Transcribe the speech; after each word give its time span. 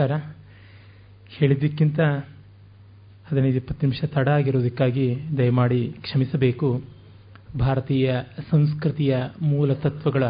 ನಮಸ್ಕಾರ. 0.00 0.36
ಹೇಳಿದ್ದಕ್ಕಿಂತ 1.28 2.00
ಹದಿನೈದು 3.30 3.56
ಇಪ್ಪತ್ತು 3.56 3.86
ನಿಮಿಷ 3.86 4.04
ತಡ 4.04 4.28
ಆಗಿರೋದಕ್ಕಾಗಿ 4.28 5.16
ದಯಮಾಡಿ 5.38 5.94
ಕ್ಷಮಿಸಬೇಕು. 6.00 6.82
ಭಾರತೀಯ 7.58 8.14
ಸಂಸ್ಕೃತಿಯ 8.50 9.16
ಮೂಲ 9.42 9.72
ತತ್ವಗಳ 9.72 10.24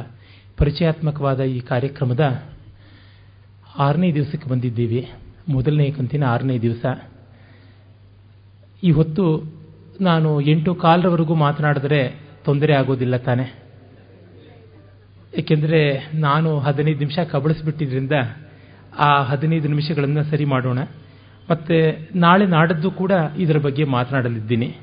ಪರಿಚಯಾತ್ಮಕವಾದ 0.56 1.40
ಈ 1.40 1.60
ಕಾರ್ಯಕ್ರಮದ 1.60 2.42
ಆರನೇ 3.78 4.14
ದಿವಸಕ್ಕೆ 4.14 4.50
ಬಂದಿದ್ದೀವಿ. 4.50 5.10
ಮೊದಲನೇ 5.48 5.90
ಕಂತಿನ 5.90 6.24
ಆರನೇ 6.24 6.58
ದಿವಸ. 6.58 6.86
ಈ 8.82 8.90
ಹೊತ್ತು 8.90 9.52
ನಾನು 10.00 10.40
ಎಂಟು 10.40 10.74
ಕಾಲರವರೆಗೂ 10.74 11.34
ಮಾತನಾಡಿದ್ರೆ 11.34 12.20
ತೊಂದರೆ 12.44 12.74
ಆಗೋದಿಲ್ಲ 12.74 13.16
ತಾನೆ. 13.16 13.62
ಏಕೆಂದರೆ 15.38 16.10
ನಾನು 16.14 16.58
ಹದಿನೈದು 16.58 16.98
ನಿಮಿಷ 16.98 17.18
ಕಬಳಿಸ್ಬಿಟ್ಟಿದ್ರಿಂದ 17.18 18.12
ಆ 18.98 19.22
ಹದಿನೈದು 19.22 19.68
ನಿಮಿಷಗಳನ್ನು 19.68 20.24
ಸರಿ 20.24 20.44
ಮಾಡೋಣ. 20.44 20.78
ಮತ್ತು 21.50 21.76
ನಾಳೆ 22.18 22.46
ನಾಡದ್ದು 22.46 22.90
ಕೂಡ 22.90 23.12
ಇದರ 23.38 23.58
ಬಗ್ಗೆ 23.58 23.84
ಮಾತನಾಡಲಿದ್ದೀನಿ. 23.84 24.76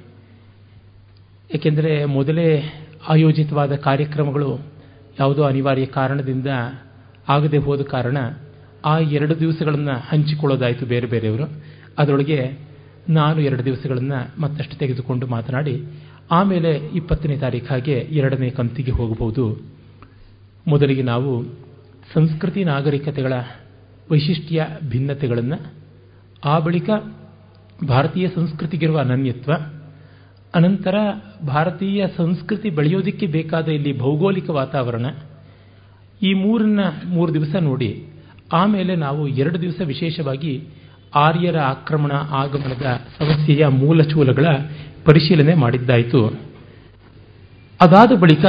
ಏಕೆಂದರೆ 1.54 2.06
ಮೊದಲೇ 2.06 2.74
ಆಯೋಜಿತವಾದ 3.10 3.76
ಕಾರ್ಯಕ್ರಮಗಳು 3.76 4.60
ಯಾವುದೋ 5.20 5.44
ಅನಿವಾರ್ಯ 5.44 5.86
ಕಾರಣದಿಂದ 5.86 6.48
ಆಗದೆ 7.30 7.58
ಹೋದ 7.58 7.82
ಕಾರಣ 7.82 8.18
ಆ 8.86 9.00
ಎರಡು 9.00 9.40
ದಿವಸಗಳನ್ನು 9.40 10.00
ಹಂಚಿಕೊಳ್ಳೋದಾಯಿತು 10.10 10.86
ಬೇರೆ 10.86 11.08
ಬೇರೆಯವರು. 11.08 11.50
ಅದರೊಳಗೆ 11.98 12.60
ನಾನು 13.10 13.42
ಎರಡು 13.42 13.66
ದಿವಸಗಳನ್ನು 13.66 14.42
ಮತ್ತಷ್ಟು 14.42 14.76
ತೆಗೆದುಕೊಂಡು 14.78 15.28
ಮಾತನಾಡಿ, 15.28 15.84
ಆಮೇಲೆ 16.32 16.76
ಇಪ್ಪತ್ತನೇ 16.76 17.38
ತಾರೀಖಾಗೆ 17.38 17.94
ಎರಡನೇ 17.94 18.50
ಕಂತಿಗೆ 18.50 18.92
ಹೋಗಬಹುದು. 18.92 19.62
ಮೊದಲಿಗೆ 20.68 21.02
ನಾವು 21.02 21.44
ಸಂಸ್ಕೃತಿ 22.14 22.64
ನಾಗರಿಕತೆಗಳ 22.64 23.34
ವೈಶಿಷ್ಟ್ಯ 24.12 24.68
ಭಿನ್ನತೆಗಳನ್ನು 24.90 25.74
ಆ 26.46 26.60
ಬಳಿಕ 26.60 26.90
ಭಾರತೀಯ 27.88 28.30
ಸಂಸ್ಕೃತಿಗಿರುವ 28.30 29.00
ಅನನ್ಯತ್ವ, 29.00 29.52
ಅನಂತರ 30.56 30.96
ಭಾರತೀಯ 31.48 32.08
ಸಂಸ್ಕೃತಿ 32.18 32.70
ಬೆಳೆಯೋದಕ್ಕೆ 32.70 33.26
ಬೇಕಾದ 33.26 33.68
ಇಲ್ಲಿ 33.68 34.00
ಭೌಗೋಳಿಕ 34.00 34.50
ವಾತಾವರಣ, 34.50 35.06
ಈ 36.24 36.34
ಮೂರನ್ನ 36.34 36.80
ಮೂರು 37.06 37.34
ದಿವಸ 37.34 37.56
ನೋಡಿ, 37.56 38.06
ಆಮೇಲೆ 38.54 38.96
ನಾವು 38.96 39.28
ಎರಡು 39.28 39.62
ದಿವಸ 39.62 39.82
ವಿಶೇಷವಾಗಿ 39.86 40.64
ಆರ್ಯರ 41.16 41.58
ಆಕ್ರಮಣ 41.60 42.12
ಆಗಮನದ 42.12 43.02
ಸಮಸ್ಯೆಯ 43.20 43.68
ಮೂಲಚೂಲಗಳ 43.68 44.46
ಪರಿಶೀಲನೆ 45.06 45.54
ಮಾಡಿದ್ದಾಯಿತು. 45.54 46.28
ಅದಾದ 47.82 48.12
ಬಳಿಕ 48.20 48.46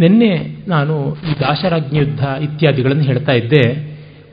ನಿನ್ನೆ 0.00 0.56
ನಾನು 0.68 1.14
ಈ 1.14 1.40
ದಾಶರಾಜ್ಞ 1.40 1.96
ಯುದ್ಧ 1.96 2.20
ಇತ್ಯಾದಿಗಳನ್ನು 2.20 3.02
ಹೇಳ್ತಾ 3.02 3.32
ಇದ್ದೆ. 3.32 3.89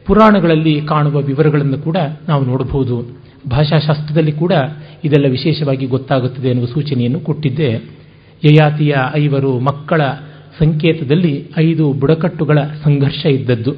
ಪುರಾಣಗಳಲ್ಲಿ 0.07 0.81
ಕಾಣುವ 0.81 1.21
ವಿವರಗಳನ್ನು 1.21 1.77
ಕೂಡ 1.77 1.97
ನಾವು 2.27 2.45
ನೋಡಬಹುದು. 2.45 3.17
ಭಾಷಾಶಾಸ್ತ್ರದಲ್ಲಿ 3.49 4.31
ಕೂಡ 4.31 4.53
ಇದೆಲ್ಲ 5.03 5.31
ವಿಶೇಷವಾಗಿ 5.31 5.85
ಗೊತ್ತಾಗುತ್ತದೆ 5.85 6.47
ಎನ್ನುವ 6.47 6.65
ಸೂಚನೆಯನ್ನು 6.65 7.19
ಕೊಟ್ಟಿದ್ದೆ. 7.19 7.73
ಯಯಾತಿಯ 8.45 8.95
ಐವರು 9.15 9.59
ಮಕ್ಕಳ 9.59 10.01
ಸಂಕೇತದಲ್ಲಿ 10.59 11.51
ಐದು 11.57 11.93
ಬುಡಕಟ್ಟುಗಳ 11.93 12.57
ಸಂಘರ್ಷ 12.83 13.25
ಇದ್ದದ್ದು. 13.25 13.73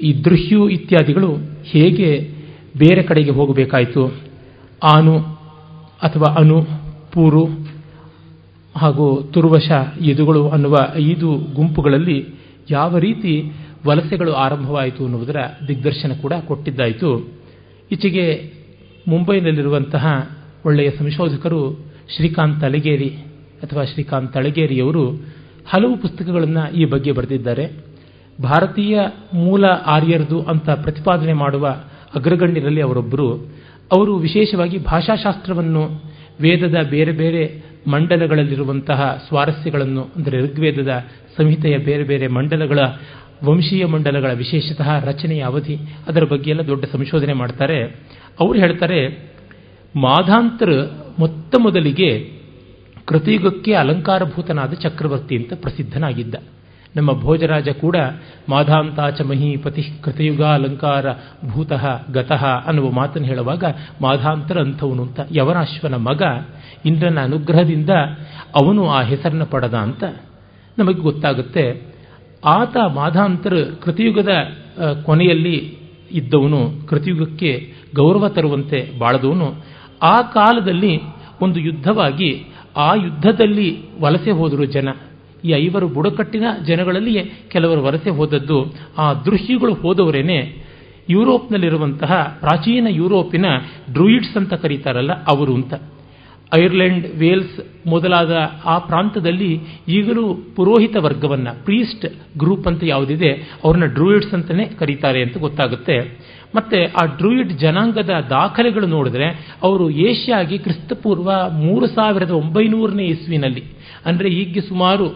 ಈ 0.00 0.24
ದೃಶ್ಯು 0.24 0.68
ಇತ್ಯಾದಿಗಳು 0.68 1.36
ಹೇಗೆ 1.64 2.30
ಬೇರೆ 2.78 3.02
ಕಡೆಗೆ 3.02 3.30
ಹೋಗಬೇಕಾಯಿತು? 3.30 4.14
ಆನು 4.94 5.18
ಅಥವಾ 6.02 6.34
ಅನು, 6.34 6.66
ಪೂರು 7.12 7.48
ಹಾಗೂ 8.76 9.22
ತುರ್ವಶ 9.32 9.70
ಯದುಗಳು 10.04 10.48
ಅನ್ನುವ 10.48 10.76
ಐದು 10.94 11.34
ಗುಂಪುಗಳಲ್ಲಿ 11.54 12.26
ಯಾವ 12.70 12.98
ರೀತಿ 12.98 13.52
ವಲಸೆಗಳು 13.86 14.32
ಆರಂಭವಾಯಿತು 14.32 15.04
ಅನ್ನುವುದರ 15.04 15.36
ದಿಗ್ದರ್ಶನ 15.68 16.12
ಕೂಡ 16.22 16.32
ಕೊಟ್ಟಿದ್ದಾಯಿತು. 16.46 17.28
ಈಚೆಗೆ 17.92 18.52
ಮುಂಬೈನಲ್ಲಿರುವಂತಹ 19.08 20.30
ಒಳ್ಳೆಯ 20.64 20.90
ಸಂಶೋಧಕರು 20.90 21.88
ಶ್ರೀಕಾಂತ್ 22.16 22.64
ಅಲಗೇರಿ 22.64 23.08
ಅಥವಾ 23.62 23.84
ಶ್ರೀಕಾಂತ್ 23.84 24.36
ಅಳಗೇರಿಯವರು 24.36 25.10
ಹಲವು 25.68 25.96
ಪುಸ್ತಕಗಳನ್ನು 25.96 26.72
ಈ 26.72 26.84
ಬಗ್ಗೆ 26.84 27.12
ಬರೆದಿದ್ದಾರೆ. 27.12 27.72
ಭಾರತೀಯ 28.42 29.00
ಮೂಲ 29.34 29.64
ಆರ್ಯರದು 29.64 30.42
ಅಂತ 30.42 30.70
ಪ್ರತಿಪಾದನೆ 30.70 31.32
ಮಾಡುವ 31.32 31.68
ಅಗ್ರಗಣ್ಯರಲ್ಲಿ 32.14 32.80
ಅವರೊಬ್ಬರು. 32.80 33.32
ಅವರು 33.92 34.16
ವಿಶೇಷವಾಗಿ 34.16 34.78
ಭಾಷಾಶಾಸ್ತ್ರವನ್ನು, 34.78 36.02
ವೇದದ 36.40 36.76
ಬೇರೆ 36.90 37.12
ಬೇರೆ 37.12 37.62
ಮಂಡಲಗಳಲ್ಲಿರುವಂತಹ 37.86 39.24
ಸ್ವಾರಸ್ಯಗಳನ್ನು, 39.28 40.08
ಅಂದರೆ 40.16 40.40
ಋಗ್ವೇದದ 40.40 41.04
ಸಂಹಿತೆಯ 41.38 41.78
ಬೇರೆ 41.78 42.02
ಬೇರೆ 42.02 42.28
ಮಂಡಲಗಳ 42.28 42.78
ವಂಶೀಯ 43.44 43.86
ಮಂಡಲಗಳ 43.86 44.32
ವಿಶೇಷತಃ 44.32 45.04
ರಚನೆಯ 45.04 45.40
ಅವಧಿ 45.40 45.78
ಅದರ 46.08 46.24
ಬಗ್ಗೆ 46.24 46.50
ಎಲ್ಲ 46.50 46.66
ದೊಡ್ಡ 46.66 46.84
ಸಂಶೋಧನೆ 46.84 47.32
ಮಾಡ್ತಾರೆ. 47.32 47.84
ಅವರು 48.40 48.58
ಹೇಳ್ತಾರೆ 48.58 49.28
ಮಾಧಾಂತರ 49.96 50.68
ಮೊತ್ತ 51.18 51.54
ಮೊದಲಿಗೆ 51.58 52.38
ಕೃತಿಯುಗಕ್ಕೆ 53.04 53.74
ಅಲಂಕಾರಭೂತನಾದ 53.74 54.72
ಚಕ್ರವರ್ತಿ 54.72 55.36
ಅಂತ 55.36 55.52
ಪ್ರಸಿದ್ಧನಾಗಿದ್ದ. 55.54 56.34
ನಮ್ಮ 56.96 57.12
ಭೋಜರಾಜ 57.12 57.68
ಕೂಡ 57.68 57.96
ಮಾಧಾಂತಾಚ 58.48 59.20
ಮಹೀಪತಿ 59.20 59.82
ಕೃತಯುಗ 60.02 60.42
ಅಲಂಕಾರ 60.42 61.06
ಭೂತಃ 61.48 62.12
ಗತಃ 62.12 62.44
ಅನ್ನುವ 62.44 62.90
ಮಾತನ್ನು 62.90 63.28
ಹೇಳುವಾಗ 63.28 63.64
ಮಾಧಾಂತರ 64.00 64.60
ಅಂಥವನು 64.60 65.02
ಅಂತ, 65.02 65.20
ಯವನಾಶ್ವನ 65.36 65.94
ಮಗ, 65.94 66.22
ಇಂದ್ರನ 66.86 67.18
ಅನುಗ್ರಹದಿಂದ 67.22 67.90
ಅವನು 68.62 68.88
ಆ 68.88 69.02
ಹೆಸರನ್ನು 69.02 69.46
ಪಡೆದ 69.46 69.74
ಅಂತ 69.74 70.04
ನಮಗೆ 70.78 71.00
ಗೊತ್ತಾಗುತ್ತೆ. 71.00 71.87
ಆತ 72.44 72.76
ಮಾಧಾಂತರ 72.94 73.54
ಕೃತಿಯುಗದ 73.82 74.28
ಕೊನೆಯಲ್ಲಿ 75.04 75.78
ಇದ್ದವನು, 76.12 76.86
ಕೃತಿಯುಗಕ್ಕೆ 76.86 77.72
ಗೌರವ 77.94 78.28
ತರುವಂತೆ 78.28 78.98
ಬಾಳದವನು. 78.98 79.64
ಆ 80.02 80.16
ಕಾಲದಲ್ಲಿ 80.16 81.00
ಒಂದು 81.42 81.60
ಯುದ್ಧವಾಗಿ, 81.60 82.44
ಆ 82.76 82.94
ಯುದ್ಧದಲ್ಲಿ 82.94 83.78
ವಲಸೆ 84.00 84.30
ಹೋದರು 84.30 84.64
ಜನ. 84.64 84.88
ಈ 85.44 85.48
ಐವರು 85.48 85.88
ಬುಡಕಟ್ಟಿನ 85.88 86.44
ಜನಗಳಲ್ಲಿಯೇ 86.66 87.32
ಕೆಲವರು 87.48 87.82
ವಲಸೆ 87.82 88.10
ಹೋದದ್ದು. 88.10 88.74
ಆ 88.98 89.14
ದೃಶ್ಯಗಳು 89.14 89.74
ಹೋದವರೇನೆ 89.74 90.68
ಯುರೋಪ್ನಲ್ಲಿರುವಂತಹ 91.10 92.36
ಪ್ರಾಚೀನ 92.40 92.86
ಯುರೋಪಿನ 92.90 93.46
ಡ್ರೂಯಿಡ್ಸ್ 93.92 94.36
ಅಂತ 94.36 94.54
ಕರೀತಾರಲ್ಲ 94.54 95.12
ಅವರು 95.12 95.54
ಅಂತ. 95.54 95.74
ಐರ್ಲೆಂಡ್, 96.52 97.06
ವೇಲ್ಸ್ 97.16 97.86
ಮೊದಲಾದ 97.86 98.32
ಆ 98.64 98.78
ಪ್ರಾಂತದಲ್ಲಿ 98.78 99.60
ಈಗಲೂ 99.88 100.34
ಪುರೋಹಿತ 100.34 100.96
ವರ್ಗವನ್ನು, 100.96 101.64
ಪ್ರೀಸ್ಟ್ 101.64 102.06
ಗ್ರೂಪ್ 102.38 102.66
ಅಂತ 102.66 102.82
ಯಾವುದಿದೆ, 102.84 103.30
ಅವ್ರನ್ನ 103.64 103.84
ಡ್ರೂಯಿಡ್ಸ್ 103.84 104.34
ಅಂತಲೇ 104.34 104.64
ಕರೀತಾರೆ 104.64 105.22
ಅಂತ 105.22 105.38
ಗೊತ್ತಾಗುತ್ತೆ. 105.38 105.98
ಮತ್ತೆ 106.54 106.84
ಆ 106.84 107.04
ಡ್ರೂಯಿಡ್ 107.04 107.52
ಜನಾಂಗದ 107.52 108.10
ದಾಖಲೆಗಳು 108.30 108.86
ನೋಡಿದ್ರೆ 108.86 109.56
ಅವರು 109.62 109.90
ಏಷ್ಯಾಗೆ 109.90 110.58
ಕ್ರಿಸ್ತಪೂರ್ವ 110.58 111.30
ಮೂರು 111.52 111.86
ಸಾವಿರದ 111.86 112.30
ಒಂಬೈನೂರನೇ 112.30 113.04
ಇಸ್ವಿನಲ್ಲಿ, 113.04 113.64
ಅಂದರೆ 114.06 114.28
ಈಗ 114.28 114.58
ಸುಮಾರು 114.68 115.08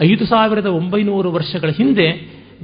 ಐದು 0.00 0.24
ಸಾವಿರದ 0.26 0.66
ಒಂಬೈನೂರು 0.66 1.30
ವರ್ಷಗಳ 1.32 1.70
ಹಿಂದೆ 1.70 2.08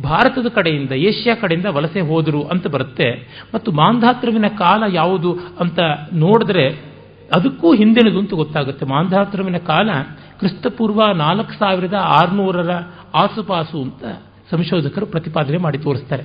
ಭಾರತದ 0.03 0.49
ಕಡೆಯಿಂದ, 0.49 0.93
ಏಷ್ಯಾ 0.93 1.35
ಕಡೆಯಿಂದ 1.35 1.67
ವಲಸೆ 1.67 2.01
ಹೋದರು 2.01 2.43
ಅಂತ 2.43 2.67
ಬರುತ್ತೆ. 2.67 3.11
ಮತ್ತು 3.55 3.73
ಮಾಂಧಾತೃವಿನ 3.73 4.49
ಕಾಲ 4.59 4.83
ಯಾವುದು 4.93 5.33
ಅಂತ 5.61 5.79
ನೋಡಿದ್ರೆ 6.13 6.90
ಅದಕ್ಕೂ 7.37 7.75
ಹಿಂದಿನದು 7.75 8.19
ಅಂತ 8.19 8.35
ಗೊತ್ತಾಗುತ್ತೆ. 8.35 8.87
ಮಾಂಧಾತ್ರವಿನ 8.87 9.57
ಕಾಲ 9.57 9.91
ಕ್ರಿಸ್ತಪೂರ್ವ 10.39 11.13
ನಾಲ್ಕು 11.13 11.53
ಸಾವಿರದ 11.53 11.95
ಆರುನೂರರ 11.95 12.71
ಆಸುಪಾಸು 13.15 13.83
ಅಂತ 13.83 14.05
ಸಂಶೋಧಕರು 14.51 15.07
ಪ್ರತಿಪಾದನೆ 15.07 15.59
ಮಾಡಿ 15.59 15.79
ತೋರಿಸ್ತಾರೆ. 15.79 16.23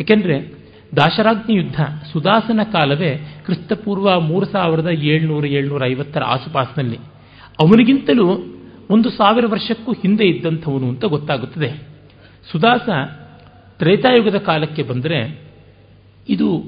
ಏಕೆಂದರೆ 0.00 0.54
ದಾಶರಾಜ್ಞಿ 0.96 1.54
ಯುದ್ಧ 1.54 1.80
ಸುದಾಸನ 2.12 2.60
ಕಾಲವೇ 2.72 3.40
ಕ್ರಿಸ್ತಪೂರ್ವ 3.44 4.20
ಮೂರು 4.20 4.46
ಸಾವಿರದ 4.46 4.86
ಏಳ್ನೂರ 4.86 5.44
ಏಳ್ನೂರ 5.46 5.84
ಐವತ್ತರ 5.84 6.22
ಆಸುಪಾಸಿನಲ್ಲಿ. 6.22 6.96
ಅವನಿಗಿಂತಲೂ 7.60 8.44
ಒಂದು 8.90 9.10
ಸಾವಿರ 9.10 9.44
ವರ್ಷಕ್ಕೂ 9.46 9.92
ಹಿಂದೆ 9.92 10.24
ಇದ್ದಂಥವನು 10.24 10.88
ಅಂತ 10.88 11.04
ಗೊತ್ತಾಗುತ್ತದೆ. 11.04 11.92
ಸುದಾಸ 12.52 12.88
ತ್ರೇತಾಯುಗದ 13.78 14.36
ಕಾಲಕ್ಕೆ 14.36 14.82
ಬಂದರೆ 14.82 15.40
ಇದು 16.28 16.64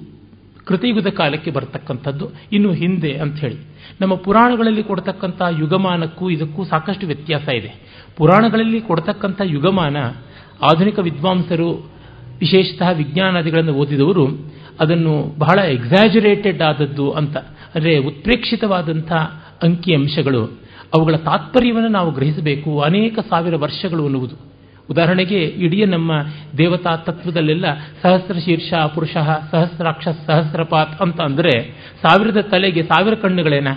ಕೃತಯುಗದ 0.66 1.06
ಕಾಲಕ್ಕೆ 1.06 1.50
ಬರತಕ್ಕಂಥದ್ದು 1.50 2.30
ಇನ್ನು 2.52 2.72
ಹಿಂದೆ 2.72 3.12
ಅಂತ 3.12 3.36
ಹೇಳಿ. 3.36 3.56
ನಮ್ಮ 4.00 4.14
ಪುರಾಣಗಳಲ್ಲಿ 4.14 4.82
ಕೊಡ್ತಕ್ಕಂಥ 4.82 5.42
ಯುಗಮಾನಕ್ಕೂ 5.58 6.30
ಇದಕ್ಕೂ 6.30 6.64
ಸಾಕಷ್ಟು 6.64 7.06
ವ್ಯತ್ಯಾಸ 7.06 7.48
ಇದೆ. 7.48 7.74
ಪುರಾಣಗಳಲ್ಲಿ 8.16 8.80
ಕೊಡ್ತಕ್ಕಂಥ 8.80 9.40
ಯುಗಮಾನ 9.44 9.96
ಆಧುನಿಕ 10.62 10.98
ವಿದ್ವಾಂಸರು, 10.98 11.70
ವಿಶೇಷತಃ 12.38 12.90
ವಿಜ್ಞಾನಾದಿಗಳನ್ನು 12.90 13.72
ಓದಿದವರು 13.72 14.26
ಅದನ್ನು 14.80 15.38
ಬಹಳ 15.38 15.58
ಎಕ್ಸಾಜುರೇಟೆಡ್ 15.58 16.62
ಆದದ್ದು 16.62 17.10
ಅಂತ, 17.10 17.36
ಅಂದರೆ 17.74 17.98
ಉತ್ಪ್ರೇಕ್ಷಿತವಾದಂಥ 17.98 19.12
ಅಂಕಿ 19.62 19.94
ಅಂಶಗಳು. 19.94 20.44
ಅವುಗಳ 20.94 21.16
ತಾತ್ಪರ್ಯವನ್ನು 21.16 21.88
ನಾವು 21.88 22.10
ಗ್ರಹಿಸಬೇಕು. 22.10 22.80
ಅನೇಕ 22.80 23.18
ಸಾವಿರ 23.30 23.56
ವರ್ಷಗಳು 23.56 24.04
ಅನ್ನುವುದು. 24.04 24.53
ಉದಾಹರಣೆಗೆ 24.90 25.38
ಇಡೀ 25.38 25.84
ನಮ್ಮ 25.84 26.12
ದೇವತಾ 26.58 26.96
ತತ್ವದಲ್ಲೆಲ್ಲ 26.96 27.66
ಸಹಸ್ರ 28.02 28.38
ಶೀರ್ಷ, 28.38 28.74
ಪುರುಷ 28.94 29.14
ಸಹಸ್ರಾಕ್ಷ 29.50 30.08
ಸಹಸ್ರಪಾತ್ 30.08 31.02
ಅಂತ 31.02 31.20
ಅಂದರೆ 31.20 31.54
ಸಾವಿರದ 32.02 32.40
ತಲೆಗೆ 32.40 32.82
ಸಾವಿರ 32.82 33.14
ಕಣ್ಣುಗಳೇನ? 33.14 33.68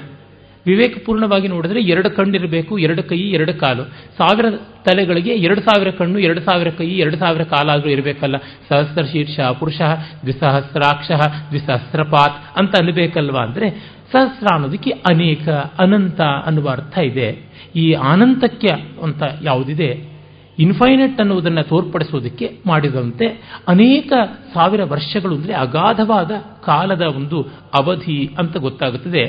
ವಿವೇಕಪೂರ್ಣವಾಗಿ 0.68 1.48
ನೋಡಿದ್ರೆ 1.48 1.80
ಎರಡು 1.80 2.10
ಕಣ್ಣಿರಬೇಕು, 2.10 2.80
ಎರಡು 2.80 3.04
ಕೈ, 3.04 3.18
ಎರಡು 3.18 3.54
ಕಾಲು. 3.54 3.84
ಸಾವಿರ 4.18 4.46
ತಲೆಗಳಿಗೆ 4.84 5.34
ಎರಡು 5.34 5.62
ಸಾವಿರ 5.62 5.90
ಕಣ್ಣು, 5.90 6.20
ಎರಡು 6.20 6.42
ಸಾವಿರ 6.42 6.70
ಕೈ, 6.70 6.88
ಎರಡು 6.88 7.18
ಸಾವಿರ 7.18 7.44
ಕಾಲಾದರೂ 7.44 7.90
ಇರಬೇಕಲ್ಲ. 7.90 8.38
ಸಹಸ್ರ 8.70 9.04
ಶೀರ್ಷ, 9.04 9.40
ಪುರುಷ 9.40 9.82
ದ್ವಿಸಹಸ್ರಾಕ್ಷ 10.22 11.12
ದ್ವಿಸಹಸ್ರಪಾತ್ 11.50 12.60
ಅಂತ 12.60 12.76
ಅನ್ಬೇಕಲ್ವಾ 12.80 13.42
ಅಂದರೆ 13.42 13.70
ಸಹಸ್ರ 14.12 14.48
ಅನ್ನೋದಕ್ಕೆ 14.54 14.90
ಅನೇಕ 14.90 15.50
ಅನಂತ 15.80 16.22
ಅನ್ನುವ 16.22 16.70
ಅರ್ಥ 16.70 16.98
ಇದೆ. 16.98 17.30
ಈ 17.76 17.94
ಅನಂತಕ್ಕೆ 17.94 19.02
ಅಂತ 19.04 19.24
ಯಾವುದಿದೆ? 19.42 20.17
ಇನ್ಫೈನೆಟ್ 20.60 21.22
ಅನ್ನುವುದನ್ನು 21.22 21.64
ತೋರ್ಪಡಿಸೋದಕ್ಕೆ 21.64 22.58
ಮಾಡಿದಂತೆ 22.66 23.28
ಅನೇಕ 23.68 24.14
ಸಾವಿರ 24.54 24.84
ವರ್ಷಗಳು 24.84 25.36
ಅಂದರೆ 25.36 25.54
ಅಗಾಧವಾದ 25.54 26.32
ಕಾಲದ 26.66 27.02
ಒಂದು 27.02 27.42
ಅವಧಿ 27.74 28.30
ಅಂತ 28.40 28.58
ಗೊತ್ತಾಗುತ್ತದೆ. 28.58 29.24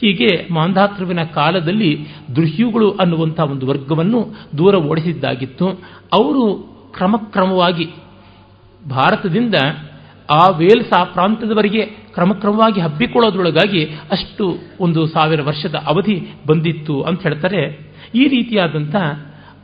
ಹೀಗೆ 0.00 0.48
ಮಾಂಧಾತೃವಿನ 0.50 1.22
ಕಾಲದಲ್ಲಿ 1.22 2.06
ದೃಹ್ಯುಗಳು 2.36 2.90
ಅನ್ನುವಂಥ 2.90 3.40
ಒಂದು 3.40 3.66
ವರ್ಗವನ್ನು 3.66 4.34
ದೂರ 4.58 4.74
ಓಡಿಸಿದ್ದಾಗಿತ್ತು. 4.74 5.68
ಅವರು 6.12 6.44
ಕ್ರಮಕ್ರಮವಾಗಿ 6.94 7.86
ಭಾರತದಿಂದ 8.90 9.54
ಆ 10.30 10.48
ವೇಲ್ಸ್ 10.50 10.92
ಆ 10.98 11.04
ಪ್ರಾಂತದವರೆಗೆ 11.04 11.82
ಕ್ರಮಕ್ರಮವಾಗಿ 11.86 12.80
ಹಬ್ಬಿಕೊಳ್ಳೋದ್ರೊಳಗಾಗಿ 12.80 13.84
ಅಷ್ಟು 13.84 14.58
ಒಂದು 14.80 15.06
ಸಾವಿರ 15.06 15.42
ವರ್ಷದ 15.42 15.74
ಅವಧಿ 15.74 16.20
ಬಂದಿತ್ತು 16.46 17.02
ಅಂತ 17.02 17.22
ಹೇಳ್ತಾರೆ. 17.22 17.88
ಈ 18.14 18.28
ರೀತಿಯಾದಂಥ 18.28 18.94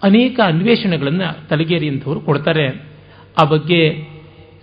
ಅನೇಕ 0.05 0.41
ಅನ್ವೇಷಣೆಗಳನ್ನು 0.45 1.49
ತಲಗೇರಿಯಂಥವರು 1.49 2.21
ಕೊಡ್ತಾರೆ. 2.21 2.69
ಆ 3.43 3.45
ಬಗ್ಗೆ 3.45 4.09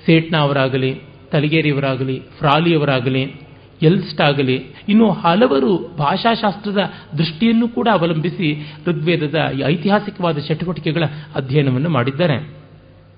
ಸೇಟ್ನ 0.06 0.38
ಅವರಾಗಲಿ, 0.38 0.96
ತಲಗೇರಿಯವರಾಗಲಿ, 1.32 2.22
ಫ್ರಾಲಿಯವರಾಗಲಿ 2.38 3.36
ಎಲ್ಸ್ಟ್ 3.82 4.22
ಆಗಲಿ 4.22 4.66
ಇನ್ನು 4.90 5.12
ಹಲವರು 5.12 5.96
ಭಾಷಾಶಾಸ್ತ್ರದ 5.98 6.78
ದೃಷ್ಟಿಯನ್ನು 7.18 7.68
ಕೂಡ 7.68 7.88
ಅವಲಂಬಿಸಿ 7.92 8.74
ಋಗ್ವೇದದ 8.88 9.36
ಐತಿಹಾಸಿಕವಾದ 9.66 10.38
ಚಟುವಟಿಕೆಗಳ 10.38 11.04
ಅಧ್ಯಯನವನ್ನು 11.36 11.90
ಮಾಡಿದ್ದಾರೆ. 11.90 12.36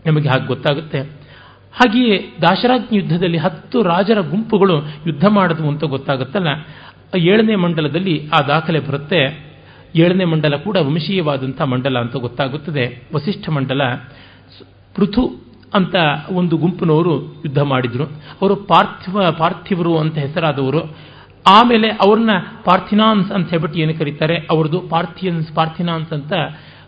ನಮಗೆ 0.05 0.29
ಹಾಗೆ 0.29 0.47
ಗೊತ್ತಾಗುತ್ತೆ. 0.47 0.99
ಹಾಗೆಯೇ 1.73 2.25
ದಾಶರಾಜ್ಞಿ 2.41 2.97
ಯುದ್ಧದಲ್ಲಿ 2.97 3.37
ಹತ್ತು 3.37 3.83
ರಾಜರ 3.83 4.19
ಗುಂಪುಗಳು 4.19 4.81
ಯುದ್ಧ 5.07 5.25
ಮಾಡಿದ್ವು 5.25 5.67
ಅಂತ 5.67 5.83
ಗೊತ್ತಾಗುತ್ತಲ್ಲ? 5.83 6.47
ಏಳನೇ 7.17 7.55
ಮಂಡಲದಲ್ಲಿ 7.55 8.29
ಆ 8.33 8.41
ದಾಖಲೆ 8.41 8.79
ಬರುತ್ತೆ. 8.79 9.52
ಏಳನೇ 9.95 10.25
ಮಂಡಲ 10.25 10.55
ಕೂಡ 10.55 10.77
ವಂಶೀಯವಾದಂಥ 10.77 11.61
ಮಂಡಲ 11.61 11.99
ಅಂತ 11.99 12.15
ಗೊತ್ತಾಗುತ್ತದೆ. 12.15 13.03
ವಸಿಷ್ಠ 13.15 13.49
ಮಂಡಲ 13.49 13.81
ಪೃಥು 14.95 15.35
ಅಂತ 15.73 15.95
ಒಂದು 16.31 16.57
ಗುಂಪಿನವರು 16.57 17.21
ಯುದ್ಧ 17.21 17.59
ಮಾಡಿದರು. 17.59 18.03
ಅವರು 18.41 18.55
ಪಾರ್ಥಿವ, 18.55 19.31
ಪಾರ್ಥಿವರು 19.31 19.97
ಅಂತ 19.97 20.17
ಹೆಸರಾದವರು. 20.17 20.97
ಆಮೇಲೆ 21.47 21.89
ಅವ್ರನ್ನ 21.89 22.29
ಪಾರ್ಥಿನಾನ್ಸ್ 22.65 23.31
ಅಂತ 23.31 23.49
ಹೇಳ್ಬಿಟ್ಟು 23.49 23.79
ಏನು 23.79 23.93
ಕರೀತಾರೆ? 23.93 24.47
ಅವ್ರದ್ದು 24.51 24.79
ಪಾರ್ಥಿಯನ್ಸ್ 24.79 25.55
ಪಾರ್ಥಿನಾನ್ಸ್ 25.55 26.13
ಅಂತ 26.13 26.33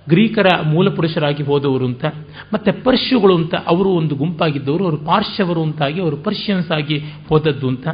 ಗ್ರೀಕರ 0.10 0.46
ಮೂಲ 0.64 0.90
ಪುರುಷರಾಗಿ 0.90 1.44
ಹೋದವರು 1.44 1.86
ಅಂತ. 1.86 2.06
ಮತ್ತೆ 2.54 2.72
ಪರ್ಶುಗಳು 2.72 3.36
ಅಂತ 3.36 3.56
ಅವರು 3.56 3.90
ಒಂದು 3.90 4.16
ಗುಂಪಾಗಿದ್ದವರು. 4.16 4.84
ಅವರು 4.84 4.98
ಪಾರ್ಶ್ಯವರು 4.98 5.64
ಅಂತಾಗಿ 5.64 6.02
ಅವರು 6.02 6.18
ಪರ್ಷಿಯನ್ಸ್ 6.18 6.72
ಆಗಿ 6.72 7.04
ಹೋದದ್ದು 7.30 7.68
ಅಂತ. 7.68 7.88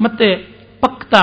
ಮತ್ತೆ 0.00 0.34
ಪಕ್ತ 0.80 1.14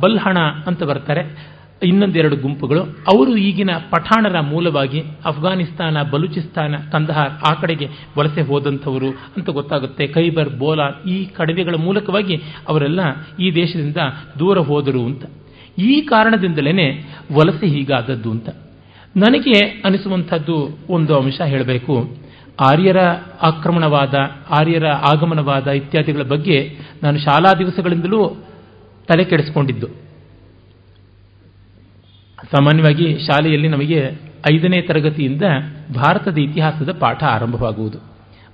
ಬಲ್ಹಣ 0.00 0.38
ಅಂತ 0.66 0.82
ಬರ್ತಾರೆ. 0.82 1.50
ಇನ್ನೊಂದೆರಡು 1.82 2.36
ಗುಂಪುಗಳು. 2.36 2.82
ಅವರು 2.82 3.36
ಈಗಿನ 3.36 3.70
ಪಠಾಣರ 3.90 4.40
ಮೂಲವಾಗಿ 4.40 5.02
ಅಫ್ಘಾನಿಸ್ತಾನ, 5.24 6.02
ಬಲೂಚಿಸ್ತಾನ, 6.02 6.74
ಕಂದಹಾರ್ 6.92 7.30
ಆ 7.30 7.54
ಕಡೆಗೆ 7.54 7.88
ವಲಸೆ 8.18 8.42
ಹೋದಂಥವರು 8.42 9.08
ಅಂತ 9.10 9.50
ಗೊತ್ತಾಗುತ್ತೆ. 9.50 10.06
ಖೈಬರ್ 10.06 10.50
ಬೋಲಾ 10.50 11.02
ಈ 11.08 11.24
ಕಡವೆಗಳ 11.24 11.74
ಮೂಲಕವಾಗಿ 11.74 12.42
ಅವರೆಲ್ಲ 12.68 13.00
ಈ 13.40 13.54
ದೇಶದಿಂದ 13.54 13.96
ದೂರ 14.38 14.58
ಹೋದರು 14.58 15.04
ಅಂತ. 15.04 15.24
ಈ 15.78 16.00
ಕಾರಣದಿಂದಲೇ 16.00 17.04
ವಲಸೆ 17.32 17.66
ಹೀಗಾದದ್ದು 17.66 18.30
ಅಂತ. 18.30 18.48
ನನಗೆ 19.16 19.82
ಅನಿಸುವಂಥದ್ದು 19.84 20.78
ಒಂದು 20.90 21.16
ಅಂಶ 21.16 21.40
ಹೇಳಬೇಕು. 21.40 22.16
ಆರ್ಯರ 22.60 22.96
ಆಕ್ರಮಣವಾದ, 23.42 24.14
ಆರ್ಯರ 24.50 24.86
ಆಗಮನವಾದ 24.86 25.68
ಇತ್ಯಾದಿಗಳ 25.68 26.22
ಬಗ್ಗೆ 26.22 26.78
ನಾನು 27.02 27.18
ಶಾಲಾ 27.18 27.54
ದಿವಸಗಳಿಂದಲೂ 27.54 28.42
ತಲೆ 29.08 29.24
ಕೆಡಿಸ್ಕೊಂಡಿದ್ದು. 29.24 30.09
ಸಾಮಾನ್ಯವಾಗಿ 32.44 33.18
ಶಾಲೆಯಲ್ಲಿ 33.18 33.68
ನಮಗೆ 33.68 34.10
ಐದನೇ 34.54 34.82
ತರಗತಿಯಿಂದ 34.82 35.42
ಭಾರತದ 35.94 36.38
ಇತಿಹಾಸದ 36.38 36.92
ಪಾಠ 36.92 37.24
ಆರಂಭವಾಗುವುದು. 37.24 37.98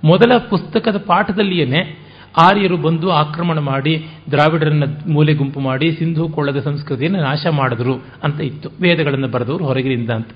ಮೊದಲ 0.03 0.37
ಪುಸ್ತಕದ 0.37 0.97
ಪಾಠದಲ್ಲಿಯೇ 0.97 1.97
ಆರ್ಯರು 2.37 2.77
ಬಂದು 2.77 3.11
ಆಕ್ರಮಣ 3.11 3.59
ಮಾಡಿ, 3.59 4.05
ದ್ರಾವಿಡರನ್ನ 4.31 4.83
ಮೂಲೆ 5.07 5.33
ಗುಂಪು 5.33 5.59
ಮಾಡಿ, 5.59 5.91
ಸಿಂಧು 5.91 6.29
ಕೊಳ್ಳದ 6.29 6.59
ಸಂಸ್ಕೃತಿಯನ್ನು 6.59 7.21
ನಾಶ 7.21 7.47
ಮಾಡಿದ್ರು 7.51 7.93
ಅಂತ 8.23 8.41
ಇತ್ತು. 8.41 8.69
ವೇದಗಳನ್ನು 8.81 9.27
ಬರೆದವರು 9.27 9.65
ಹೊರಗಿನಿಂದ 9.65 10.09
ಅಂತ. 10.09 10.27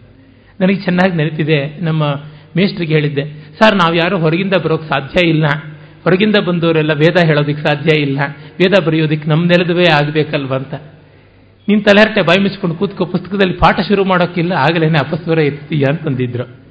ನನಗೆ 0.60 0.76
ಚೆನ್ನಾಗಿ 0.76 1.16
ನೆನಪಿದೆ, 1.16 1.80
ನಮ್ಮ 1.82 2.04
ಮೇಸ್ಟ್ರಿಗೆ 2.58 2.94
ಹೇಳಿದ್ದೆ, 2.94 3.24
ಸರ್, 3.60 3.76
ನಾವು 3.76 3.96
ಯಾರು 3.96 4.20
ಹೊರಗಿಂದ 4.20 4.54
ಬರೋಕೆ 4.64 4.90
ಸಾಧ್ಯ 4.90 5.30
ಇಲ್ಲ. 5.30 5.46
ಹೊರಗಿಂದ 6.04 6.36
ಬಂದವರೆಲ್ಲ 6.48 6.94
ವೇದ 6.94 7.26
ಹೇಳೋದಿಕ್ಕೆ 7.26 7.64
ಸಾಧ್ಯ 7.64 8.02
ಇಲ್ಲ. 8.02 8.20
ವೇದ 8.40 8.84
ಬರೆಯೋದಕ್ಕೆ 8.84 9.30
ನಮ್ಮ 9.30 9.46
ನೆಲದವೇ 9.46 9.84
ಆಗಬೇಕಲ್ವ? 9.94 10.56
ಅಂತ. 10.56 10.74
ನೀನು 11.68 11.82
ತಲೆಹರಟೆ 11.82 12.22
ಬಾಯಿ 12.22 12.42
ಮುಚ್ಕೊಂಡು 12.42 12.76
ಕೂತ್ಕೋ, 12.76 13.06
ಪುಸ್ತಕದಲ್ಲಿ 13.06 13.54
ಪಾಠ 13.54 13.80
ಶುರು 13.88 14.04
ಮಾಡೋಕ್ಕಿಲ್ಲ, 14.06 14.52
ಆಗಲೇನೆ 14.52 15.00
ಅಪಸ್ವರ 15.08 15.40
ಎತ್ತೀಯ 15.40 15.84
ಅಂತಂದಿದ್ರು. 15.90 16.62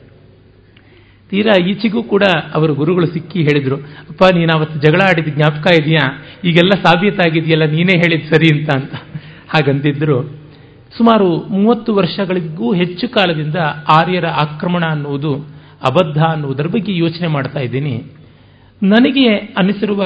ತೀರಾ 1.31 1.65
ಈಚೆಗೂ 1.67 2.03
ಕೂಡ 2.03 2.23
ಅವರು 2.55 2.75
ಗುರುಗಳು 2.75 3.07
ಸಿಕ್ಕಿ 3.07 3.43
ಹೇಳಿದರು, 3.43 3.77
ಅಪ್ಪ, 3.77 4.23
ನೀನು 4.35 4.59
ಅವತ್ತು 4.59 4.81
ಜಗಳ 4.81 5.01
ಆಡಿದ 5.09 5.35
ಜ್ಞಾಪಕ 5.35 5.67
ಇದೆಯಾ? 5.81 6.25
ಈಗೆಲ್ಲ 6.45 6.71
ಸಾಬೀತಾಗಿದೆಯಲ್ಲ, 6.71 7.65
ನೀನೇ 7.65 7.99
ಹೇಳಿದ 7.99 8.33
ಸರಿ 8.33 8.59
ಅಂತ 8.59 8.75
ಅಂತ. 8.75 8.95
ಹಾಗಂದಿದ್ರು. 9.49 10.41
ಸುಮಾರು 10.97 11.37
ಮೂವತ್ತು 11.37 11.95
ವರ್ಷಗಳಿಗೂ 11.95 12.73
ಹೆಚ್ಚು 12.73 13.09
ಕಾಲದಿಂದ 13.09 13.55
ಆರ್ಯರ 13.89 14.27
ಆಕ್ರಮಣ 14.27 14.85
ಅನ್ನುವುದು 14.85 15.35
ಅಬದ್ಧ 15.91 16.23
ಅನ್ನುವುದರ 16.23 16.67
ಬಗ್ಗೆ 16.67 16.97
ಯೋಚನೆ 16.97 17.27
ಮಾಡ್ತಾ 17.27 17.61
ಇದ್ದೀನಿ. 17.61 17.95
ನನಗೆ 18.83 19.29
ಅನಿಸಿರುವ 19.35 20.03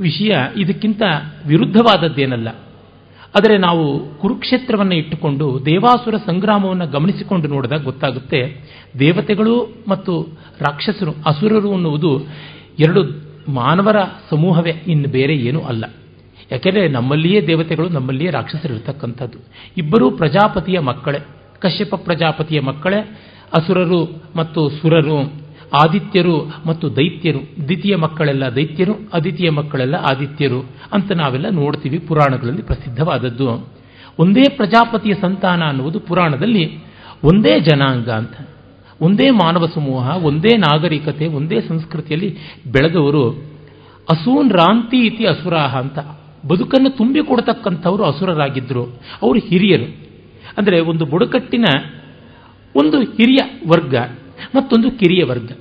ವಿಷಯ 0.00 0.36
ಇದಕ್ಕಿಂತ 0.56 1.02
ವಿರುದ್ಧವಾದದ್ದೇನಲ್ಲ. 1.46 2.48
ಆದರೆ 3.34 3.58
ನಾವು 3.58 4.16
ಕುರುಕ್ಷೇತ್ರವನ್ನು 4.18 4.94
ಇಟ್ಟುಕೊಂಡು 4.94 5.60
ದೇವಾಸುರ 5.64 6.14
ಸಂಗ್ರಾಮವನ್ನು 6.16 6.86
ಗಮನಿಸಿಕೊಂಡು 6.86 7.48
ನೋಡಿದಾಗ 7.48 7.84
ಗೊತ್ತಾಗುತ್ತೆ 7.84 8.56
ದೇವತೆಗಳು 8.98 9.74
ಮತ್ತು 9.88 10.28
ರಾಕ್ಷಸರು, 10.60 11.14
ಅಸುರರು 11.26 11.72
ಅನ್ನುವುದು 11.72 12.20
ಎರಡು 12.78 13.28
ಮಾನವರ 13.52 13.96
ಸಮೂಹವೇ, 14.30 14.70
ಇನ್ನು 14.70 15.08
ಬೇರೆ 15.08 15.34
ಏನೂ 15.36 15.60
ಅಲ್ಲ. 15.60 15.84
ಯಾಕೆಂದರೆ 16.50 16.88
ನಮ್ಮಲ್ಲಿಯೇ 16.88 17.46
ದೇವತೆಗಳು, 17.46 17.88
ನಮ್ಮಲ್ಲಿಯೇ 17.88 18.30
ರಾಕ್ಷಸರು 18.30 18.74
ಇರತಕ್ಕಂಥದ್ದು. 18.74 19.38
ಇಬ್ಬರೂ 19.76 20.10
ಪ್ರಜಾಪತಿಯ 20.10 20.78
ಮಕ್ಕಳೇ, 20.78 21.18
ಕಶ್ಯಪ 21.58 21.94
ಪ್ರಜಾಪತಿಯ 21.94 22.60
ಮಕ್ಕಳೇ, 22.60 23.18
ಅಸುರರು 23.52 24.22
ಮತ್ತು 24.36 24.70
ಸುರರು. 24.70 25.47
ಆದಿತ್ಯರು 25.72 26.52
ಮತ್ತು 26.66 26.96
ದೈತ್ಯರು, 26.96 27.64
ದ್ವಿತೀಯ 27.64 27.96
ಮಕ್ಕಳೆಲ್ಲ 27.96 28.44
ದೈತ್ಯರು 28.54 28.92
ಅದಿತೀಯ 29.12 29.50
ಮಕ್ಕಳೆಲ್ಲ 29.50 29.94
ಆದಿತ್ಯರು 29.94 30.70
ಅಂತ 30.92 31.12
ನಾವೆಲ್ಲ 31.12 31.48
ನೋಡ್ತೀವಿ 31.48 31.98
ಪುರಾಣಗಳಲ್ಲಿ 31.98 32.62
ಪ್ರಸಿದ್ಧವಾದದ್ದು. 32.62 33.68
ಒಂದೇ 34.18 34.42
ಪ್ರಜಾಪತಿಯ 34.56 35.14
ಸಂತಾನ 35.14 35.62
ಅನ್ನುವುದು 35.64 36.00
ಪುರಾಣದಲ್ಲಿ 36.00 36.78
ಒಂದೇ 37.24 37.60
ಜನಾಂಗ 37.60 38.08
ಅಂತ. 38.08 38.48
ಒಂದೇ 39.00 39.30
ಮಾನವ 39.30 39.66
ಸಮೂಹ, 39.74 40.24
ಒಂದೇ 40.24 40.56
ನಾಗರಿಕತೆ, 40.56 41.26
ಒಂದೇ 41.26 41.60
ಸಂಸ್ಕೃತಿಯಲ್ಲಿ 41.60 42.36
ಬೆಳೆದವರು 42.72 43.30
ಅಸೂನ್ 44.10 44.50
ರಾಂತಿ 44.50 44.96
ಇತಿ 44.96 45.26
ಅಸುರಾಹ 45.26 45.76
ಅಂತ. 45.76 45.98
ಬದುಕನ್ನು 46.48 46.90
ತುಂಬಿಕೊಡ್ತಕ್ಕಂಥವರು 46.90 48.04
ಅಸುರರಾಗಿದ್ದರು 48.04 48.84
ಅವರು 49.22 49.38
ಹಿರಿಯರು. 49.38 49.96
ಅಂದರೆ 50.58 50.80
ಒಂದು 50.80 51.04
ಬುಡಕಟ್ಟಿನ 51.04 51.64
ಒಂದು 52.76 53.00
ಹಿರಿಯ 53.00 53.38
ವರ್ಗ. 53.68 53.94
ಮತ್ತೊಂದು 54.54 54.90
ಕಿರಿಯ 54.90 55.24
ವರ್ಗ. 55.24 55.52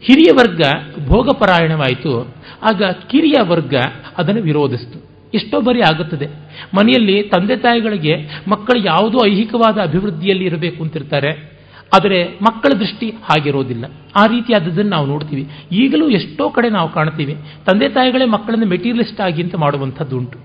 ಹಿರಿಯ 0.00 0.32
ವರ್ಗ 0.32 0.60
ಭೋಗಪರಾಯಣವಾಯಿತು. 1.08 2.34
ಆಗ 2.62 2.82
ಕಿರಿಯ 3.10 3.34
ವರ್ಗ 3.42 3.74
ಅದನ್ನು 4.18 4.42
ವಿರೋಧಿಸ್ತು. 4.42 5.16
ಎಷ್ಟೋ 5.34 5.60
ಬಾರಿ 5.60 5.82
ಆಗುತ್ತದೆ. 5.82 6.26
ಮನೆಯಲ್ಲಿ 6.74 7.22
ತಂದೆ 7.22 7.56
ತಾಯಿಗಳಿಗೆ 7.56 8.42
ಮಕ್ಕಳು 8.48 8.86
ಯಾವುದೋ 8.86 9.26
ಐಹಿಕವಾದ 9.26 9.78
ಅಭಿವೃದ್ಧಿಯಲ್ಲಿ 9.78 10.44
ಇರಬೇಕು 10.44 10.82
ಅಂತಿರ್ತಾರೆ. 10.82 11.56
ಆದರೆ 11.94 12.24
ಮಕ್ಕಳ 12.24 12.78
ದೃಷ್ಟಿ 12.78 13.10
ಹಾಗಿರೋದಿಲ್ಲ. 13.10 13.84
ಆ 14.16 14.26
ರೀತಿಯಾದದ್ದನ್ನು 14.26 14.90
ನಾವು 14.90 15.06
ನೋಡ್ತೀವಿ. 15.06 15.48
ಈಗಲೂ 15.72 16.08
ಎಷ್ಟೋ 16.08 16.50
ಕಡೆ 16.50 16.68
ನಾವು 16.68 16.92
ಕಾಣ್ತೀವಿ. 16.92 17.36
ತಂದೆ 17.66 17.88
ತಾಯಿಗಳೇ 17.88 18.24
ಮಕ್ಕಳನ್ನು 18.24 18.66
ಮೆಟೀರಿಯಲಿಸ್ಟ್ 18.66 19.20
ಆಗಿ 19.20 19.42
ಅಂತ 19.42 19.54
ಮಾಡುವಂಥದ್ದುಂಟು. 19.54 20.38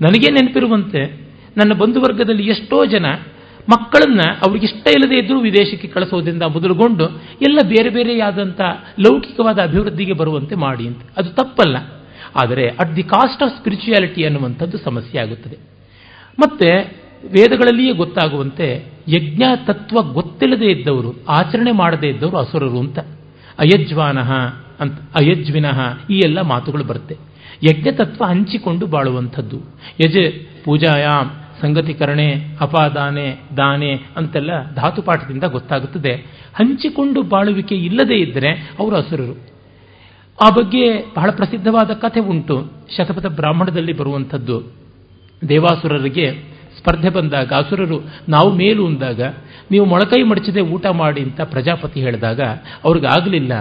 ನನಗೇ 0.00 0.30
ನೆನಪಿರುವಂತೆ 0.30 1.28
ನನ್ನ 1.56 1.72
ಬಂಧುವರ್ಗದಲ್ಲಿ 1.72 2.46
ಎಷ್ಟೋ 2.46 2.84
ಜನ 2.84 3.06
ಮಕ್ಕಳನ್ನ 3.70 4.20
ಅವ್ರಿಗೆ 4.46 4.66
ಇಷ್ಟ 4.66 4.88
ಇಲ್ಲದೆ 4.88 5.18
ಇದ್ದರೂ 5.18 5.40
ವಿದೇಶಕ್ಕೆ 5.40 5.88
ಕಳಿಸೋದ್ರಿಂದ 5.88 6.42
ಮೊದಲುಗೊಂಡು 6.42 7.08
ಎಲ್ಲ 7.42 7.58
ಬೇರೆ 7.68 7.88
ಬೇರೆಯಾದಂಥ 7.88 8.60
ಲೌಕಿಕವಾದ 9.00 9.58
ಅಭಿವೃದ್ಧಿಗೆ 9.58 10.12
ಬರುವಂತೆ 10.12 10.54
ಮಾಡಿ 10.54 10.86
ಅಂತ. 10.86 10.98
ಅದು 11.16 11.30
ತಪ್ಪಲ್ಲ. 11.30 11.76
ಆದರೆ 12.42 12.68
at 12.68 12.96
the 12.96 13.02
cost 13.02 13.42
of 13.42 13.58
spirituality 13.58 14.24
ಅನ್ನುವಂಥದ್ದು 14.24 14.78
ಸಮಸ್ಯೆ 14.78 15.20
ಆಗುತ್ತದೆ. 15.20 15.58
ಮತ್ತೆ 16.38 16.96
ವೇದಗಳಲ್ಲಿಯೇ 17.24 17.92
ಗೊತ್ತಾಗುವಂತೆ 17.92 18.92
ಯಜ್ಞ 19.08 19.42
ತತ್ವ 19.66 20.12
ಗೊತ್ತಿಲ್ಲದೆ 20.12 20.66
ಇದ್ದವರು, 20.66 21.14
ಆಚರಣೆ 21.28 21.72
ಮಾಡದೇ 21.72 22.08
ಇದ್ದವರು 22.08 22.36
ಅಸುರರು 22.36 22.78
ಅಂತ. 22.78 22.98
ಅಯಜ್ವಾನಃ 23.58 24.32
ಅಂತ, 24.80 25.00
ಅಯಜ್ವಿನಃ 25.00 25.80
ಈ 26.10 26.18
ಎಲ್ಲ 26.18 26.40
ಮಾತುಗಳು 26.40 26.84
ಬರುತ್ತೆ. 26.84 27.16
ಯಜ್ಞ 27.62 27.88
ತತ್ವ 27.90 28.24
ಹಂಚಿಕೊಂಡು 28.24 28.86
ಬಾಳುವಂಥದ್ದು. 28.86 29.60
ಯಜ 30.00 30.16
ಪೂಜಾಯಾಮ್ 30.64 31.30
ಸಂಗತಿಕರಣೆ, 31.60 32.34
ಅಪಾದಾನೆ, 32.60 33.36
ದಾನೆ 33.56 34.00
ಅಂತೆಲ್ಲ 34.16 34.74
ಧಾತುಪಾಠದಿಂದ 34.74 35.44
ಗೊತ್ತಾಗುತ್ತದೆ. 35.44 36.14
ಹಂಚಿಕೊಂಡು 36.54 37.22
ಬಾಳುವಿಕೆ 37.22 37.74
ಇಲ್ಲದೇ 37.74 38.14
ಇದ್ದರೆ 38.14 38.50
ಅವರು 38.78 38.96
ಅಸುರರು. 38.96 39.58
ಆ 40.46 40.50
ಬಗ್ಗೆ 40.50 41.04
ಬಹಳ 41.16 41.30
ಪ್ರಸಿದ್ಧವಾದ 41.30 41.90
ಕಥೆ 41.90 42.20
ಉಂಟು. 42.20 42.72
ಶತಪಥ 42.96 43.26
ಬ್ರಾಹ್ಮಣದಲ್ಲಿ 43.26 43.92
ಬರುವಂಥದ್ದು. 43.92 44.62
ದೇವಾಸುರರಿಗೆ 45.48 46.58
ಸ್ಪರ್ಧೆ 46.78 47.08
ಬಂದಾಗ, 47.08 47.52
ಅಸುರರು, 47.52 48.00
ನಾವು 48.28 48.54
ಮೇಲು 48.54 48.86
ಅಂದಾಗ, 48.86 49.22
ನೀವು 49.70 49.86
ಮೊಳಕೈ 49.86 50.22
ಮಡಚದೆ 50.22 50.60
ಊಟ 50.60 50.86
ಮಾಡಿ 50.86 51.22
ಅಂತ 51.22 51.40
ಪ್ರಜಾಪತಿ 51.40 52.00
ಹೇಳಿದಾಗ, 52.00 52.40
ಅವ್ರಿಗಾಗಲಿಲ್ಲ. 52.84 53.52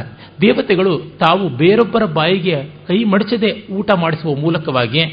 ದೇವತೆಗಳು 0.42 1.00
ತಾವು 1.00 1.50
ಬೇರೊಬ್ಬರ 1.50 2.06
ಬಾಯಿಗೆ 2.06 2.63
ಕೈ 2.88 3.04
ಮಡಚದೆ 3.04 3.68
ಊಟ 3.72 3.92
ಮಾಡಿಸುವ 3.92 4.36
ಮೂಲಕವಾಗಿ 4.36 5.06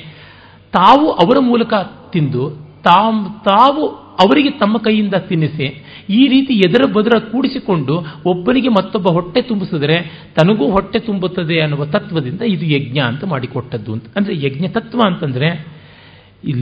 ತಾವು 0.73 1.13
ಅವರ 1.13 1.39
ಮೂಲಕ 1.41 1.75
ತಿಂದು 2.11 2.64
ತಾಮ್, 2.87 3.21
ತಾವು 3.45 3.83
ಅವರಿಗೆ 4.25 4.51
ತಮ್ಮ 4.51 4.77
ಕೈಯಿಂದ 4.79 5.17
ತಿನ್ನಿಸಿ, 5.29 5.67
ಈ 6.11 6.21
ರೀತಿ 6.29 6.53
ಎದರ 6.67 6.83
ಬದರ 6.93 7.15
ಕೂಡಿಸಿಕೊಂಡು 7.33 7.95
ಒಬ್ಬರಿಗೆ 8.27 8.69
ಮತ್ತೊಬ್ಬ 8.69 9.09
ಹೊಟ್ಟೆ 9.09 9.41
ತುಂಬಿಸಿದ್ರೆ 9.43 9.97
ತನಗೂ 10.37 10.67
ಹೊಟ್ಟೆ 10.71 10.99
ತುಂಬುತ್ತದೆ 10.99 11.57
ಅನ್ನುವ 11.61 11.85
ತತ್ವದಿಂದ 11.87 12.43
ಇದು 12.55 12.67
ಯಜ್ಞ 12.77 12.99
ಅಂತ 13.11 13.25
ಮಾಡಿಕೊಟ್ಟದ್ದು 13.25 13.93
ಅಂತ. 13.93 14.07
ಅಂದರೆ 14.17 14.35
ಯಜ್ಞ 14.47 14.67
ತತ್ವ 14.69 15.01
ಅಂತಂದರೆ 15.07 15.49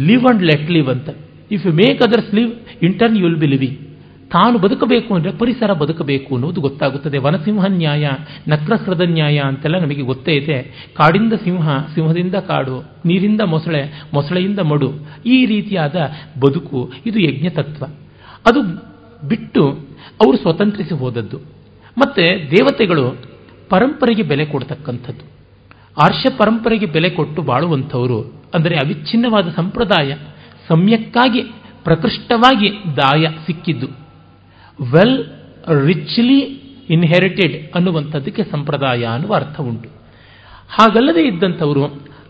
ಲಿವ್ 0.08 0.26
ಅಂಡ್ 0.30 0.42
ಲೆಟ್ 0.42 0.68
ಲಿವ್ 0.70 0.88
ಅಂತ. 0.88 1.08
If 1.50 1.66
you 1.66 1.72
make 1.72 2.02
others 2.02 2.34
live 2.34 2.52
in turn 2.82 3.16
you 3.18 3.24
will 3.28 3.40
be 3.44 3.46
living 3.46 3.78
ತಾನು 4.32 4.58
ಬದುಕಬೇಕು 4.58 5.14
ಅಂದರೆ 5.14 5.32
ಪರಿಸರ 5.38 5.72
ಬದುಕಬೇಕು 5.72 6.34
ಅನ್ನೋದು 6.34 6.60
ಗೊತ್ತಾಗುತ್ತದೆ. 6.60 7.18
ವನಸಿಂಹ 7.18 7.64
ನ್ಯಾಯ 7.66 8.08
ನಕ್ರಸ್ರದ 8.48 9.00
ನ್ಯಾಯ 9.00 9.38
ಅಂತೆಲ್ಲ 9.38 9.78
ನಮಗೆ 9.78 10.02
ಗೊತ್ತೇ 10.02 10.32
ಇದೆ. 10.32 10.62
ಕಾಡಿಂದ 10.96 11.32
ಸಿಂಹ, 11.32 11.68
ಸಿಂಹದಿಂದ 11.94 12.34
ಕಾಡು, 12.34 12.80
ನೀರಿಂದ 13.06 13.40
ಮೊಸಳೆ, 13.40 14.06
ಮೊಸಳೆಯಿಂದ 14.14 14.58
ಮಡು, 14.58 14.92
ಈ 15.26 15.46
ರೀತಿಯಾದ 15.46 15.96
ಬದುಕು 16.40 16.92
ಇದು 17.06 17.18
ಯಜ್ಞ 17.18 17.48
ತತ್ವ 17.48 17.84
ಅದು 18.50 18.62
ಬಿಟ್ಟು 19.28 19.70
ಅವರು 20.22 20.36
ಸ್ವತಂತ್ರಿಸಿ 20.36 20.94
ಹೋದದ್ದು. 20.94 21.38
ಮತ್ತೆ 21.98 22.50
ದೇವತೆಗಳು 22.50 23.16
ಪರಂಪರೆಗೆ 23.70 24.22
ಬೆಲೆ 24.22 24.44
ಕೊಡ್ತಕ್ಕಂಥದ್ದು. 24.44 25.24
ಆರ್ಷ 26.02 26.26
ಪರಂಪರೆಗೆ 26.38 26.86
ಬೆಲೆ 26.86 27.10
ಕೊಟ್ಟು 27.10 27.42
ಬಾಳುವಂಥವರು 27.42 28.20
ಅಂದರೆ 28.54 28.74
ಅವಿಚ್ಛಿನ್ನವಾದ 28.74 29.48
ಸಂಪ್ರದಾಯ, 29.48 30.14
ಸಮ್ಯಕ್ಕಾಗಿ, 30.68 31.42
ಪ್ರಕೃಷ್ಟವಾಗಿ 31.84 32.70
ದಾಯ 32.96 33.28
ಸಿಕ್ಕಿದ್ದು. 33.46 34.01
ವೆಲ್ 34.80 35.24
ರಿಚ್ಲಿ 35.86 36.38
ಇನ್ಹೆರಿಟೆಡ್ 36.90 37.76
ಅನ್ನುವಂಥದ್ದಕ್ಕೆ 37.76 38.44
ಸಂಪ್ರದಾಯ 38.44 39.04
ಅನ್ನುವ 39.04 39.34
ಅರ್ಥ 39.34 39.60
ಉಂಟು. 39.60 39.88
ಹಾಗಲ್ಲದೆ 40.68 41.22
ಇದ್ದಂಥವರು 41.22 41.84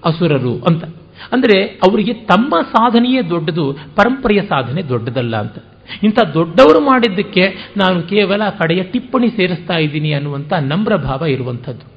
ಅಸುರರು 0.04 0.60
ಅಂತ. 0.60 0.84
ಅಂದರೆ 1.32 1.62
ಅವರಿಗೆ 1.62 2.14
ತಮ್ಮ 2.14 2.54
ಸಾಧನೆಯೇ 2.60 3.22
ದೊಡ್ಡದು, 3.30 3.72
ಪರಂಪರೆಯ 3.72 4.42
ಸಾಧನೆ 4.42 4.82
ದೊಡ್ಡದಲ್ಲ 4.82 5.36
ಅಂತ. 5.36 5.58
ಇಂಥ 6.02 6.18
ದೊಡ್ಡವರು 6.34 6.80
ಮಾಡಿದ್ದಕ್ಕೆ 6.80 7.72
ನಾನು 7.76 8.02
ಕೇವಲ 8.02 8.48
ಕಡೆಯ 8.48 8.82
ಟಿಪ್ಪಣಿ 8.82 9.28
ಸೇರಿಸ್ತಾ 9.28 9.74
ಇದ್ದೀನಿ 9.74 10.12
ಅನ್ನುವಂಥ 10.12 10.52
ನಮ್ರ 10.52 10.96
ಭಾವ 10.96 11.22
ಇರುವಂಥದ್ದು. 11.22 11.92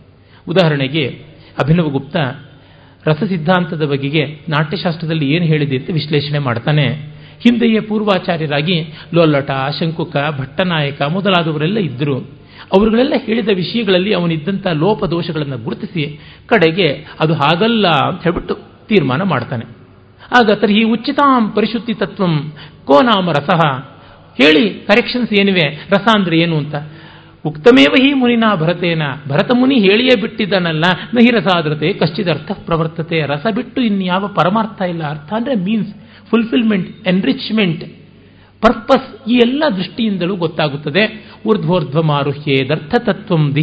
ಉದಾಹರಣೆಗೆ 0.47 1.07
ಅಭಿನವಗುಪ್ತ 1.63 2.15
ರಸ 3.07 3.23
ಸಿದ್ಧಾಂತದ 3.23 3.85
ಬಗೆಗೆ 3.85 4.25
ನಾಟ್ಯಶಾಸ್ತ್ರದಲ್ಲಿ 4.49 5.31
ಏನು 5.31 5.45
ಹೇಳಿದೆ 5.45 5.77
ಅಂತ 5.77 5.89
ವಿಶ್ಲೇಷಣೆ 5.93 6.39
ಮಾಡ್ತಾನೆ 6.39 7.14
ಹಿಂದೆಯೇ 7.43 7.79
ಪೂರ್ವಾಚಾರ್ಯರಾಗಿ 7.79 8.93
ಲೋಲ್ಲಟ 9.13 9.51
ಶಂಕುಕ, 9.79 10.15
ಭಟ್ಟನಾಯಕ 10.39 11.01
ಮೊದಲಾದವರೆಲ್ಲ 11.01 11.77
ಇದ್ದರು. 11.77 12.45
ಅವರುಗಳೆಲ್ಲ 12.73 13.13
ಹೇಳಿದ 13.25 13.49
ವಿಷಯಗಳಲ್ಲಿ 13.55 14.13
ಅವನಿದ್ದಂಥ 14.13 14.67
ಲೋಪದೋಷಗಳನ್ನು 14.67 15.57
ಗುರುತಿಸಿ 15.57 16.19
ಕಡೆಗೆ 16.47 17.05
ಅದು 17.19 17.33
ಹಾಗಲ್ಲ 17.33 17.87
ಅಂತ 17.87 18.23
ಹೇಳ್ಬಿಟ್ಟು 18.23 18.55
ತೀರ್ಮಾನ 18.87 19.21
ಮಾಡ್ತಾನೆ. 19.21 19.65
ಆಗ 20.39 20.51
ತರ್ಹಿ 20.51 20.83
ಉಚಿತಾಂ 20.83 21.51
ಪರಿಶುದ್ಧಿ 21.51 21.93
ತತ್ವಂ 21.93 22.51
ಕೋ 22.85 23.01
ನಾಮ 23.01 23.29
ರಸಃ. 23.31 23.79
ಹೇಳಿ, 24.41 24.69
ಕರೆಕ್ಷನ್ಸ್ 24.69 25.33
ಏನಿವೆ? 25.33 25.87
ರಸ 25.89 26.07
ಅಂದ್ರೆ 26.15 26.37
ಏನು 26.37 26.57
ಅಂತ. 26.57 26.75
ಉಕ್ತಮೇವ 27.45 27.93
ಹಿ 28.01 28.13
ಮುನಿನ 28.13 28.43
ಭರತೇನ. 28.55 29.01
ಭರತ 29.27 29.51
ಮುನಿ 29.53 29.75
ಹೇಳಿಯೇ 29.75 30.21
ಬಿಟ್ಟಿದ್ದಾನಲ್ಲ 30.21 30.83
ನಹಿ 31.13 31.31
ರಸಾದ್ರತೆ, 31.31 31.93
ಕಶ್ಚಿದರ್ಥ 31.93 32.51
ಪ್ರವರ್ತತೆ. 32.51 33.21
ರಸ 33.21 33.45
ಬಿಟ್ಟು 33.55 33.81
ಇನ್ಯಾವ 33.81 34.27
ಪರಮಾರ್ಥ 34.27 34.81
ಇಲ್ಲ. 34.81 35.09
ಅರ್ಥ 35.09 35.33
ಅಂದ್ರೆ 35.33 35.55
ಮೀನ್ಸ್ 35.55 35.93
ಫುಲ್ಫಿಲ್ಮೆಂಟ್ 36.29 37.07
ಎನ್ರಿಚ್ಮೆಂಟ್ 37.07 37.83
ಪರ್ಪಸ್ 38.61 39.29
ಈ 39.29 39.35
ಎಲ್ಲ 39.35 39.63
ದೃಷ್ಟಿಯಿಂದಲೂ 39.77 40.35
ಗೊತ್ತಾಗುತ್ತದೆ. 40.35 41.01
ಊರ್ಧ್ವೋರ್ಧ್ವ 41.45 42.01
ಮಾರುಹ್ಯೇದರ್ಥ 42.01 42.93
ತತ್ವಂ 42.99 43.53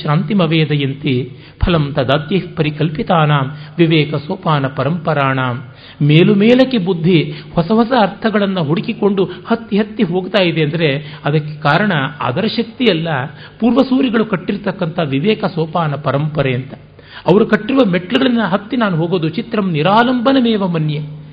ಶ್ರಾಂತಿ 0.00 0.34
ಮವೇದಯಂತಿ 0.34 1.30
ಫಲಂ 1.64 1.94
ತದಾತ್ಯ 1.94 2.40
ಪರಿಕಲ್ಪಿತಾನಾಂ 2.56 3.46
ವಿವೇಕ 3.78 4.14
ಸೋಪಾನ 4.14 4.66
ಪರಂಪರಾಣಾಂ 4.66 5.56
ಮೇಲುಮೇಲಕ್ಕೆ 6.02 6.78
ಬುದ್ಧಿ 6.78 7.18
ಹೊಸ 7.54 7.70
ಹೊಸ 7.70 7.92
ಅರ್ಥಗಳನ್ನು 8.00 8.64
ಹುಡುಕಿಕೊಂಡು 8.64 9.24
ಹತ್ತಿ 9.24 9.78
ಹತ್ತಿ 9.78 10.02
ಹೋಗ್ತಾ 10.02 10.42
ಇದೆ 10.44 10.62
ಅಂದರೆ 10.62 11.20
ಅದಕ್ಕೆ 11.24 11.60
ಕಾರಣ 11.60 11.92
ಅದರ 12.20 12.46
ಶಕ್ತಿಯಲ್ಲ 12.46 13.08
ಪೂರ್ವಸೂರಿಗಳು 13.60 14.24
ಕಟ್ಟಿರ್ತಕ್ಕಂಥ 14.24 14.98
ವಿವೇಕ 15.04 15.44
ಸೋಪಾನ 15.44 15.94
ಪರಂಪರೆ 15.94 16.54
ಅಂತ. 16.54 16.74
ಅವರು 17.26 17.46
ಕಟ್ಟಿರುವ 17.46 17.90
ಮೆಟ್ಲುಗಳನ್ನು 17.90 18.50
ಹತ್ತಿ 18.50 18.76
ನಾನು 18.76 18.96
ಹೋಗೋದು 18.96 19.28
ಚಿತ್ರಂ 19.28 19.70
ನಿರಾಲಂಬನಮೇವ 19.70 20.66
ಮನ್ಯೆ. 20.66 21.23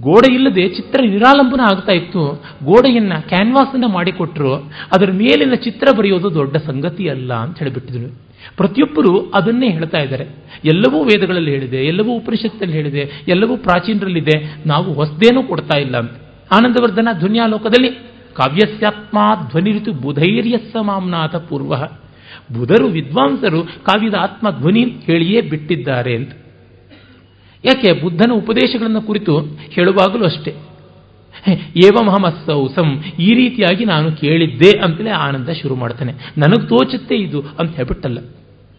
ಗೋಡೆ 0.00 0.34
ಇಲ್ಲದೆ 0.34 0.68
ಚಿತ್ರ 0.68 1.00
ನಿರಾಲಂಬನ 1.02 1.60
ಆಗ್ತಾ 1.60 1.92
ಇತ್ತು. 1.92 2.44
ಗೋಡೆಯನ್ನ 2.64 3.12
ಕ್ಯಾನ್ವಾಸ್ 3.20 3.74
ಅನ್ನ 3.74 3.84
ಮಾಡಿಕೊಟ್ರು. 3.86 4.54
ಅದರ 4.92 5.10
ಮೇಲಿನ 5.10 5.54
ಚಿತ್ರ 5.54 5.88
ಬರೆಯೋದು 5.98 6.34
ದೊಡ್ಡ 6.34 6.56
ಸಂಗತಿ 6.56 7.08
ಅಲ್ಲ 7.08 7.34
ಅಂತ 7.34 7.58
ಹೇಳಿಬಿಟ್ಟಿದ್ರು. 7.58 8.24
ಪ್ರತಿಯೊಬ್ಬರು 8.56 9.30
ಅದನ್ನೇ 9.30 9.68
ಹೇಳ್ತಾ 9.68 9.98
ಇದ್ದಾರೆ. 9.98 10.26
ಎಲ್ಲವೂ 10.64 11.04
ವೇದಗಳಲ್ಲಿ 11.04 11.50
ಹೇಳಿದೆ, 11.50 11.76
ಎಲ್ಲವೂ 11.76 12.12
ಉಪನಿಷತ್ತಲ್ಲಿ 12.12 12.74
ಹೇಳಿದೆ, 12.74 13.24
ಎಲ್ಲವೂ 13.28 13.56
ಪ್ರಾಚೀನರಲ್ಲಿದೆ. 13.56 14.56
ನಾವು 14.66 14.92
ಹೊಸದೇನೂ 14.92 15.42
ಕೊಡ್ತಾ 15.42 15.78
ಇಲ್ಲ 15.78 15.96
ಅಂತ. 15.96 16.10
ಆನಂದವರ್ಧನ 16.52 17.08
ಧ್ವನಿಯಾಲೋಕದಲ್ಲಿ, 17.18 17.88
ಕಾವ್ಯಸ್ಯಾತ್ಮ 18.34 19.18
ಧ್ವನಿರಿತು 19.50 19.92
ಬುಧೈರ್ಯಸ್ಸ 19.92 20.76
ಮಾಮ್ನಾಥ 20.80 21.36
ಪೂರ್ವ. 21.36 21.76
ಬುಧರು 22.58 22.86
ವಿದ್ವಾಂಸರು 22.86 23.62
ಕಾವ್ಯದ 23.62 24.14
ಆತ್ಮ 24.14 24.50
ಧ್ವನಿ 24.50 24.84
ಹೇಳಿಯೇ 24.84 25.40
ಬಿಟ್ಟಿದ್ದಾರೆ 25.40 26.16
ಅಂತ. 26.16 26.32
ಯಾಕೆ 27.64 27.92
ಬುದ್ಧನ 28.00 28.30
ಉಪದೇಶಗಳನ್ನು 28.32 29.02
ಕುರಿತು 29.02 29.34
ಹೇಳುವಾಗಲೂ 29.70 30.24
ಅಷ್ಟೇ? 30.24 30.52
ಏವಮಹಮಸ್ಸೌಸಂ 31.76 32.88
ಈ 33.18 33.34
ರೀತಿಯಾಗಿ 33.34 33.84
ನಾನು 33.84 34.12
ಕೇಳಿದ್ದೆ 34.12 34.70
ಅಂತಲೇ 34.78 35.10
ಆನಂದ 35.10 35.48
ಶುರು 35.48 35.74
ಮಾಡ್ತಾನೆ. 35.74 36.12
ನನಗೆ 36.12 36.66
ತೋಚುತ್ತೆ 36.66 37.16
ಇದು 37.16 37.40
ಅಂತ 37.60 37.76
ಹೇಳ್ಬಿಟ್ಟಲ್ಲ. 37.76 38.18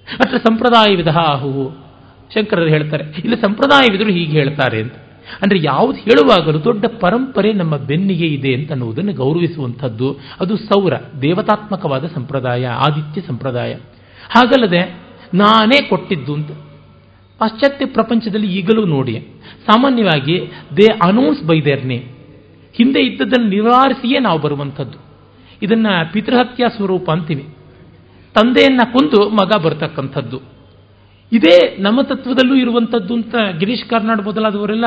ಅತ್ರ 0.08 0.38
ಸಂಪ್ರದಾಯ 0.38 0.96
ವಿಧ 0.96 1.12
ಆಹು. 1.18 1.86
ಶಂಕರರು 2.34 2.68
ಹೇಳ್ತಾರೆ, 2.68 3.04
ಇಲ್ಲಿ 3.04 3.38
ಸಂಪ್ರದಾಯವಿದರು 3.42 4.10
ಹೀಗೆ 4.10 4.32
ಹೇಳ್ತಾರೆ 4.32 4.82
ಅಂತ. 4.82 4.96
ಅಂದರೆ 5.42 5.58
ಯಾವುದು 5.64 5.98
ಹೇಳುವಾಗಲೂ 6.00 6.64
ದೊಡ್ಡ 6.64 6.86
ಪರಂಪರೆ 7.00 7.54
ನಮ್ಮ 7.54 7.78
ಬೆನ್ನಿಗೆ 7.78 8.28
ಇದೆ 8.28 8.54
ಅಂತ 8.54 8.72
ಅನ್ನುವುದನ್ನು 8.72 9.14
ಗೌರವಿಸುವಂಥದ್ದು. 9.14 10.10
ಅದು 10.42 10.58
ಸೌರ, 10.58 10.94
ದೇವತಾತ್ಮಕವಾದ 11.22 12.06
ಸಂಪ್ರದಾಯ, 12.06 12.66
ಆದಿತ್ಯ 12.68 13.22
ಸಂಪ್ರದಾಯ. 13.22 13.74
ಹಾಗಲ್ಲದೆ 14.30 14.82
ನಾನೇ 15.34 15.88
ಕೊಟ್ಟಿದ್ದು 15.90 16.34
ಅಂತ 16.34 16.52
ಪಾಶ್ಚಾತ್ಯ 17.40 17.86
ಪ್ರಪಂಚದಲ್ಲಿ 17.86 18.56
ಈಗಲೂ 18.56 18.86
ನೋಡಿ. 18.86 19.28
ಸಾಮಾನ್ಯವಾಗಿ 19.66 20.52
they 20.78 20.86
announce 21.04 21.44
by 21.44 21.62
their 21.62 21.86
name 21.86 22.04
ಹಿಂದೆ 22.74 23.00
ಇದ್ದದ್ದನ್ನು 23.00 23.50
ನಿವಾರಿಸಿಯೇ 23.50 24.20
ನಾವು 24.20 24.40
ಬರುವಂಥದ್ದು. 24.40 24.98
ಇದನ್ನು 25.62 26.14
ಪಿತೃಹತ್ಯಾ 26.14 26.68
ಸ್ವರೂಪ 26.68 27.12
ಅಂತೀವಿ. 27.12 27.48
ತಂದೆಯನ್ನ 28.34 28.82
ಕೊಂದು 28.92 29.30
ಮಗ 29.30 29.64
ಬರ್ತಕ್ಕಂಥದ್ದು. 29.64 30.42
ಇದೇ 31.32 31.78
ನಮ್ಮ 31.80 32.02
ತತ್ವದಲ್ಲೂ 32.02 32.56
ಇರುವಂಥದ್ದು 32.56 33.14
ಅಂತ 33.14 33.36
ಗಿರೀಶ್ 33.60 33.90
ಕಾರ್ನಾಡ್ 33.90 34.22
ಮೊದಲಾದವರೆಲ್ಲ 34.22 34.86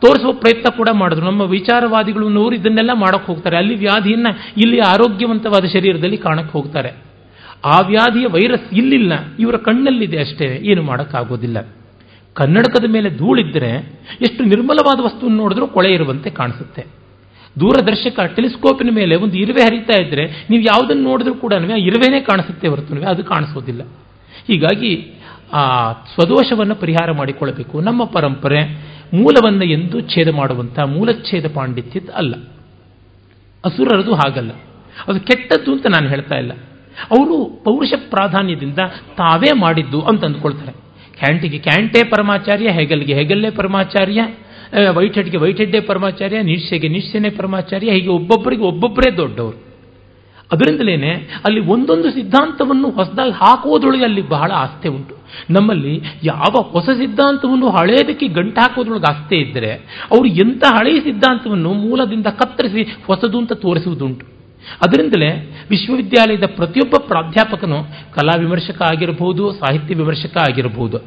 ತೋರಿಸುವ 0.00 0.32
ಪ್ರಯತ್ನ 0.32 0.76
ಕೂಡ 0.76 0.88
ಮಾಡಿದ್ರು. 0.92 1.26
ನಮ್ಮ 1.26 1.42
ವಿಚಾರವಾದಿಗಳು 1.42 2.28
ನೋರು 2.28 2.54
ಇದನ್ನೆಲ್ಲ 2.54 2.90
ಮಾಡೋಕ್ಕೆ 2.94 3.32
ಹೋಗ್ತಾರೆ. 3.32 3.56
ಅಲ್ಲಿ 3.56 3.74
ವ್ಯಾಧಿಯನ್ನ, 3.74 4.26
ಇಲ್ಲಿ 4.56 4.80
ಆರೋಗ್ಯವಂತವಾದ 4.80 5.64
ಶರೀರದಲ್ಲಿ 5.64 6.16
ಕಾಣಕ್ಕೆ 6.16 6.52
ಹೋಗ್ತಾರೆ. 6.52 6.90
ಆ 7.64 7.80
ವ್ಯಾಧಿಯ 7.80 8.26
ವೈರಸ್ 8.26 8.74
ಇಲ್ಲಿಲ್ಲ. 8.74 9.12
ಇವರ 9.38 9.56
ಕಣ್ಣಲ್ಲಿದೆ 9.56 10.18
ಅಷ್ಟೇ. 10.18 10.60
ಏನು 10.64 10.82
ಮಾಡೋಕ್ಕಾಗೋದಿಲ್ಲ. 10.82 11.68
ಕನ್ನಡಕದ 12.34 12.84
ಮೇಲೆ 12.88 13.10
ಧೂಳಿದ್ದರೆ 13.10 13.70
ಎಷ್ಟು 14.20 14.44
ನಿರ್ಮಲವಾದ 14.44 15.04
ವಸ್ತುವನ್ನು 15.04 15.42
ನೋಡಿದ್ರೂ 15.42 15.66
ಕೊಳೆ 15.66 15.92
ಇರುವಂತೆ 15.92 16.30
ಕಾಣಿಸುತ್ತೆ. 16.30 16.86
ದೂರದರ್ಶಕ 17.60 18.20
ಟೆಲಿಸ್ಕೋಪಿನ 18.20 18.88
ಮೇಲೆ 18.92 19.16
ಒಂದು 19.16 19.36
ಇರುವೆ 19.36 19.62
ಹರಿತಾ 19.62 20.02
ಇದ್ರೆ 20.02 20.46
ನೀವು 20.50 20.62
ಯಾವುದನ್ನು 20.62 21.02
ನೋಡಿದ್ರೂ 21.02 21.34
ಕೂಡ 21.34 21.54
ಆ 21.54 21.76
ಇರುವೆನೇ 21.76 22.20
ಕಾಣಿಸುತ್ತೆ 22.20 22.68
ಹೊರತು 22.68 23.08
ಅದು 23.08 23.24
ಕಾಣಿಸೋದಿಲ್ಲ. 23.24 23.82
ಹೀಗಾಗಿ 24.46 25.12
ಆ 25.52 25.92
ಸ್ವದೋಷವನ್ನು 25.92 26.74
ಪರಿಹಾರ 26.74 27.10
ಮಾಡಿಕೊಳ್ಳಬೇಕು. 27.10 27.80
ನಮ್ಮ 27.80 28.04
ಪರಂಪರೆ 28.04 28.94
ಮೂಲವನ್ನು 29.14 29.64
ಎಂದು 29.64 30.00
ಛೇದ 30.00 30.28
ಮಾಡುವಂಥ 30.28 30.78
ಮೂಲಚ್ಛೇದ 30.78 31.46
ಪಾಂಡಿತ್ಯದ 31.54 32.08
ಅಲ್ಲ. 32.14 32.34
ಅಸುರರದು 33.64 34.14
ಹಾಗಲ್ಲ. 34.14 34.50
ಅದು 35.08 35.20
ಕೆಟ್ಟದ್ದು 35.20 35.72
ಅಂತ 35.72 35.86
ನಾನು 35.86 36.08
ಹೇಳ್ತಾ 36.08 36.36
ಇಲ್ಲ. 36.36 36.52
ಅವರು 37.10 37.60
ಪೌರುಷ 37.64 37.92
ಪ್ರಾಧಾನ್ಯದಿಂದ 38.10 38.78
ತಾವೇ 39.16 39.60
ಮಾಡಿದ್ದು 39.60 40.00
ಅಂತ 40.00 40.24
ಅಂದ್ಕೊಳ್ತಾರೆ. 40.24 40.83
ಕ್ಯಾಂಟಿಗೆ 41.18 41.58
ಕ್ಯಾಂಟೇ 41.58 42.02
ಪರಮಾಚಾರ್ಯ, 42.04 42.68
ಹೆಗಲ್ಗೆ 42.68 43.14
ಹೆಗಲ್ಲೇ 43.14 43.50
ಪರಮಾಚಾರ್ಯ 43.50 44.22
ವೈಠಡ್ಗೆ 44.96 45.36
ವೈಠಡ್ಡೆ 45.36 45.80
ಪರಮಾಚಾರ್ಯ 45.80 46.42
ನಿಶ್ಚೆಗೆ 46.42 46.88
ನಿಶ್ಚೆನೆ 46.88 47.30
ಪರಮಾಚಾರ್ಯ, 47.30 47.90
ಹೀಗೆ 47.90 48.08
ಒಬ್ಬೊಬ್ಬರಿಗೆ 48.08 48.62
ಒಬ್ಬೊಬ್ಬರೇ 48.62 49.16
ದೊಡ್ಡವರು. 49.16 49.58
ಅದರಿಂದಲೇ 50.52 51.12
ಅಲ್ಲಿ 51.44 51.60
ಒಂದೊಂದು 51.60 52.10
ಸಿದ್ಧಾಂತವನ್ನು 52.10 52.90
ಹೊಸದಾಗಿ 52.90 53.32
ಹಾಕೋದ್ರೊಳಗೆ 53.32 54.04
ಅಲ್ಲಿ 54.04 54.22
ಬಹಳ 54.28 54.50
ಆಸ್ತೆ 54.54 54.88
ಉಂಟು. 54.88 55.14
ನಮ್ಮಲ್ಲಿ 55.50 56.00
ಯಾವ 56.24 56.62
ಹೊಸ 56.62 56.88
ಸಿದ್ಧಾಂತವನ್ನು 56.90 57.68
ಹಳೆಯದಕ್ಕೆ 57.70 58.28
ಗಂಟು 58.28 58.60
ಹಾಕೋದ್ರೊಳಗೆ 58.60 59.12
ಆಸ್ತೆ 59.12 59.36
ಇದ್ದರೆ, 59.36 59.72
ಅವರು 60.12 60.26
ಎಂಥ 60.26 60.64
ಹಳೆಯ 60.68 61.00
ಸಿದ್ಧಾಂತವನ್ನು 61.00 61.72
ಮೂಲದಿಂದ 61.72 62.26
ಕತ್ತರಿಸಿ 62.26 62.82
ಹೊಸದು 63.06 63.38
ಅಂತ 63.38 63.52
ತೋರಿಸುವುದುಂಟು. 63.52 64.33
ಅದರಿಂದಲೇ 64.84 65.30
ವಿಶ್ವವಿದ್ಯಾಲಯದ 65.70 66.46
ಪ್ರತಿಯೊಬ್ಬ 66.46 66.94
ಪ್ರಾಧ್ಯಾಪಕನು 67.08 67.78
ಕಲಾ 68.16 68.34
ವಿಮರ್ಶಕ 68.38 68.82
ಆಗಿರಬಹುದು, 68.82 69.52
ಸಾಹಿತ್ಯ 69.52 69.94
ವಿಮರ್ಶಕ 69.94 70.36
ಆಗಿರಬಹುದು. 70.48 70.98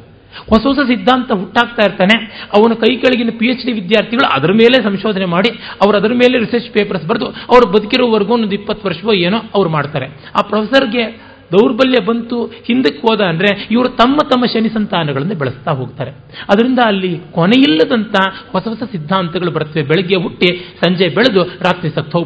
ಹೊಸ 0.50 0.62
ಹೊಸ 0.66 0.78
ಸಿದ್ಧಾಂತ 0.86 1.30
ಹುಟ್ಟಾಗ್ತಾ 1.32 1.82
ಇರ್ತಾನೆ. 1.84 2.16
ಅವನ 2.56 2.72
ಕೈ 2.72 2.96
ಕೆಳಗಿನ 2.96 3.30
ಪಿ 3.38 3.46
ಎಚ್ 3.46 3.66
ಡಿ 3.66 3.72
ವಿದ್ಯಾರ್ಥಿಗಳು 3.72 4.26
ಅದರ 4.36 4.52
ಮೇಲೆ 4.52 4.82
ಸಂಶೋಧನೆ 4.82 5.24
ಮಾಡಿ, 5.24 5.50
ಅವರು 5.82 5.96
ಅದರ 5.96 6.12
ಮೇಲೆ 6.12 6.38
ರಿಸರ್ಚ್ 6.38 6.72
ಪೇಪರ್ಸ್ 6.72 7.06
ಬರೆದು, 7.06 7.26
ಅವರು 7.26 7.66
ಬದುಕಿರೋವರೆಗೂ 7.72 8.32
ಒಂದು 8.32 8.54
ಇಪ್ಪತ್ತು 8.54 8.88
ವರ್ಷವೋ 8.88 9.12
ಏನೋ 9.12 9.38
ಅವ್ರು 9.54 9.70
ಮಾಡ್ತಾರೆ. 9.70 10.06
ಆ 10.36 10.42
ಪ್ರೊಫೆಸರ್ಗೆ 10.42 11.28
ದೌರ್ಬಲ್ಯ 11.52 11.98
ಬಂತು, 12.04 12.46
ಹಿಂದಕ್ಕೆ 12.46 13.08
ಹೋದ 13.08 13.20
ಅಂದರೆ 13.20 13.68
ಇವರು 13.70 13.88
ತಮ್ಮ 13.88 14.16
ತಮ್ಮ 14.28 14.44
ಶನಿ 14.54 14.68
ಸಂತಾನಗಳನ್ನು 14.68 15.34
ಬೆಳೆಸ್ತಾ 15.34 15.72
ಹೋಗ್ತಾರೆ. 15.72 16.10
ಅದರಿಂದ 16.52 16.78
ಅಲ್ಲಿ 16.86 17.18
ಕೊನೆಯಿಲ್ಲದಂಥ 17.32 18.16
ಹೊಸ 18.52 18.64
ಹೊಸ 18.68 18.82
ಸಿದ್ಧಾಂತಗಳು 18.92 19.50
ಬರ್ತವೆ 19.50 19.82
ಬೆಳಗ್ಗೆ 19.82 20.16
ಹುಟ್ಟಿ 20.16 20.50
ಸಂಜೆ 20.84 21.08
ಬೆಳೆದು 21.08 21.44
ರಾತ್ರಿ 21.44 21.90
ಸತ್ತು 21.90 22.18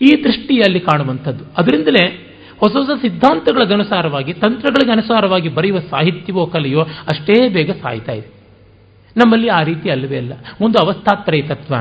ಈ 0.00 0.24
ದೃಷ್ಟಿಯಲ್ಲಿ 0.24 0.80
ಕಾಣುವಂಥದ್ದು. 0.80 1.44
ಅದರಿಂದಲೇ 1.58 2.24
ಹೊಸ 2.58 2.72
ಹೊಸ 2.72 3.00
ಸಿದ್ಧಾಂತಗಳಿಗೆ 3.02 3.74
ಅನುಸಾರವಾಗಿ 3.74 4.32
ತಂತ್ರಗಳಿಗೆ 4.32 4.92
ಅನುಸಾರವಾಗಿ 4.92 5.48
ಬರೆಯುವ 5.48 5.78
ಸಾಹಿತ್ಯವೋ 5.78 6.46
ಕಲೆಯೋ 6.46 6.80
ಅಷ್ಟೇ 6.82 7.48
ಬೇಗ 7.48 7.70
ಸಾಯ್ತಾ 7.70 8.12
ಇದೆ. 8.12 8.38
ನಮ್ಮಲ್ಲಿ 9.16 9.48
ಆ 9.48 9.62
ರೀತಿ 9.62 9.90
ಅಲ್ಲವೇ 9.90 10.16
ಅಲ್ಲ. 10.16 10.32
ಒಂದು 10.60 10.78
ಅವಸ್ಥಾತ್ರಯ 10.78 11.42
ತತ್ವ, 11.42 11.74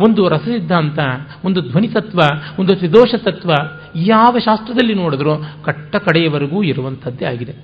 ಒಂದು 0.00 0.28
ರಸ 0.28 0.40
ಸಿದ್ಧಾಂತ, 0.40 0.98
ಒಂದು 1.44 1.60
ಧ್ವನಿ 1.60 1.88
ತತ್ವ, 1.88 2.18
ಒಂದು 2.58 2.76
ತ್ರಿದೋಷ 2.76 3.14
ತತ್ವ, 3.14 3.50
ಯಾವ 3.96 4.38
ಶಾಸ್ತ್ರದಲ್ಲಿ 4.38 4.94
ನೋಡಿದ್ರೂ 4.94 5.30
ಕಟ್ಟ 5.64 5.96
ಕಡೆಯವರೆಗೂ 5.96 6.62
ಇರುವಂಥದ್ದೇ 6.62 7.24
ಆಗಿದೆ. 7.24 7.54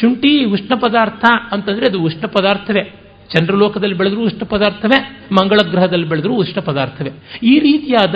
ಶುಂಠಿ 0.00 0.44
ಉಷ್ಣ 0.44 0.74
ಪದಾರ್ಥ 0.74 1.24
ಅಂತಂದರೆ 1.52 1.86
ಅದು 1.86 2.02
ಉಷ್ಣ 2.02 2.26
ಪದಾರ್ಥವೇ. 2.26 2.94
ಚಂದ್ರಲೋಕದಲ್ಲಿ 3.36 3.94
ಬೆಳೆದರೂ 3.94 4.20
ಉಷ್ಣ 4.20 4.44
ಪದಾರ್ಥವೇ 4.48 5.26
ಮಂಗಳ 5.32 5.70
ಗ್ರಹದಲ್ಲಿ 5.70 6.08
ಬೆಳೆದರೂ 6.08 6.34
ಉಷ್ಣ 6.34 6.60
ಪದಾರ್ಥವೇ. 6.60 7.10
ಈ 7.42 7.58
ರೀತಿಯಾದ 7.58 8.14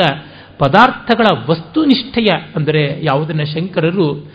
ಪದಾರ್ಥಗಳ 0.58 1.26
ವಸ್ತುನಿಷ್ಠೆಯ 1.50 2.30
ಅಂದರೆ 2.56 3.00
ಯಾವುದನ್ನು 3.02 3.46
ಶಂಕರರು 3.46 4.32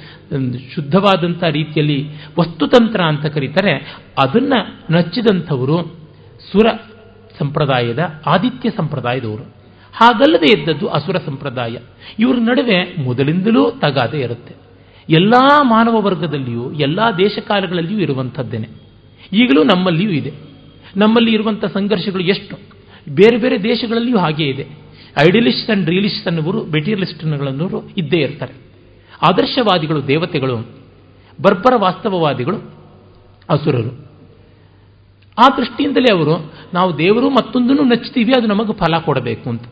ಶುದ್ಧವಾದಂಥ 0.76 1.44
ರೀತಿಯಲ್ಲಿ 1.44 2.10
ವಸ್ತುತಂತ್ರ 2.40 3.02
ಅಂತ 3.02 3.26
ಕರೀತಾರೆ. 3.26 3.98
ಅದನ್ನು 4.20 4.94
ನಚ್ಚಿದಂಥವರು 4.94 5.84
ಸುರ 6.52 6.68
ಸಂಪ್ರದಾಯದ, 7.40 8.22
ಆದಿತ್ಯ 8.26 8.70
ಸಂಪ್ರದಾಯದವರು. 8.70 9.44
ಹಾಗಲ್ಲದೆ 9.94 10.60
ಇದ್ದದ್ದು 10.60 10.88
ಅಸುರ 10.88 11.18
ಸಂಪ್ರದಾಯ. 11.26 11.78
ಇವರ 12.20 12.36
ನಡುವೆ 12.36 13.04
ಮೊದಲಿಂದಲೂ 13.04 13.72
ತಗಾದೆ 13.72 14.20
ಇರುತ್ತೆ. 14.20 14.56
ಎಲ್ಲ 15.10 15.34
ಮಾನವ 15.62 16.02
ವರ್ಗದಲ್ಲಿಯೂ, 16.02 16.72
ಎಲ್ಲ 16.72 17.00
ದೇಶಕಾಲಗಳಲ್ಲಿಯೂ 17.18 18.00
ಇರುವಂಥದ್ದೇನೆ. 18.00 18.68
ಈಗಲೂ 19.34 19.64
ನಮ್ಮಲ್ಲಿಯೂ 19.64 20.10
ಇದೆ. 20.10 20.34
ನಮ್ಮಲ್ಲಿ 20.98 21.34
ಇರುವಂಥ 21.34 21.66
ಸಂಘರ್ಷಗಳು 21.66 22.24
ಎಷ್ಟು? 22.24 22.58
ಬೇರೆ 23.10 23.38
ಬೇರೆ 23.38 23.64
ದೇಶಗಳಲ್ಲಿಯೂ 23.64 24.18
ಹಾಗೇ 24.18 24.44
ಇದೆ. 24.44 24.87
ಐಡಿಯಲಿಸ್ಟ್ 25.22 25.70
ಅಂಡ್ 25.70 25.90
ರಿಯಲಿಸ್ಟ್ 25.90 26.28
ಅನ್ನುವರು 26.28 26.64
ಮೆಟೀರಿಯಲಿಸ್ಟ್ಗಳನ್ನವರು 26.64 27.90
ಇದ್ದೇ 27.98 28.18
ಇರ್ತಾರೆ. 28.18 28.54
ಆದರ್ಶವಾದಿಗಳು, 29.22 30.08
ದೇವತೆಗಳು, 30.08 30.58
ಬರ್ಬರ 31.42 31.74
ವಾಸ್ತವವಾದಿಗಳು, 31.78 32.58
ಅಸುರರು. 33.50 34.08
ಆ 35.38 35.58
ದೃಷ್ಟಿಯಿಂದಲೇ 35.58 36.18
ಅವರು, 36.18 36.54
ನಾವು 36.74 36.98
ದೇವರು 36.98 37.30
ಮತ್ತೊಂದನ್ನು 37.30 37.84
ನಚ್ತೀವಿ 37.84 38.32
ಅದು 38.38 38.48
ನಮಗೆ 38.48 38.74
ಫಲ 38.74 38.98
ಕೊಡಬೇಕು 38.98 39.50
ಅಂತ. 39.50 39.64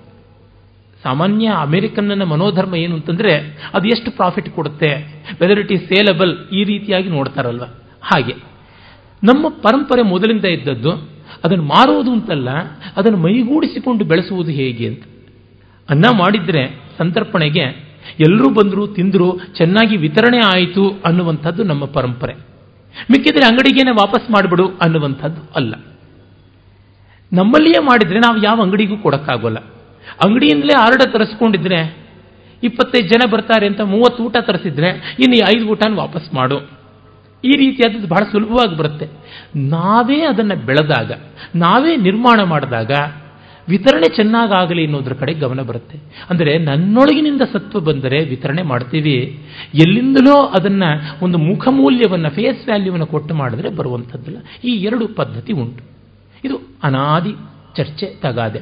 ಸಾಮಾನ್ಯ 1.03 1.51
ಅಮೆರಿಕನ್ನ 1.55 2.23
ಮನೋಧರ್ಮ 2.23 2.75
ಏನು 2.75 2.95
ಅಂತಂದರೆ, 2.95 3.37
ಅದು 3.73 3.87
ಎಷ್ಟು 3.87 4.11
ಪ್ರಾಫಿಟ್ 4.11 4.49
ಕೊಡುತ್ತೆ 4.49 4.87
ವೆದರ್ 5.41 5.59
ಇಟ್ 5.59 5.71
ಈಸ್ 5.71 5.85
ಸೇಲಬಲ್ 5.85 6.49
ಈ 6.53 6.63
ರೀತಿಯಾಗಿ 6.63 7.09
ನೋಡ್ತಾರಲ್ವ? 7.09 7.63
ಹಾಗೆ. 8.01 8.33
ನಮ್ಮ 9.23 9.49
ಪರಂಪರೆ 9.49 10.01
ಮೊದಲಿಂದ 10.01 10.45
ಇದ್ದದ್ದು, 10.45 10.91
ಅದನ್ನು 11.43 11.63
ಮಾರುವುದು 11.63 12.11
ಅಂತಲ್ಲ, 12.11 12.49
ಅದನ್ನು 12.97 13.17
ಮೈಗೂಡಿಸಿಕೊಂಡು 13.17 14.05
ಬೆಳೆಸುವುದು 14.05 14.51
ಹೇಗೆ 14.51 14.87
ಅಂತ. 14.87 15.03
ಅನ್ನ 15.89 16.05
ಮಾಡಿದ್ರೆ 16.17 16.79
ಸಂತರ್ಪಣೆಗೆ 16.97 17.85
ಎಲ್ಲರೂ 18.19 18.49
ಬಂದರು, 18.49 18.87
ತಿಂದರು, 18.87 19.39
ಚೆನ್ನಾಗಿ 19.57 19.97
ವಿತರಣೆ 19.97 20.37
ಆಯಿತು 20.37 21.01
ಅನ್ನುವಂಥದ್ದು 21.05 21.63
ನಮ್ಮ 21.63 21.85
ಪರಂಪರೆ. 21.85 22.33
ಮಿಕ್ಕಿದ್ರೆ 23.11 23.45
ಅಂಗಡಿಗೇನೆ 23.45 23.91
ವಾಪಸ್ 23.91 24.31
ಮಾಡಿಬಿಡು 24.31 24.67
ಅನ್ನುವಂಥದ್ದು 24.67 25.41
ಅಲ್ಲ. 25.55 25.75
ನಮ್ಮಲ್ಲಿಯೇ 27.33 27.83
ಮಾಡಿದರೆ 27.83 28.19
ನಾವು 28.19 28.43
ಯಾವ 28.43 28.61
ಅಂಗಡಿಗೂ 28.61 28.97
ಕೊಡೋಕ್ಕಾಗೋಲ್ಲ. 28.97 29.57
ಅಂಗಡಿಯಿಂದಲೇ 30.23 30.77
ಆರ್ಡರ್ 30.77 31.13
ತರಿಸ್ಕೊಂಡಿದ್ರೆ 31.13 31.97
ಇಪ್ಪತ್ತೈದು 32.63 33.07
ಜನ 33.07 33.31
ಬರ್ತಾರೆ 33.31 33.67
ಅಂತ 33.67 33.81
ಮೂವತ್ತು 33.81 34.23
ಊಟ 34.23 34.37
ತರಿಸಿದ್ರೆ 34.41 34.87
ಇನ್ನು 35.19 35.57
ಐದು 35.57 35.67
ಊಟನ 35.67 35.95
ವಾಪಸ್ 35.95 36.33
ಮಾಡು. 36.33 36.59
ಈ 37.43 37.51
ರೀತಿಯಾದದ್ದು 37.57 38.07
ಬಹಳ 38.07 38.31
ಸುಲಭವಾಗಿ 38.31 38.77
ಬರುತ್ತೆ. 38.77 39.07
ನಾವೇ 39.55 40.21
ಅದನ್ನು 40.21 40.65
ಬೆಳೆದಾಗ, 40.65 41.11
ನಾವೇ 41.55 41.95
ನಿರ್ಮಾಣ 41.95 42.43
ಮಾಡಿದಾಗ 42.43 42.91
ವಿತರಣೆ 43.69 44.15
ಚೆನ್ನಾಗಾಗಲಿ 44.15 44.83
ಅನ್ನೋದ್ರ 44.83 45.13
ಕಡೆ 45.13 45.33
ಗಮನ 45.33 45.61
ಬರುತ್ತೆ. 45.61 45.99
ಅಂದರೆ 46.29 46.57
ನನ್ನೊಳಗಿನಿಂದ 46.57 47.41
ಸತ್ವ 47.53 47.79
ಬಂದರೆ 47.79 48.25
ವಿತರಣೆ 48.25 48.61
ಮಾಡ್ತೀವಿ. 48.61 49.45
ಎಲ್ಲಿಂದಲೋ 49.73 50.45
ಅದನ್ನು 50.45 51.23
ಒಂದು 51.23 51.37
ಮುಖಮೂಲ್ಯವನ್ನು 51.37 52.29
ಫೇಸ್ 52.29 52.65
ವ್ಯಾಲ್ಯೂವನ್ನು 52.65 53.05
ಕೊಟ್ಟು 53.05 53.35
ಮಾಡಿದ್ರೆ 53.35 53.69
ಬರುವಂಥದ್ದಲ್ಲ. 53.69 54.37
ಈ 54.63 54.71
ಎರಡು 54.71 55.07
ಪದ್ಧತಿ 55.07 55.53
ಉಂಟು. 55.53 55.83
ಇದು 56.45 56.61
ಅನಾದಿ 56.83 57.31
ಚರ್ಚೆ 57.75 58.05
ತಗಾದೆ. 58.05 58.59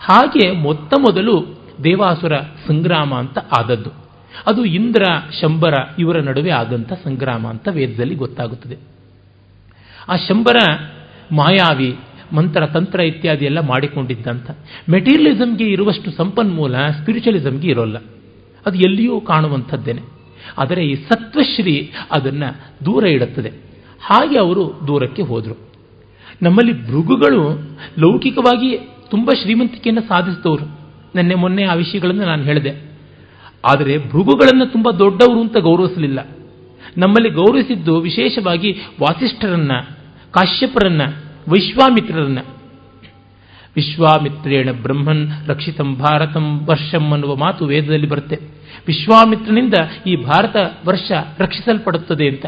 ಹಾಗೆ 0.00 0.50
ಮೊತ್ತ 0.50 0.94
ಮೊದಲು 0.98 1.58
ದೇವಾಸುರ 1.84 2.38
ಸಂಗ್ರಾಮ 2.38 3.14
ಅಂತ 3.14 3.38
ಆದದ್ದು. 3.58 3.90
ಅದು 4.46 4.64
ಇಂದ್ರ, 4.64 5.02
ಶಂಬರ 5.40 5.74
ಇವರ 5.98 6.20
ನಡುವೆ 6.20 6.50
ಆದಂಥ 6.50 6.92
ಸಂಗ್ರಾಮ 6.92 7.46
ಅಂತ 7.46 7.68
ವೇದದಲ್ಲಿ 7.68 8.14
ಗೊತ್ತಾಗುತ್ತದೆ. 8.14 8.76
ಆ 10.08 10.16
ಶಂಬರ 10.16 10.56
ಮಾಯಾವಿ 11.32 11.96
ಮಂತ್ರ, 12.34 12.66
ತಂತ್ರ 12.66 13.00
ಇತ್ಯಾದಿ 13.00 13.44
ಎಲ್ಲ 13.44 13.60
ಮಾಡಿಕೊಂಡಿದ್ದಂಥ. 13.60 14.50
ಮೆಟೀರಿಯಲಿಸಮ್ಗೆ 14.90 15.64
ಇರುವಷ್ಟು 15.64 16.10
ಸಂಪನ್ಮೂಲ 16.10 16.76
ಸ್ಪಿರಿಚುವಲಿಸಮ್ಗೆ 16.76 17.68
ಇರೋಲ್ಲ. 17.68 17.96
ಅದು 18.66 18.78
ಎಲ್ಲಿಯೂ 18.78 19.20
ಕಾಣುವಂಥದ್ದೇನೆ. 19.20 20.02
ಆದರೆ 20.58 20.86
ಈ 20.86 20.94
ಸತ್ವಶ್ರೀ 20.94 21.92
ಅದನ್ನು 22.10 22.56
ದೂರ 22.84 23.06
ಇಡುತ್ತದೆ. 23.06 23.48
ಹಾಗೆ 24.02 24.38
ಅವರು 24.38 24.80
ದೂರಕ್ಕೆ 24.86 25.22
ಹೋದರು. 25.22 25.72
ನಮ್ಮಲ್ಲಿ 26.42 26.86
ಭೃಗುಗಳು 26.86 27.62
ಲೌಕಿಕವಾಗಿ 27.98 28.78
ತುಂಬ 29.10 29.30
ಶ್ರೀಮಂತಿಕೆಯನ್ನು 29.42 30.08
ಸಾಧಿಸಿದವರು. 30.08 30.80
ನಿನ್ನೆ 31.14 31.34
ಮೊನ್ನೆ 31.34 31.64
ಆ 31.64 31.74
ವಿಷಯಗಳನ್ನು 31.74 32.24
ನಾನು 32.24 32.42
ಹೇಳಿದೆ. 32.42 32.94
ಆದರೆ 33.64 33.98
ಭೃಗುಗಳನ್ನು 33.98 34.66
ತುಂಬ 34.72 34.90
ದೊಡ್ಡವರು 34.90 35.40
ಅಂತ 35.40 35.56
ಗೌರವಿಸಲಿಲ್ಲ. 35.56 36.28
ನಮ್ಮಲ್ಲಿ 36.96 37.30
ಗೌರವಿಸಿದ್ದು 37.30 38.00
ವಿಶೇಷವಾಗಿ 38.00 38.76
ವಾಸಿಷ್ಠರನ್ನ, 39.00 39.72
ಕಾಶ್ಯಪರನ್ನ 40.30 41.02
ವೈಶ್ವಾಮಿತ್ರರನ್ನ. 41.48 42.38
ವಿಶ್ವಾಮಿತ್ರೇಣ 43.76 44.72
ಬ್ರಹ್ಮನ್ 44.72 45.30
ರಕ್ಷಿತಂ 45.46 45.96
ಭಾರತಂ 45.96 46.66
ವರ್ಷಂ 46.66 47.12
ಅನ್ನುವ 47.12 47.36
ಮಾತು 47.36 47.66
ವೇದದಲ್ಲಿ 47.66 48.08
ಬರುತ್ತೆ. 48.08 48.38
ವಿಶ್ವಾಮಿತ್ರನಿಂದ 48.86 49.74
ಈ 50.06 50.16
ಭಾರತ 50.16 50.56
ವರ್ಷ 50.86 51.12
ರಕ್ಷಿಸಲ್ಪಡುತ್ತದೆ 51.38 52.28
ಅಂತ. 52.28 52.46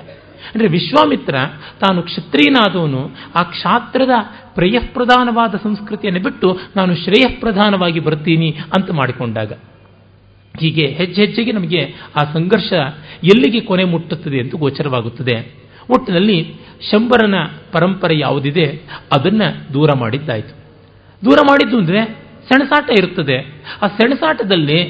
ಅಂದರೆ 0.54 0.68
ವಿಶ್ವಾಮಿತ್ರ 0.68 1.34
ತಾನು 1.80 2.02
ಕ್ಷತ್ರಿಯನಾದವನು, 2.02 3.10
ಆ 3.34 3.42
ಕ್ಷಾತ್ರದ 3.42 4.10
ಪ್ರೇಯಃಪ್ರಧಾನವಾದ 4.54 5.54
ಸಂಸ್ಕೃತಿಯನ್ನು 5.62 6.22
ಬಿಟ್ಟು 6.22 6.58
ನಾನು 6.76 6.96
ಶ್ರೇಯಪ್ರಧಾನವಾಗಿ 6.96 8.00
ಬರ್ತೀನಿ 8.00 8.58
ಅಂತ 8.78 8.90
ಮಾಡಿಕೊಂಡಾಗ. 8.90 9.52
ಹೀಗೆ 10.60 10.86
ಹೆಜ್ಜೆ 10.86 11.26
ಹೆಜ್ಜೆಗೆ 11.26 11.52
ನಮಗೆ 11.52 11.94
ಆ 12.16 12.32
ಸಂಘರ್ಷ 12.32 12.72
ಎಲ್ಲಿಗೆ 13.24 13.60
ಕೊನೆ 13.60 13.84
ಮುಟ್ಟುತ್ತದೆ 13.84 14.40
ಅಂತ 14.40 14.54
ಗೋಚರವಾಗುತ್ತದೆ. 14.54 15.65
ಒಟ್ಟಿನಲ್ಲಿ 15.90 16.54
ಶಂಬರನ 16.90 17.34
ಪರಂಪರೆ 17.72 18.18
ಯಾವುದಿದೆ, 18.18 18.82
ಅದನ್ನು 19.12 19.74
ದೂರ 19.74 19.92
ಮಾಡಿದ್ದಾಯಿತು. 19.92 20.54
ದೂರ 21.24 21.38
ಮಾಡಿದ್ದು 21.42 21.78
ಅಂದರೆ 21.78 22.04
ಸೆಣಸಾಟ 22.48 22.90
ಇರುತ್ತದೆ. 22.98 23.36
ಆ 23.82 23.86
ಸೆಣಸಾಟದಲ್ಲಿ 23.86 24.82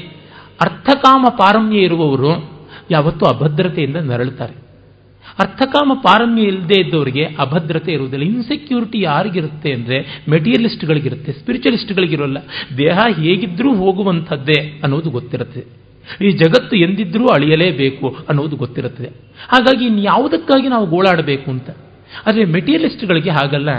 ಅರ್ಥಕಾಮ 0.61 1.25
ಪಾರಮ್ಯ 1.29 1.77
ಇರುವವರು 1.77 2.51
ಯಾವತ್ತೂ 2.91 3.25
ಅಭದ್ರತೆಯಿಂದ 3.25 3.95
ನರಳುತ್ತಾರೆ. 3.95 4.67
ಅರ್ಥಕಾಮ 5.39 5.91
ಪಾರಮ್ಯ 5.95 6.41
ಇಲ್ಲದೆ 6.41 6.81
ಇದ್ದವರಿಗೆ 6.81 7.23
ಅಭದ್ರತೆ 7.23 7.91
ಇರುವುದಿಲ್ಲ. 7.91 8.25
ಇನ್ಸೆಕ್ಯೂರಿಟಿ 8.25 9.01
ಯಾರಿಗಿರುತ್ತೆ 9.01 9.73
ಅಂದರೆ 9.73 10.23
ಮೆಟೀರಿಯಲಿಸ್ಟ್ಗಳಿಗಿರುತ್ತೆ 10.29 11.31
ಸ್ಪಿರಿಚುವಲಿಸ್ಟ್ಗಳಿಗಿರೋಲ್ಲ 11.31 12.37
ದೇಹ 12.77 12.97
ಹೇಗಿದ್ರೂ 13.15 13.75
ಹೋಗುವಂಥದ್ದೇ 13.75 14.79
ಅನ್ನೋದು 14.83 15.09
ಗೊತ್ತಿರುತ್ತದೆ 15.09 15.86
ಈ 16.21 16.31
ಜಗತ್ತು 16.31 16.75
ಎಂದಿದ್ರೂ 16.75 17.27
ಅಳಿಯಲೇಬೇಕು 17.27 18.17
ಅನ್ನೋದು 18.29 18.55
ಗೊತ್ತಿರುತ್ತದೆ. 18.55 19.07
ಹಾಗಾಗಿ 19.49 19.85
ಇನ್ಯಾವುದಕ್ಕಾಗಿ 19.85 20.67
ನಾವು 20.67 20.87
ಗೋಳಾಡಬೇಕು 20.87 21.51
ಅಂತ? 21.51 21.69
ಆದರೆ 22.27 22.45
ಮೆಟೀರಿಯಲಿಸ್ಟ್ಗಳಿಗೆ 22.45 23.29
ಹಾಗಲ್ಲ. 23.29 23.69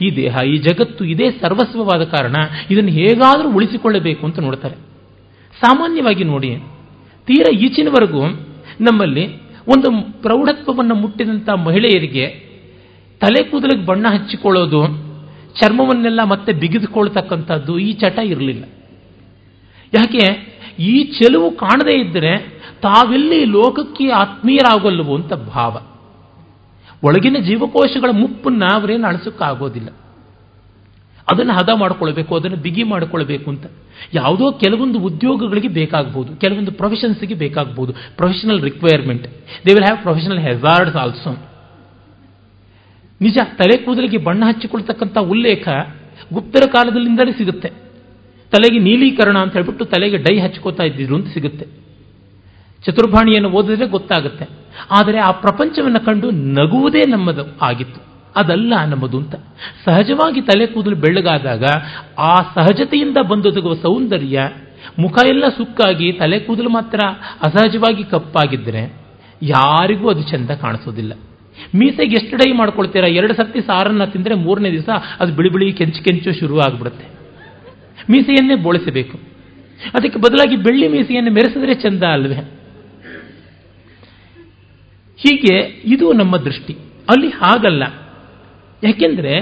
ಈ 0.00 0.16
ದೇಹ, 0.16 0.36
ಈ 0.46 0.56
ಜಗತ್ತು 0.56 1.04
ಇದೇ 1.04 1.30
ಸರ್ವಸ್ವವಾದ 1.30 2.04
ಕಾರಣ 2.04 2.36
ಇದನ್ನು 2.70 2.90
ಹೇಗಾದರೂ 2.90 3.52
ಉಳಿಸಿಕೊಳ್ಳಬೇಕು 3.52 4.26
ಅಂತ 4.26 4.38
ನೋಡ್ತಾರೆ. 4.38 4.74
ಸಾಮಾನ್ಯವಾಗಿ 5.60 6.24
ನೋಡಿ, 6.24 6.56
ತೀರ 7.26 7.54
ಈಚಿನವರೆಗೂ 7.54 8.26
ನಮ್ಮಲ್ಲಿ 8.80 9.36
ಒಂದು 9.68 10.22
ಪ್ರೌಢತ್ವವನ್ನು 10.22 10.94
ಮುಟ್ಟಿದಂಥ 10.94 11.48
ಮಹಿಳೆಯರಿಗೆ 11.48 12.26
ತಲೆ 13.20 13.42
ಕೂದಲಿಗೆ 13.42 13.86
ಬಣ್ಣ 13.86 14.06
ಹಚ್ಚಿಕೊಳ್ಳೋದು, 14.08 14.86
ಚರ್ಮವನ್ನೆಲ್ಲ 15.60 16.24
ಮತ್ತೆ 16.24 16.52
ಬಿಗಿದುಕೊಳ್ತಕ್ಕಂಥದ್ದು 16.52 17.78
ಈ 17.78 17.92
ಚಟ 17.92 18.18
ಇರಲಿಲ್ಲ. 18.24 18.64
ಯಾಕೆ? 19.94 20.55
ಈ 20.78 21.04
ಚೆಲುವು 21.04 21.50
ಕಾಣದೇ 21.50 21.94
ಇದ್ದರೆ 22.00 22.38
ತಾವೆಲ್ಲಿ 22.82 23.44
ಲೋಕಕ್ಕೆ 23.44 24.08
ಆತ್ಮೀಯರಾಗಲ್ಲವು 24.08 25.16
ಅಂತ 25.16 25.32
ಭಾವ. 25.32 25.74
ಒಳಗಿನ 27.04 27.36
ಜೀವಕೋಶಗಳ 27.38 28.10
ಮುಪ್ಪನ್ನು 28.12 28.66
ಅವರೇನು 28.74 29.06
ಅಳಿಸೋಕ್ಕಾಗೋದಿಲ್ಲ. 29.06 29.88
ಅದನ್ನು 31.32 31.52
ಹದ 31.52 31.68
ಮಾಡಿಕೊಳ್ಬೇಕು, 31.74 32.36
ಅದನ್ನು 32.36 32.56
ಬಿಗಿ 32.56 32.82
ಮಾಡಿಕೊಳ್ಬೇಕು 32.82 33.50
ಅಂತ. 33.50 33.66
ಯಾವುದೋ 34.14 34.52
ಕೆಲವೊಂದು 34.52 34.98
ಉದ್ಯೋಗಗಳಿಗೆ 34.98 35.68
ಬೇಕಾಗಬಹುದು 35.68 36.36
ಕೆಲವೊಂದು 36.36 36.72
ಪ್ರೊಫೆಷನ್ಸ್ಗೆ 36.72 37.34
ಬೇಕಾಗಬಹುದು 37.34 37.92
professional 37.92 38.62
requirement 38.62 39.26
they 39.66 39.72
will 39.72 39.84
have 39.84 40.02
professional 40.02 40.38
hazards 40.38 40.96
also 40.96 41.30
ನಿಜ, 43.20 43.38
ತಲೆ 43.38 43.84
ಕೂದಲಿಗೆ 43.84 44.18
ಬಣ್ಣ 44.18 44.44
ಹಚ್ಚಿಕೊಳ್ತಕ್ಕಂಥ 44.46 45.18
ಉಲ್ಲೇಖ 45.18 45.68
ಗುಪ್ತರ 46.32 46.66
ಕಾಲದಲ್ಲಿಂದಲೇ 46.66 47.32
ಸಿಗುತ್ತೆ. 47.32 47.85
ತಲೆಗೆ 48.52 48.78
ನೀಲೀಕರಣ 48.78 49.36
ಅಂತ 49.38 49.52
ಹೇಳ್ಬಿಟ್ಟು 49.52 49.84
ತಲೆಗೆ 49.84 50.16
ಡೈ 50.16 50.38
ಹಚ್ಕೋತಾ 50.38 50.84
ಇದ್ದಿದ್ರು 50.84 51.16
ಅಂತ 51.16 51.28
ಸಿಗುತ್ತೆ. 51.34 51.66
ಚತುರ್ಭಾಣಿಯನ್ನು 52.84 53.48
ಓದಿದ್ರೆ 53.50 53.86
ಗೊತ್ತಾಗುತ್ತೆ. 53.86 54.44
ಆದರೆ 54.90 55.18
ಆ 55.18 55.30
ಪ್ರಪಂಚವನ್ನು 55.30 56.00
ಕಂಡು 56.04 56.30
ನಗುವುದೇ 56.30 57.02
ನಮ್ಮದು 57.10 57.44
ಆಗಿತ್ತು. 57.62 58.00
ಅದಲ್ಲ 58.36 58.74
ನಮ್ಮದು 58.86 59.18
ಅಂತ. 59.18 59.34
ಸಹಜವಾಗಿ 59.84 60.40
ತಲೆ 60.40 60.66
ಕೂದಲು 60.66 60.96
ಬೆಳ್ಳಗಾದಾಗ 60.96 61.64
ಆ 62.18 62.34
ಸಹಜತೆಯಿಂದ 62.34 63.18
ಬಂದೊದಗುವ 63.28 63.74
ಸೌಂದರ್ಯ, 63.74 64.40
ಮುಖ 64.98 65.16
ಎಲ್ಲ 65.28 65.48
ಸುಕ್ಕಾಗಿ 65.48 66.12
ತಲೆ 66.12 66.38
ಕೂದಲು 66.38 66.70
ಮಾತ್ರ 66.70 66.98
ಅಸಹಜವಾಗಿ 67.42 68.04
ಕಪ್ಪಾಗಿದ್ದರೆ 68.04 68.82
ಯಾರಿಗೂ 69.42 70.10
ಅದು 70.10 70.22
ಚೆಂದ 70.22 70.50
ಕಾಣಿಸೋದಿಲ್ಲ. 70.50 71.12
ಮೀಸೆಗೆ 71.74 72.14
ಎಷ್ಟು 72.14 72.36
ಡೈ 72.36 72.52
ಮಾಡ್ಕೊಳ್ತೀರಾ? 72.52 73.06
ಎರಡು 73.06 73.34
ಸರ್ತಿ 73.34 73.60
ಸಾರನ್ನ 73.60 74.04
ತಿಂದರೆ 74.04 74.34
ಮೂರನೇ 74.34 74.70
ದಿವಸ 74.70 74.88
ಅದು 75.20 75.32
ಬಿಳಿ 75.34 75.50
ಬಿಳಿ 75.50 75.72
ಕೆಂಚು 75.72 76.04
ಕೆಂಚು 76.04 76.32
ಶುರು 76.40 76.60
ಆಗ್ಬಿಡುತ್ತೆ 76.60 77.15
ಮೀಸೆಯನ್ನೇ 78.10 78.54
ಬೋಳಿಸಬೇಕು. 78.54 79.18
ಅದಕ್ಕೆ 79.94 80.18
ಬದಲಾಗಿ 80.18 80.56
ಬೆಳ್ಳಿ 80.56 80.88
ಮೀಸೆಯನ್ನು 80.88 81.32
ಮೆರೆಸಿದ್ರೆ 81.32 81.74
ಚೆಂದ 81.74 82.02
ಅಲ್ವೇ 82.02 82.34
ಹೀಗೆ 85.16 85.56
ಇದು 85.84 86.12
ನಮ್ಮ 86.12 86.36
ದೃಷ್ಟಿ. 86.36 86.76
ಅಲ್ಲಿ 87.10 87.28
ಹಾಗಲ್ಲ. 87.28 87.82
ಯಾಕೆಂದರೆ 88.82 89.34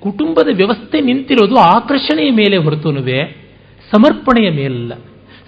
ಕುಟುಂಬದ 0.00 0.48
ವ್ಯವಸ್ಥೆ 0.56 1.00
ನಿಂತಿರೋದು 1.00 1.56
ಆಕರ್ಷಣೆಯ 1.56 2.30
ಮೇಲೆ 2.30 2.56
ಹೊರತುನುವೆ, 2.56 3.18
ಸಮರ್ಪಣೆಯ 3.90 4.50
ಮೇಲಲ್ಲ. 4.50 4.94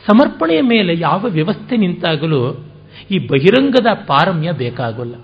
ಸಮರ್ಪಣೆಯ 0.07 0.61
ಮೇಲೆ 0.61 0.98
ಯಾವ 0.98 1.27
ವ್ಯವಸ್ಥೆ 1.29 1.77
ನಿಂತಾಗಲೂ 1.77 2.64
ಈ 3.11 3.18
ಬಹಿರಂಗದ 3.18 3.87
ಪಾರಮ್ಯ 4.07 4.53
ಬೇಕಾಗಲ್ಲ. 4.53 5.14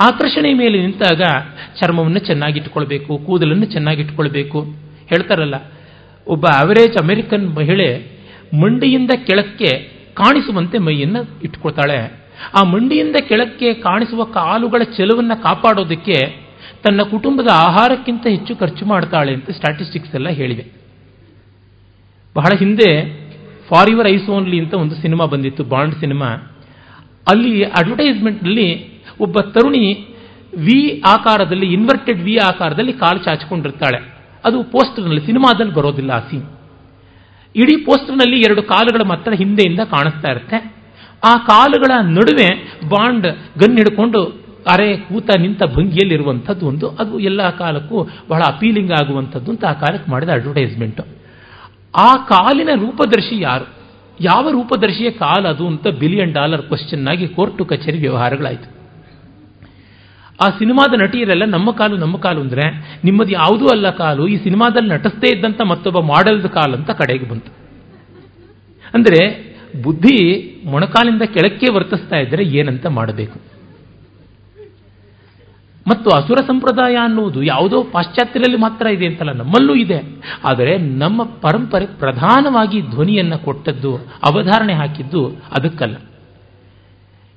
ಆಕರ್ಷಣೆಯ 0.00 0.54
ಮೇಲೆ 0.54 0.78
ನಿಂತಾಗ 0.78 1.22
ಚರ್ಮವನ್ನು 1.80 2.18
ಚೆನ್ನಾಗಿಟ್ಕೊಳ್ಬೇಕು 2.18 3.18
ಕೂದಲನ್ನು 3.18 3.64
ಚೆನ್ನಾಗಿಟ್ಕೊಳ್ಬೇಕು 3.64 4.60
ಹೇಳ್ತಾರಲ್ಲ 5.08 5.54
ಒಬ್ಬ 6.26 6.46
ಅವರೇಜ್ 6.46 6.96
ಅಮೆರಿಕನ್ 7.02 7.56
ಮಹಿಳೆ 7.56 8.16
ಮಂಡಿಯಿಂದ 8.62 9.10
ಕೆಳಕ್ಕೆ 9.26 9.96
ಕಾಣಿಸುವಂತೆ 10.14 10.78
ಮೈಯನ್ನು 10.78 11.40
ಇಟ್ಕೊಳ್ತಾಳೆ. 11.42 12.26
ಆ 12.54 12.62
ಮಂಡಿಯಿಂದ 12.62 13.16
ಕೆಳಕ್ಕೆ 13.28 13.74
ಕಾಣಿಸುವ 13.74 14.24
ಕಾಲುಗಳ 14.24 14.82
ಚೆಲುವನ್ನು 14.82 15.42
ಕಾಪಾಡೋದಕ್ಕೆ 15.42 16.46
ತನ್ನ 16.82 17.02
ಕುಟುಂಬದ 17.02 17.48
ಆಹಾರಕ್ಕಿಂತ 17.52 18.26
ಹೆಚ್ಚು 18.26 18.56
ಖರ್ಚು 18.56 18.86
ಮಾಡ್ತಾಳೆ 18.86 19.34
ಅಂತ 19.34 19.50
ಸ್ಟ್ಯಾಟಿಸ್ಟಿಕ್ಸ್ 19.50 20.14
ಎಲ್ಲ 20.14 20.28
ಹೇಳಿದೆ. 20.28 20.72
ಬಹಳ 22.36 22.58
ಹಿಂದೆ 22.58 23.04
ಫಾರ್ 23.68 23.90
ಯುವರ್ 23.90 24.08
ಐಸ್ 24.08 24.28
ಓನ್ಲಿ 24.28 24.58
ಅಂತ 24.58 24.74
ಒಂದು 24.74 24.94
ಸಿನಿಮಾ 24.94 25.24
ಬಂದಿತ್ತು 25.24 25.64
ಬಾಂಡ್ 25.64 25.94
ಸಿನಿಮಾ. 25.94 26.26
ಅಲ್ಲಿ 27.32 27.64
ಅಡ್ವರ್ಟೈಸ್ಮೆಂಟ್ನಲ್ಲಿ 27.64 29.00
ಒಬ್ಬ 29.20 29.40
ತರುಣಿ 29.40 30.14
ವಿ 30.58 31.02
ಆಕಾರದಲ್ಲಿ 31.06 31.72
ಇನ್ವರ್ಟೆಡ್ 31.72 32.20
ವಿ 32.20 32.36
ಆಕಾರದಲ್ಲಿ 32.36 32.92
ಕಾಲು 32.92 33.24
ಚಾಚಿಕೊಂಡಿರ್ತಾಳೆ. 33.24 34.15
ಅದು 34.46 34.62
ಪೋಸ್ಟರ್ನಲ್ಲಿ, 34.62 35.26
ಸಿನಿಮಾದಲ್ಲಿ 35.26 35.74
ಬರೋದಿಲ್ಲ 35.74 36.10
ಆ 36.10 36.18
ಸೀನ್ 36.18 36.46
ಇಡೀ 37.56 37.76
ಪೋಸ್ಟರ್ನಲ್ಲಿ 37.76 38.38
ಎರಡು 38.40 38.62
ಕಾಲುಗಳ 38.62 39.02
ಮಾತ್ರ 39.08 39.32
ಹಿಂದೆಯಿಂದ 39.32 39.80
ಕಾಣಿಸ್ತಾ 39.80 40.30
ಇರುತ್ತೆ. 40.30 40.76
ಆ 41.24 41.34
ಕಾಲುಗಳ 41.34 41.92
ನಡುವೆ 42.02 42.48
ಬಾಂಡ್ 42.88 43.26
ಗನ್ 43.58 43.76
ಹಿಡ್ಕೊಂಡು 43.76 44.46
ಅರೆ 44.72 44.96
ಕೂತ 44.96 45.30
ನಿಂತ 45.38 45.62
ಭಂಗಿಯಲ್ಲಿರುವಂಥದ್ದು 45.64 46.66
ಒಂದು. 46.66 46.88
ಅದು 46.88 47.18
ಎಲ್ಲ 47.18 47.50
ಕಾಲಕ್ಕೂ 47.50 48.08
ಬಹಳ 48.28 48.42
ಅಪೀಲಿಂಗ್ 48.46 48.92
ಆಗುವಂಥದ್ದು 48.92 49.50
ಅಂತ 49.50 49.64
ಆ 49.64 49.72
ಕಾಲಕ್ಕೆ 49.72 50.10
ಮಾಡಿದ 50.10 50.28
ಅಡ್ವರ್ಟೈಸ್ಮೆಂಟ್ 50.28 51.00
ಆ 51.96 52.12
ಕಾಲಿನ 52.12 52.68
ರೂಪದರ್ಶಿ 52.74 53.42
ಯಾರು? 53.42 53.66
ಯಾವ 54.20 54.50
ರೂಪದರ್ಶಿಯ 54.50 55.10
ಕಾಲ 55.10 55.48
ಅದು 55.48 55.66
ಅಂತ 55.66 55.86
ಬಿಲಿಯನ್ 55.88 56.32
ಡಾಲರ್ 56.32 56.62
ಕ್ವಶನ್ 56.62 57.08
ಆಗಿ 57.08 57.28
ಕೋರ್ಟು 57.28 57.64
ಕಚೇರಿ 57.64 57.98
ವ್ಯವಹಾರಗಳಾಯಿತು. 57.98 58.75
ಆ 60.40 60.46
ಸಿನಿಮಾದ 60.50 60.92
ನಟಿಯರೆಲ್ಲ 61.02 61.44
ನಮ್ಮ 61.44 61.70
ಕಾಲು 61.70 61.96
ನಮ್ಮ 61.96 62.16
ಕಾಲು 62.16 62.40
ಅಂದರೆ 62.40 62.64
ನಿಮ್ಮದು 63.04 63.32
ಯಾವುದೂ 63.32 63.66
ಅಲ್ಲ 63.66 63.90
ಕಾಲು, 63.90 64.24
ಈ 64.28 64.36
ಸಿನಿಮಾದಲ್ಲಿ 64.36 64.90
ನಟಿಸ್ತೇ 64.94 65.28
ಇದ್ದಂಥ 65.36 65.60
ಮತ್ತೊಬ್ಬ 65.64 65.98
ಮಾಡೆಲ್ದ 66.12 66.46
ಕಾಲು 66.46 66.74
ಅಂತ 66.76 66.90
ಕಡೆಗೆ 66.90 67.26
ಬಂತು. 67.30 67.52
ಅಂದ್ರೆ 68.94 69.20
ಬುದ್ಧಿ 69.82 70.18
ಮೊಣಕಾಲಿಂದ 70.64 71.22
ಕೆಳಕ್ಕೆ 71.22 71.68
ವರ್ತಿಸ್ತಾ 71.72 72.16
ಇದ್ದರೆ 72.16 72.44
ಏನಂತ 72.44 72.86
ಮಾಡಬೇಕು? 72.86 73.38
ಮತ್ತು 75.86 76.08
ಅಸುರ 76.10 76.38
ಸಂಪ್ರದಾಯ 76.46 76.94
ಅನ್ನುವುದು 76.96 77.40
ಯಾವುದೋ 77.42 77.82
ಪಾಶ್ಚಾತ್ಯರಲ್ಲಿ 77.82 78.58
ಮಾತ್ರ 78.58 78.86
ಇದೆ 78.86 79.06
ಅಂತಲ್ಲ, 79.06 79.32
ನಮ್ಮಲ್ಲೂ 79.32 79.74
ಇದೆ. 79.74 79.98
ಆದರೆ 80.44 80.72
ನಮ್ಮ 80.78 81.22
ಪರಂಪರೆ 81.42 81.86
ಪ್ರಧಾನವಾಗಿ 81.86 82.78
ಧ್ವನಿಯನ್ನು 82.82 83.38
ಕೊಟ್ಟದ್ದು, 83.44 83.92
ಅವಧಾರಣೆ 84.24 84.72
ಹಾಕಿದ್ದು 84.72 85.22
ಅದಕ್ಕಲ್ಲ. 85.52 85.96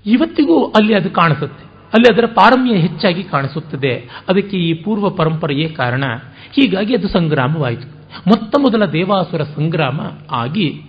ಇವತ್ತಿಗೂ 0.05 0.57
ಅಲ್ಲಿ 0.69 0.93
ಅದು 0.93 1.09
ಕಾಣಿಸುತ್ತೆ. 1.11 1.68
ಅಲ್ಲಿ 1.93 2.13
ಅದರ 2.13 2.25
ಪಾರಮ್ಯ 2.25 2.73
ಹೆಚ್ಚಾಗಿ 2.73 3.23
ಕಾಣಿಸುತ್ತದೆ. 3.23 4.09
ಅದಕ್ಕೆ 4.29 4.57
ಈ 4.57 4.73
ಪೂರ್ವ 4.73 5.09
ಪರಂಪರೆಯೇ 5.09 5.69
ಕಾರಣ. 5.69 6.03
ಹೀಗಾಗಿ 6.51 6.95
ಅದು 6.95 7.07
ಸಂಗ್ರಾಮವಾಯಿತು. 7.07 7.87
ಮೊತ್ತ 8.27 8.55
ಮೊದಲ 8.59 8.85
ದೇವಾಸುರ 8.85 9.43
ಸಂಗ್ರಾಮ 9.43 9.99
ಆಗಿ 10.31 10.81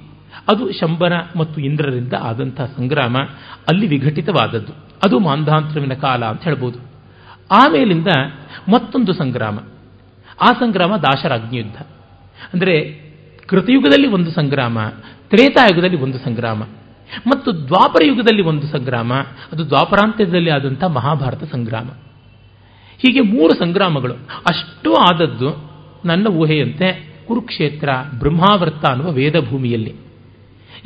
ಅದು 0.49 0.73
ಶಂಬನ 0.73 1.13
ಮತ್ತು 1.37 1.61
ಇಂದ್ರರಿಂದ 1.61 2.13
ಆದಂತಹ 2.21 2.65
ಸಂಗ್ರಾಮ 2.65 3.17
ಅಲ್ಲಿ 3.69 3.87
ವಿಘಟಿತವಾದದ್ದು. 3.87 4.73
ಅದು 5.05 5.19
ಮಾಂಧಾಂತರವಿನ 5.19 5.95
ಕಾಲ 5.95 6.25
ಅಂತ 6.25 6.43
ಹೇಳ್ಬೋದು. 6.43 6.79
ಆಮೇಲಿಂದ 7.51 8.07
ಮತ್ತೊಂದು 8.73 9.13
ಸಂಗ್ರಾಮ. 9.13 9.59
ಆ 10.41 10.47
ಸಂಗ್ರಾಮ 10.47 10.97
ದಾಶರಾಜ್ಞಿ 10.97 11.59
ಯುದ್ಧ 11.59 11.77
ಅಂದರೆ 12.55 13.01
ಕೃತಯುಗದಲ್ಲಿ 13.47 14.09
ಒಂದು 14.09 14.31
ಸಂಗ್ರಾಮ, 14.31 14.79
ತ್ರೇತಾಯುಗದಲ್ಲಿ 15.29 15.97
ಒಂದು 15.97 16.19
ಸಂಗ್ರಾಮ. 16.19 16.63
ಮತ್ತು 17.27 17.67
ದ್ವಾಪರ 17.67 18.05
ಯುಗದಲ್ಲಿ 18.07 18.43
ಒಂದು 18.43 18.67
ಸಂಗ್ರಾಮ, 18.67 19.13
ಅದು 19.53 19.67
ದ್ವಾಪರಾಂತ್ಯದಲ್ಲಿ 19.67 20.51
ಆದಂಥ 20.51 20.85
ಮಹಾಭಾರತ 20.85 21.45
ಸಂಗ್ರಾಮ. 21.45 21.87
ಹೀಗೆ 22.99 23.21
ಮೂರು 23.21 23.55
ಸಂಗ್ರಾಮಗಳು. 23.55 24.15
ಅಷ್ಟು 24.49 24.95
ಆದದ್ದು 24.95 25.71
ನನ್ನ 26.05 26.27
ಊಹೆಯಂತೆ 26.27 27.11
ಕುರುಕ್ಷೇತ್ರ 27.29 27.89
ಬ್ರಹ್ಮಾವೃತ್ತ 28.19 28.87
ಅನ್ನುವ 28.87 29.11
ವೇದಭೂಮಿಯಲ್ಲಿ. 29.11 29.95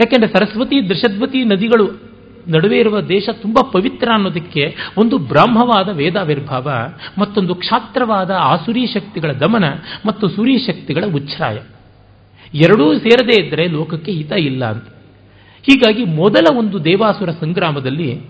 ಯಾಕೆಂದರೆ 0.01 0.29
ಸರಸ್ವತಿ, 0.29 0.89
ದೃಶದ್ವತಿ 0.89 1.45
ನದಿಗಳು 1.45 2.15
ನಡುವೆ 2.49 2.79
ಇರುವ 2.79 3.01
ದೇಶ 3.01 3.29
ತುಂಬ 3.33 3.59
ಪವಿತ್ರ 3.73 4.09
ಅನ್ನೋದಕ್ಕೆ 4.15 4.77
ಒಂದು 4.99 5.19
ಬ್ರಾಹ್ಮವಾದ 5.19 5.89
ವೇದಾವಿರ್ಭಾವ, 5.89 6.71
ಮತ್ತೊಂದು 7.19 7.55
ಕ್ಷಾತ್ರವಾದ 7.55 8.31
ಆಸುರಿ 8.31 8.87
ಶಕ್ತಿಗಳ 8.87 9.33
ದಮನ 9.33 9.65
ಮತ್ತು 10.07 10.29
ಸೂರ್ಯ 10.29 10.59
ಶಕ್ತಿಗಳ 10.59 11.05
ಉಚ್ಛ್ರಾಯ. 11.15 11.59
ಎರಡೂ 12.55 12.99
ಸೇರದೇ 12.99 13.45
ಇದ್ದರೆ 13.45 13.67
ಲೋಕಕ್ಕೆ 13.69 14.13
ಹಿತ 14.13 14.33
ಇಲ್ಲ 14.33 14.65
ಅಂತ. 14.65 14.94
ಹೀಗಾಗಿ 15.65 16.05
ಮೊದಲ 16.05 16.59
ಒಂದು 16.59 16.85
ದೇವಾಸುರ 16.85 17.31
ಸಂಗ್ರಾಮದಲ್ಲಿ 17.31 18.21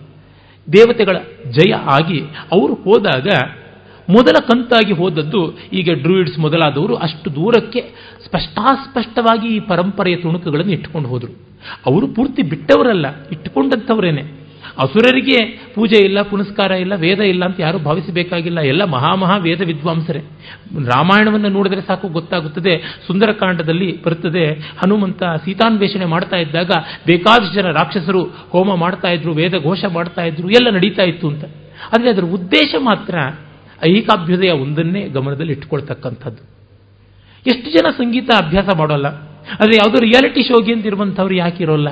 ದೇವತೆಗಳ 0.73 1.17
ಜಯ 1.51 1.73
ಆಗಿ 1.73 2.21
ಅವರು 2.53 2.75
ಹೋದಾಗ 2.75 3.27
ಮೊದಲ 4.11 4.47
ಕಂತಾಗಿ 4.49 4.93
ಹೋದದ್ದು 4.93 5.59
ಈಗ 5.73 5.91
ಡ್ರೂಯಿಡ್ಸ್ 6.03 6.39
ಮೊದಲಾದವರು 6.39 6.95
ಅಷ್ಟು 6.97 7.35
ದೂರಕ್ಕೆ 7.35 7.81
ಸ್ಪಷ್ಟಾಸ್ಪಷ್ಟವಾಗಿ 8.27 9.57
ಈ 9.57 9.61
ಪರಂಪರೆಯ 9.61 10.17
ತುಣುಕುಗಳನ್ನು 10.17 10.73
ಇಟ್ಟುಕೊಂಡು 10.73 11.09
ಹೋದರು. 11.09 11.37
ಅವರು 11.87 12.09
ಪೂರ್ತಿ 12.09 12.43
ಬಿಟ್ಟವರಲ್ಲ, 12.43 13.07
ಇಟ್ಟುಕೊಂಡಂಥವರೇನೆ. 13.33 14.44
ಅಸುರರಿಗೆ 14.79 15.69
ಪೂಜೆ 15.75 15.97
ಇಲ್ಲ, 16.05 16.23
ಪುನಸ್ಕಾರ 16.23 16.71
ಇಲ್ಲ, 16.71 16.95
ವೇದ 16.95 17.21
ಇಲ್ಲ 17.21 17.45
ಅಂತ 17.45 17.61
ಯಾರೂ 17.61 17.79
ಭಾವಿಸಬೇಕಾಗಿಲ್ಲ. 17.79 18.61
ಎಲ್ಲ 18.61 18.85
ಮಹಾಮಹಾ 18.85 19.37
ವೇದ 19.37 19.61
ವಿದ್ವಾಂಸರೇ. 19.67 20.19
ರಾಮಾಯಣವನ್ನು 20.85 21.49
ನೋಡಿದ್ರೆ 21.49 21.81
ಸಾಕು 21.81 22.09
ಗೊತ್ತಾಗುತ್ತದೆ. 22.09 23.01
ಸುಂದರಕಾಂಡದಲ್ಲಿ 23.07 24.03
ಬರುತ್ತದೆ. 24.03 24.47
ಹನುಮಂತ 24.55 25.23
ಸೀತಾನ್ವೇಷಣೆ 25.45 26.05
ಮಾಡ್ತಾ 26.05 26.37
ಇದ್ದಾಗ 26.37 26.71
ಬೇಕಾದಷ್ಟು 27.07 27.55
ಜನ 27.55 27.67
ರಾಕ್ಷಸರು 27.69 28.25
ಹೋಮ 28.25 28.75
ಮಾಡ್ತಾ 28.75 29.09
ಇದ್ರು, 29.09 29.33
ವೇದ 29.33 29.63
ಘೋಷ 29.63 29.85
ಮಾಡ್ತಾ 29.85 30.23
ಇದ್ರು, 30.23 30.51
ಎಲ್ಲ 30.51 30.71
ನಡೀತಾ 30.71 31.03
ಇತ್ತು 31.03 31.29
ಅಂತ. 31.29 31.45
ಆದರೆ 31.93 32.11
ಅದರ 32.11 32.23
ಉದ್ದೇಶ 32.23 32.75
ಮಾತ್ರ 32.79 33.19
ಐಕಾಭ್ಯುದಯ 33.87 34.51
ಒಂದನ್ನೇ 34.51 35.09
ಗಮನದಲ್ಲಿ 35.09 35.53
ಇಟ್ಕೊಳ್ತಕ್ಕಂಥದ್ದು. 35.53 36.55
ಎಷ್ಟು 37.47 37.71
ಜನ 37.71 37.91
ಸಂಗೀತ 37.91 38.31
ಅಭ್ಯಾಸ 38.47 38.69
ಮಾಡೋಲ್ಲ? 38.77 39.07
ಆದರೆ 39.61 39.77
ಯಾವುದೋ 39.77 39.99
ರಿಯಾಲಿಟಿ 39.99 40.43
ಶೋಗೆ 40.43 40.73
ಅಂತ 40.73 40.87
ಇರುವಂಥವ್ರು 40.87 41.35
ಯಾಕಿರೋಲ್ಲ? 41.35 41.89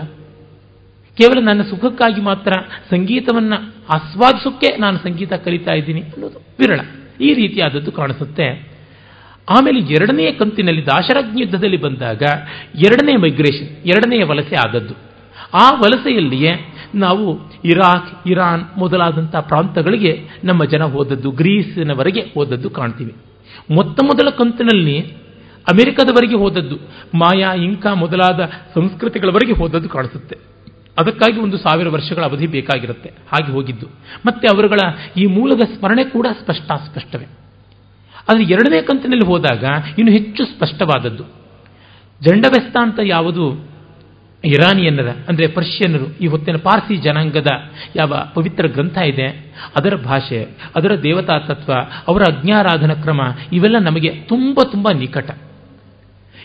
ಕೇವಲ 1.19 1.45
ನನ್ನ 1.45 1.63
ಸುಖಕ್ಕಾಗಿ 1.63 2.21
ಮಾತ್ರ 2.21 2.53
ಸಂಗೀತವನ್ನು 2.91 3.75
ಆಸ್ವಾದಿಸೋಕ್ಕೆ 3.91 4.77
ನಾನು 4.77 4.99
ಸಂಗೀತ 4.99 5.33
ಕಲಿತಾ 5.33 5.73
ಇದ್ದೀನಿ 5.73 6.01
ಅನ್ನೋದು 6.01 6.43
ವಿರಳ. 6.59 6.81
ಈ 7.21 7.35
ರೀತಿಯಾದದ್ದು 7.35 7.93
ಕಾಣಿಸುತ್ತೆ. 7.93 8.73
ಆಮೇಲೆ 9.49 9.81
ಎರಡನೆಯ 9.81 10.33
ಕಂತಿನಲ್ಲಿ 10.33 10.87
ದಾಶರಾಜ್ಞ 10.87 11.41
ಯುದ್ಧದಲ್ಲಿ 11.41 11.77
ಬಂದಾಗ 11.77 12.23
ಎರಡನೇ 12.75 13.17
ಮೈಗ್ರೇಷನ್ 13.17 13.69
ಎರಡನೆಯ 13.69 14.25
ವಲಸೆ 14.25 14.57
ಆದದ್ದು. 14.57 14.95
ಆ 15.55 15.71
ವಲಸೆಯಲ್ಲಿಯೇ 15.71 16.75
ನಾವು 16.95 17.41
ಇರಾಕ್, 17.65 18.29
ಇರಾನ್ 18.29 18.79
ಮೊದಲಾದಂಥ 18.79 19.37
ಪ್ರಾಂತಗಳಿಗೆ 19.37 20.29
ನಮ್ಮ 20.45 20.65
ಜನ 20.65 20.83
ಹೋದದ್ದು, 20.83 21.31
ಗ್ರೀಸಿನವರೆಗೆ 21.31 22.21
ಹೋದದ್ದು 22.21 22.71
ಕಾಣ್ತೀವಿ. 22.71 23.15
ಮೊತ್ತ 23.71 24.01
ಮೊದಲ 24.05 24.31
ಕಂತಿನಲ್ಲಿ 24.31 25.01
ಅಮೆರಿಕದವರೆಗೆ 25.73 26.37
ಹೋದದ್ದು, 26.37 26.77
ಮಾಯಾ, 27.15 27.53
ಇಂಕಾ 27.55 27.95
ಮೊದಲಾದ 27.95 28.41
ಸಂಸ್ಕೃತಿಗಳವರೆಗೆ 28.75 29.53
ಹೋದದ್ದು 29.53 29.89
ಕಾಣಿಸುತ್ತೆ. 29.89 30.52
ಅದಕ್ಕಾಗಿ 30.99 31.41
ಒಂದು 31.41 31.59
ಸಾವಿರ 31.59 31.89
ವರ್ಷಗಳ 31.89 32.23
ಅವಧಿ 32.25 32.47
ಬೇಕಾಗಿರುತ್ತೆ. 32.47 33.09
ಹಾಗೆ 33.09 33.53
ಹೋಗಿದ್ದು. 33.53 33.87
ಮತ್ತೆ 34.27 34.47
ಅವರುಗಳ 34.55 34.79
ಈ 35.17 35.27
ಮೂಲದ 35.27 35.61
ಸ್ಮರಣೆ 35.61 36.05
ಕೂಡ 36.05 36.27
ಸ್ಪಷ್ಟ 36.41 36.73
ಸ್ಪಷ್ಟವೇ 36.73 37.25
ಆದರೆ 38.29 38.45
ಎರಡನೇ 38.45 38.83
ಕಂತಿನಲ್ಲಿ 38.83 39.27
ಹೋದಾಗ 39.27 39.65
ಇನ್ನು 39.99 40.13
ಹೆಚ್ಚು 40.13 40.45
ಸ್ಪಷ್ಟವಾದದ್ದು. 40.45 41.25
ಜಂಡವೆಸ್ತ 42.31 42.77
ಅಂತ 42.81 42.99
ಯಾವುದು 43.05 43.73
ಇರಾನಿಯನ್ನರ, 44.45 45.09
ಅಂದರೆ 45.29 45.47
ಪರ್ಷಿಯನ್ನರು, 45.47 46.19
ಈ 46.19 46.27
ಹೊತ್ತಿನ 46.27 46.57
ಪಾರ್ಸಿ 46.57 46.97
ಜನಾಂಗದ 46.97 47.47
ಯಾವ 47.97 48.15
ಪವಿತ್ರ 48.35 48.67
ಗ್ರಂಥ 48.67 48.99
ಇದೆ, 48.99 49.55
ಅದರ 49.77 49.95
ಭಾಷೆ, 49.97 50.45
ಅದರ 50.77 51.03
ದೇವತಾ 51.03 51.39
ತತ್ವ, 51.39 51.73
ಅವರ 52.09 52.21
ಅಜ್ಞಾರಾಧನ 52.21 52.93
ಕ್ರಮ, 52.93 53.21
ಇವೆಲ್ಲ 53.53 53.79
ನಮಗೆ 53.79 54.11
ತುಂಬ 54.11 54.59
ತುಂಬ 54.71 54.89
ನಿಕಟ. 54.99 55.31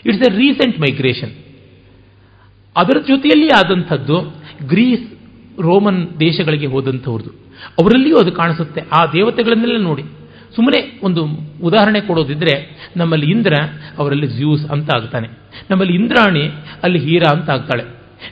ಇಟ್ಸ್ 0.06 0.30
ಎ 0.30 0.36
ರೀಸೆಂಟ್ 0.36 0.80
ಮೈಗ್ರೇಷನ್ 0.80 1.32
ಅದರ 2.76 2.98
ಜೊತೆಯಲ್ಲಿ 2.98 3.48
ಆದಂಥದ್ದು 3.48 4.37
ಗ್ರೀಸ್ 4.62 5.12
ರೋಮನ್ 5.60 6.20
ದೇಶಗಳಿಗೆ 6.20 6.66
ಹೋದಂಥವ್ರದ್ದು 6.66 7.30
ಅವರಲ್ಲಿಯೂ 7.78 8.18
ಅದು 8.18 8.32
ಕಾಣಿಸುತ್ತೆ. 8.32 8.80
ಆ 8.92 9.06
ದೇವತೆಗಳನ್ನೆಲ್ಲ 9.06 9.82
ನೋಡಿ. 9.82 10.02
ಸುಮ್ಮನೆ 10.54 11.00
ಒಂದು 11.02 11.26
ಉದಾಹರಣೆ 11.62 12.00
ಕೊಡೋದಿದ್ರೆ, 12.00 12.88
ನಮ್ಮಲ್ಲಿ 12.96 13.30
ಇಂದ್ರ, 13.30 13.52
ಅವರಲ್ಲಿ 13.98 14.26
ಜ್ಯೂಸ್ 14.26 14.66
ಅಂತ 14.66 14.94
ಆಗ್ತಾನೆ. 14.94 15.28
ನಮ್ಮಲ್ಲಿ 15.70 15.94
ಇಂದ್ರಾಣಿ, 15.94 16.42
ಅಲ್ಲಿ 16.82 16.98
ಹೀರಾ 16.98 17.30
ಅಂತ 17.30 17.50
ಆಗ್ತಾಳೆ. 17.50 17.84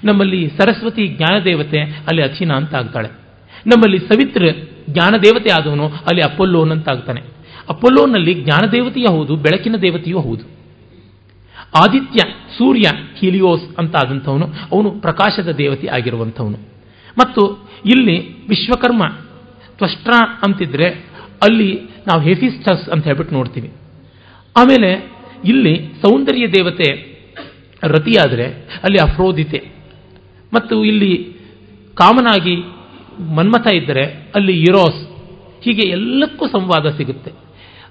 ನಮ್ಮಲ್ಲಿ 0.04 0.52
ಸರಸ್ವತಿ 0.58 1.08
ಜ್ಞಾನದೇವತೆ, 1.08 1.80
ಅಲ್ಲಿ 1.80 2.22
ಅಥೀನ 2.22 2.52
ಅಂತ 2.52 2.74
ಆಗ್ತಾಳೆ. 2.74 3.08
ನಮ್ಮಲ್ಲಿ 3.66 3.98
ಸವಿತ್ರ 3.98 4.44
ಜ್ಞಾನದೇವತೆ 4.90 5.50
ಆದವನು, 5.50 5.88
ಅಲ್ಲಿ 5.88 6.22
ಅಪೊಲ್ಲೋನ್ 6.22 6.70
ಅಂತ 6.70 6.88
ಆಗ್ತಾನೆ. 6.88 7.22
ಅಪೊಲ್ಲೋನಲ್ಲಿ 7.68 8.34
ಜ್ಞಾನದೇವತೆಯೂ 8.34 9.10
ಹೌದು, 9.10 9.36
ಬೆಳಕಿನ 9.36 9.76
ದೇವತೆಯೂ 9.76 10.20
ಹೌದು. 10.20 10.56
ಆದಿತ್ಯ 11.84 12.28
ಸೂರ್ಯ, 12.58 12.82
ಹೀಲಿಯೋಸ್ 13.14 13.78
ಅಂತ 13.78 13.96
ಆದಂಥವನು 13.96 14.46
ಅವನು 14.72 14.90
ಪ್ರಕಾಶದ 14.90 15.48
ದೇವತೆ 15.48 15.86
ಆಗಿರುವಂಥವನು. 15.86 16.58
ಮತ್ತು 17.18 17.68
ಇಲ್ಲಿ 17.84 18.46
ವಿಶ್ವಕರ್ಮ 18.46 19.02
ತ್ವಷ್ಟ್ರ 19.78 20.12
ಅಂತಿದ್ರೆ 20.46 20.88
ಅಲ್ಲಿ 21.42 21.80
ನಾವು 22.06 22.22
ಹೆಫಿಸ್ಟಸ್ 22.22 22.88
ಅಂತ 22.88 23.04
ಹೇಳ್ಬಿಟ್ಟು 23.04 23.34
ನೋಡ್ತೀವಿ. 23.34 23.72
ಆಮೇಲೆ 24.56 25.12
ಇಲ್ಲಿ 25.44 25.92
ಸೌಂದರ್ಯ 26.02 26.48
ದೇವತೆ 26.48 27.16
ರತಿಯಾದರೆ 27.82 28.44
ಅಲ್ಲಿ 28.82 29.10
ಅಫ್ರೋದಿತೆ. 29.10 29.72
ಮತ್ತು 30.54 30.84
ಇಲ್ಲಿ 30.84 31.36
ಕಾಮನಾಗಿ 31.94 32.56
ಮನ್ಮಥ 33.34 33.74
ಇದ್ದರೆ 33.74 34.04
ಅಲ್ಲಿ 34.34 34.60
ಇರೋಸ್. 34.60 35.08
ಹೀಗೆ 35.62 35.88
ಎಲ್ಲಕ್ಕೂ 35.88 36.46
ಸಂವಾದ 36.46 36.96
ಸಿಗುತ್ತೆ. 36.96 37.30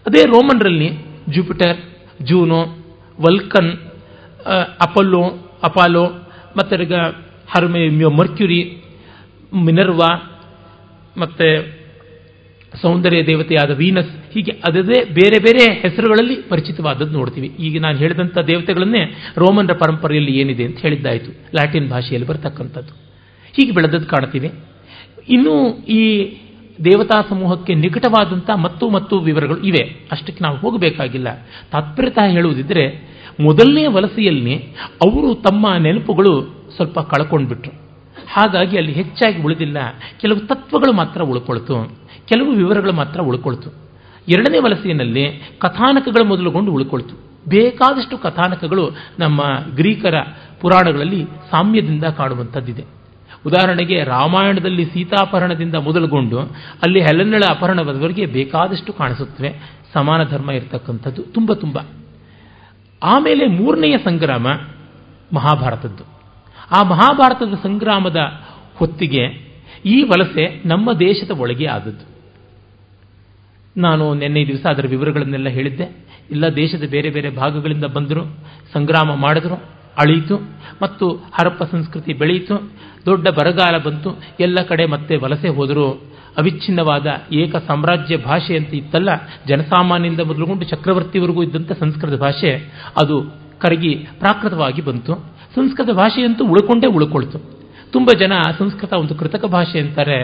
ಅದೇ 0.06 0.26
ರೋಮನ್ರಲ್ಲಿ 0.26 0.90
ಜುಪಿಟರ್, 1.30 1.78
ಜೂನೋ, 2.24 2.62
ವಲ್ಕನ್ 3.22 3.78
ಅಪಲ್ಲೋ, 4.82 5.24
ಅಪಾಲೋ, 5.64 6.06
ಮತ್ತು 6.58 6.76
ಹರ್ಮೆ 7.48 7.90
ಮರ್ಕ್ಯುರಿ, 7.90 8.84
ಮಿನರ್ವಾ, 9.54 10.42
ಮತ್ತು 11.18 11.76
ಸೌಂದರ್ಯ 12.82 13.26
ದೇವತೆಯಾದ 13.26 13.72
ವೀನಸ್, 13.72 14.34
ಹೀಗೆ 14.34 14.52
ಅದದೇ 14.52 15.04
ಬೇರೆ 15.04 15.40
ಬೇರೆ 15.40 15.74
ಹೆಸರುಗಳಲ್ಲಿ 15.74 16.36
ಪರಿಚಿತವಾದದ್ದು 16.36 17.14
ನೋಡ್ತೀವಿ. 17.14 17.48
ಈಗ 17.48 17.82
ನಾನು 17.82 17.98
ಹೇಳಿದಂಥ 17.98 18.38
ದೇವತೆಗಳನ್ನೇ 18.38 19.32
ರೋಮನ್ರ 19.38 19.74
ಪರಂಪರೆಯಲ್ಲಿ 19.74 20.32
ಏನಿದೆ 20.32 20.64
ಅಂತ 20.64 20.78
ಹೇಳಿದ್ದಾಯಿತು. 20.78 21.32
ಲ್ಯಾಟಿನ್ 21.32 21.90
ಭಾಷೆಯಲ್ಲಿ 21.90 22.30
ಬರ್ತಕ್ಕಂಥದ್ದು. 22.30 22.94
ಹೀಗೆ 23.54 23.72
ಬೆಳೆದದ್ದು 23.72 24.06
ಕಾಣ್ತೀವಿ. 24.06 24.52
ಇನ್ನೂ 25.30 25.78
ಈ 25.78 26.38
ದೇವತಾ 26.84 27.22
ಸಮೂಹಕ್ಕೆ 27.30 27.74
ನಿಕಟವಾದಂಥ 27.74 28.50
ಮತ್ತು 28.50 28.90
ಮತ್ತು 28.90 29.20
ವಿವರಗಳು 29.20 29.58
ಇವೆ. 29.58 30.08
ಅಷ್ಟಕ್ಕೆ 30.12 30.44
ನಾವು 30.44 30.58
ಹೋಗಬೇಕಾಗಿಲ್ಲ. 30.58 31.28
ತಾತ್ಪರ್ಯತಃ 31.72 32.28
ಹೇಳುವುದಿದ್ರೆ 32.28 33.15
ಮೊದಲನೇ 33.40 33.88
ವಲಸೆಯಲ್ಲಿ 33.88 34.58
ಅವರು 35.06 35.36
ತಮ್ಮ 35.36 35.74
ನೆನಪುಗಳು 35.80 36.56
ಸ್ವಲ್ಪ 36.76 37.00
ಕಳ್ಕೊಂಡ್ಬಿಟ್ರು. 37.00 37.74
ಹಾಗಾಗಿ 38.34 38.78
ಅಲ್ಲಿ 38.78 38.92
ಹೆಚ್ಚಾಗಿ 38.92 39.42
ಉಳಿದಿಲ್ಲ. 39.42 39.78
ಕೆಲವು 40.22 40.40
ತತ್ವಗಳು 40.40 40.94
ಮಾತ್ರ 40.94 41.22
ಉಳ್ಕೊಳ್ತು. 41.22 41.98
ಕೆಲವು 42.28 42.52
ವಿವರಗಳು 42.52 42.94
ಮಾತ್ರ 42.94 43.22
ಉಳ್ಕೊಳ್ತು. 43.22 43.70
ಎರಡನೇ 44.30 44.58
ವಲಸೆಯಲ್ಲಿ 44.58 45.56
ಕಥಾನಕಗಳು 45.60 46.26
ಮೊದಲುಗೊಂಡು 46.26 46.72
ಉಳ್ಕೊಳ್ತು. 46.72 47.16
ಬೇಕಾದಷ್ಟು 47.50 48.18
ಕಥಾನಕಗಳು 48.18 48.90
ನಮ್ಮ 49.20 49.44
ಗ್ರೀಕರ 49.76 50.16
ಪುರಾಣಗಳಲ್ಲಿ 50.62 51.24
ಸಾಮ್ಯದಿಂದ 51.24 52.04
ಕಾಣುವಂಥದ್ದಿದೆ. 52.04 52.84
ಉದಾಹರಣೆಗೆ 53.48 54.04
ರಾಮಾಯಣದಲ್ಲಿ 54.04 54.86
ಸೀತಾಪಹರಣದಿಂದ 54.86 55.76
ಮೊದಲುಗೊಂಡು 55.76 56.40
ಅಲ್ಲಿ 56.86 57.02
ಹೆಲನ್ನಳ 57.02 57.42
ಅಪಹರಣದವರೆಗೆ 57.50 58.26
ಬೇಕಾದಷ್ಟು 58.26 58.94
ಕಾಣಿಸುತ್ತವೆ. 58.94 59.80
ಸಮಾನ 59.94 60.24
ಧರ್ಮ 60.24 60.52
ಇರತಕ್ಕಂಥದ್ದು 60.52 61.24
ತುಂಬ 61.24 61.54
ತುಂಬ. 61.54 61.80
ಆಮೇಲೆ 63.04 63.48
ಮೂರನೆಯ 63.48 63.98
ಸಂಗ್ರಾಮ 63.98 64.48
ಮಹಾಭಾರತದ್ದು. 65.34 66.04
ಆ 66.72 66.84
ಮಹಾಭಾರತದ 66.84 67.54
ಸಂಗ್ರಾಮದ 67.64 68.18
ಹೊತ್ತಿಗೆ 68.76 69.46
ಈ 69.86 70.04
ವಲಸೆ 70.04 70.68
ನಮ್ಮ 70.68 70.94
ದೇಶದ 70.94 71.32
ಒಳಗೆ 71.32 71.66
ಆದದ್ದು. 71.66 72.16
ನಾನು 73.78 74.14
ನಿನ್ನೆ 74.14 74.46
ದಿವಸ 74.48 74.66
ಅದರ 74.66 74.86
ವಿವರಗಳನ್ನೆಲ್ಲ 74.88 75.50
ಹೇಳಿದ್ದೆ. 75.50 76.06
ಇಲ್ಲ 76.32 76.56
ದೇಶದ 76.56 76.84
ಬೇರೆ 76.90 77.10
ಬೇರೆ 77.10 77.30
ಭಾಗಗಳಿಂದ 77.30 77.86
ಬಂದರು, 77.86 78.38
ಸಂಗ್ರಾಮ 78.74 79.16
ಮಾಡಿದ್ರು 79.16 79.56
ಅಳೀತು 79.98 80.38
ಮತ್ತು 80.82 81.10
ಹರಪ್ಪ 81.10 81.64
ಸಂಸ್ಕೃತಿ 81.64 82.14
ಬೆಳೆಯಿತು, 82.14 82.72
ದೊಡ್ಡ 83.06 83.28
ಬರಗಾಲ 83.28 83.78
ಬಂತು, 83.78 84.18
ಎಲ್ಲ 84.40 84.62
ಕಡೆ 84.62 84.86
ಮತ್ತೆ 84.86 85.16
ವಲಸೆ 85.16 85.48
ಹೋದರು. 85.48 86.15
ಅವಿಚ್ಛಿನ್ನವಾದ 86.38 87.08
ಏಕ 87.34 87.56
ಸಾಮ್ರಾಜ್ಯ 87.56 88.18
ಭಾಷೆ 88.18 88.58
ಅಂತ 88.58 88.74
ಇತ್ತಲ್ಲ, 88.74 89.10
ಜನಸಾಮಾನ್ಯದಿಂದ 89.48 90.20
ಮೊದಲುಗೊಂಡು 90.20 90.66
ಚಕ್ರವರ್ತಿವರೆಗೂ 90.66 91.44
ಇದ್ದಂಥ 91.44 91.72
ಸಂಸ್ಕೃತ 91.72 92.20
ಭಾಷೆ, 92.20 92.52
ಅದು 93.02 93.18
ಕರಗಿ 93.62 93.96
ಪ್ರಾಕೃತವಾಗಿ 94.20 94.82
ಬಂತು. 94.82 95.14
ಸಂಸ್ಕೃತ 95.56 95.90
ಭಾಷೆಯಂತೂ 95.92 96.46
ಉಳ್ಕೊಂಡೇ 96.48 96.88
ಉಳ್ಕೊಳ್ತು. 96.88 97.56
ತುಂಬ 97.92 98.10
ಜನ 98.20 98.34
ಸಂಸ್ಕೃತ 98.58 98.94
ಒಂದು 98.94 99.16
ಕೃತಕ 99.16 99.46
ಭಾಷೆ 99.46 99.80
ಅಂತಾರೆ, 99.80 100.20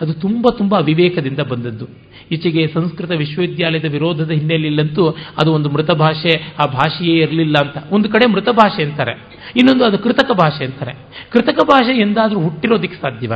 ಅದು 0.00 0.12
ತುಂಬ 0.14 0.46
ತುಂಬ 0.58 0.76
ಅವಿವೇಕದಿಂದ 0.76 1.38
ಬಂದದ್ದು. 1.38 1.86
ಈಚೆಗೆ 2.32 2.66
ಸಂಸ್ಕೃತ 2.74 3.10
ವಿಶ್ವವಿದ್ಯಾಲಯದ 3.10 3.88
ವಿರೋಧದ 3.92 4.30
ಹಿನ್ನೆಲೆಯಲ್ಲಂತೂ 4.30 5.10
ಅದು 5.10 5.52
ಒಂದು 5.52 5.70
ಮೃತ 5.70 5.90
ಭಾಷೆ, 5.90 6.32
ಆ 6.38 6.66
ಭಾಷೆಯೇ 6.66 7.16
ಇರಲಿಲ್ಲ 7.16 7.56
ಅಂತ. 7.60 7.92
ಒಂದು 7.92 8.08
ಕಡೆ 8.08 8.32
ಮೃತ 8.32 8.48
ಭಾಷೆ 8.48 8.82
ಅಂತಾರೆ, 8.82 9.14
ಇನ್ನೊಂದು 9.56 9.84
ಅದು 9.84 9.98
ಕೃತಕ 9.98 10.30
ಭಾಷೆ 10.32 10.64
ಅಂತಾರೆ. 10.64 10.92
ಕೃತಕ 11.32 11.58
ಭಾಷೆ 11.64 12.00
ಎಂದಾದರೂ 12.00 12.40
ಹುಟ್ಟಿರೋದಿಕ್ಕೆ 12.40 13.00
ಸಾಧ್ಯವ? 13.00 13.32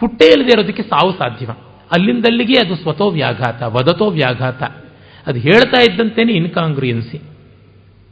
ಹುಟ್ಟೇ 0.00 0.26
ಇಲ್ಲದೆ 0.26 0.60
ಇರೋದಕ್ಕೆ 0.60 0.82
ಸಾವು 0.82 1.12
ಸಾಧ್ಯವ. 1.12 1.50
ಅಲ್ಲಿಂದಲ್ಲಿಗೆ 1.92 2.58
ಅದು 2.58 2.76
ಸ್ವತೋ 2.76 3.10
ವ್ಯಾಘಾತ, 3.10 3.62
ವದತೋ 3.62 4.10
ವ್ಯಾಘಾತ. 4.10 4.62
ಅದು 5.26 5.38
ಹೇಳ್ತಾ 5.38 5.80
ಇದ್ದಂತೇನೆ 5.80 6.32
ಇನ್ಕಾಂಗ್ರಿಯನ್ಸಿ. 6.32 7.22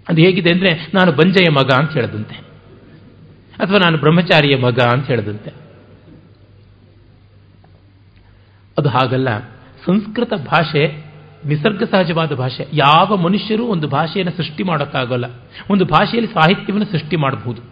ಅದು 0.08 0.20
ಹೇಗಿದೆ 0.20 0.50
ಅಂದರೆ 0.50 0.90
ನಾನು 0.94 1.12
ಬಂಜೆಯ 1.12 1.52
ಮಗ 1.52 1.72
ಅಂತ 1.72 1.92
ಹೇಳದಂತೆ. 1.92 2.36
ಅಥವಾ 3.58 3.78
ನಾನು 3.78 3.98
ಬ್ರಹ್ಮಚಾರಿಯ 3.98 4.56
ಮಗ 4.56 4.78
ಅಂತ 4.80 5.06
ಹೇಳದಂತೆ. 5.06 5.50
ಅದು 8.78 8.88
ಹಾಗಲ್ಲ. 8.88 9.38
ಸಂಸ್ಕೃತ 9.86 10.32
ಭಾಷೆ 10.34 11.06
ನಿಸರ್ಗ 11.46 11.82
ಸಹಜವಾದ 11.82 12.34
ಭಾಷೆ. 12.34 12.66
ಯಾವ 12.72 13.16
ಮನುಷ್ಯರೂ 13.16 13.64
ಒಂದು 13.64 13.88
ಭಾಷೆಯನ್ನು 13.88 14.36
ಸೃಷ್ಟಿ 14.36 14.62
ಮಾಡೋಕ್ಕಾಗಲ್ಲ. 14.62 15.24
ಒಂದು 15.70 15.84
ಭಾಷೆಯಲ್ಲಿ 15.84 16.32
ಸಾಹಿತ್ಯವನ್ನು 16.32 16.86
ಸೃಷ್ಟಿ 16.86 17.16
ಮಾಡಬಹುದು. 17.16 17.62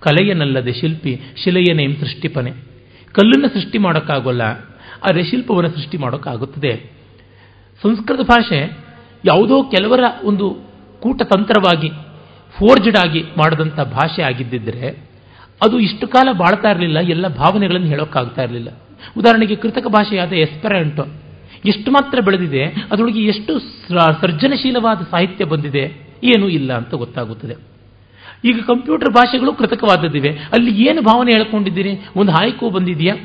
ಕಲೆಯನಲ್ಲದೆ 0.00 0.72
ಶಿಲ್ಪಿ 0.72 1.20
ಶಿಲೆಯನೇಂ 1.44 1.96
ಸೃಷ್ಟಿಪನೆ. 1.96 2.69
ಕಲ್ಲನ್ನು 3.14 3.48
ಸೃಷ್ಟಿ 3.54 3.78
ಮಾಡೋಕ್ಕಾಗೋಲ್ಲ 3.86 4.44
ಆದರೆ 5.04 5.22
ಶಿಲ್ಪವನ್ನು 5.30 5.70
ಸೃಷ್ಟಿ 5.76 5.98
ಮಾಡೋಕ್ಕಾಗುತ್ತದೆ. 6.04 6.72
ಸಂಸ್ಕೃತ 7.82 8.22
ಭಾಷೆ 8.30 8.60
ಯಾವುದೋ 9.24 9.56
ಕೆಲವರ 9.74 10.04
ಒಂದು 10.30 10.46
ಕೂಟತಂತ್ರವಾಗಿ 11.02 11.90
ಫೋರ್ಜ್ಡ್ 12.54 12.98
ಆಗಿ 13.04 13.20
ಮಾಡಿದಂಥ 13.40 13.80
ಭಾಷೆ 13.96 14.22
ಆಗಿದ್ದಿದ್ದರೆ 14.28 14.88
ಅದು 15.60 15.76
ಇಷ್ಟು 15.86 16.06
ಕಾಲ 16.14 16.28
ಬಾಳ್ತಾ 16.42 16.68
ಇರಲಿಲ್ಲ, 16.72 16.98
ಎಲ್ಲ 17.14 17.26
ಭಾವನೆಗಳನ್ನು 17.40 17.88
ಹೇಳೋಕ್ಕಾಗ್ತಾ 17.92 18.42
ಇರಲಿಲ್ಲ. 18.46 18.70
ಉದಾಹರಣೆಗೆ 19.18 19.56
ಕೃತಕ 19.62 19.86
ಭಾಷೆಯಾದ 19.96 20.32
ಎಸ್ಪೆರೆಂಟೋ 20.44 21.04
ಎಷ್ಟು 21.72 21.88
ಮಾತ್ರ 21.96 22.18
ಬೆಳೆದಿದೆ, 22.26 22.62
ಅದರೊಳಗೆ 22.90 23.22
ಎಷ್ಟು 23.32 23.52
ಸರ್ಜನಶೀಲವಾದ 24.22 25.00
ಸಾಹಿತ್ಯ 25.12 25.44
ಬಂದಿದೆ, 25.52 25.84
ಏನೂ 26.32 26.46
ಇಲ್ಲ 26.58 26.70
ಅಂತ 26.80 26.92
ಗೊತ್ತಾಗುತ್ತದೆ. 27.02 27.56
ಈಗ 28.44 28.60
ಕಂಪ್ಯೂಟರ್ 28.66 29.14
ಭಾಷೆಗಳು 29.14 29.54
ಕೃತಕವಾದದ್ದಿವೆ. 29.54 30.28
ಅಲ್ಲಿ 30.28 30.88
ಏನು 30.88 31.02
ಭಾವನೆ 31.02 31.32
ಹೇಳ್ಕೊಂಡಿದ್ದೀರಿ? 31.32 31.90
ಒಂದು 32.16 32.32
ಹಾಯ್ಕು 32.32 32.70
ಬಂದಿದೆಯಾ? 32.70 33.16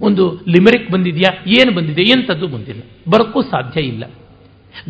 ಒಂದು 0.00 0.40
ಲಿಮರಿಕ್ 0.48 0.90
ಬಂದಿದೆಯಾ? 0.90 1.44
ಏನು 1.46 1.74
ಬಂದಿದೆ? 1.74 2.02
ಎಂಥದ್ದು 2.02 2.46
ಬಂದಿಲ್ಲ. 2.48 2.82
ಬರೋಕ್ಕೂ 3.10 3.42
ಸಾಧ್ಯ 3.42 3.80
ಇಲ್ಲ. 3.80 4.04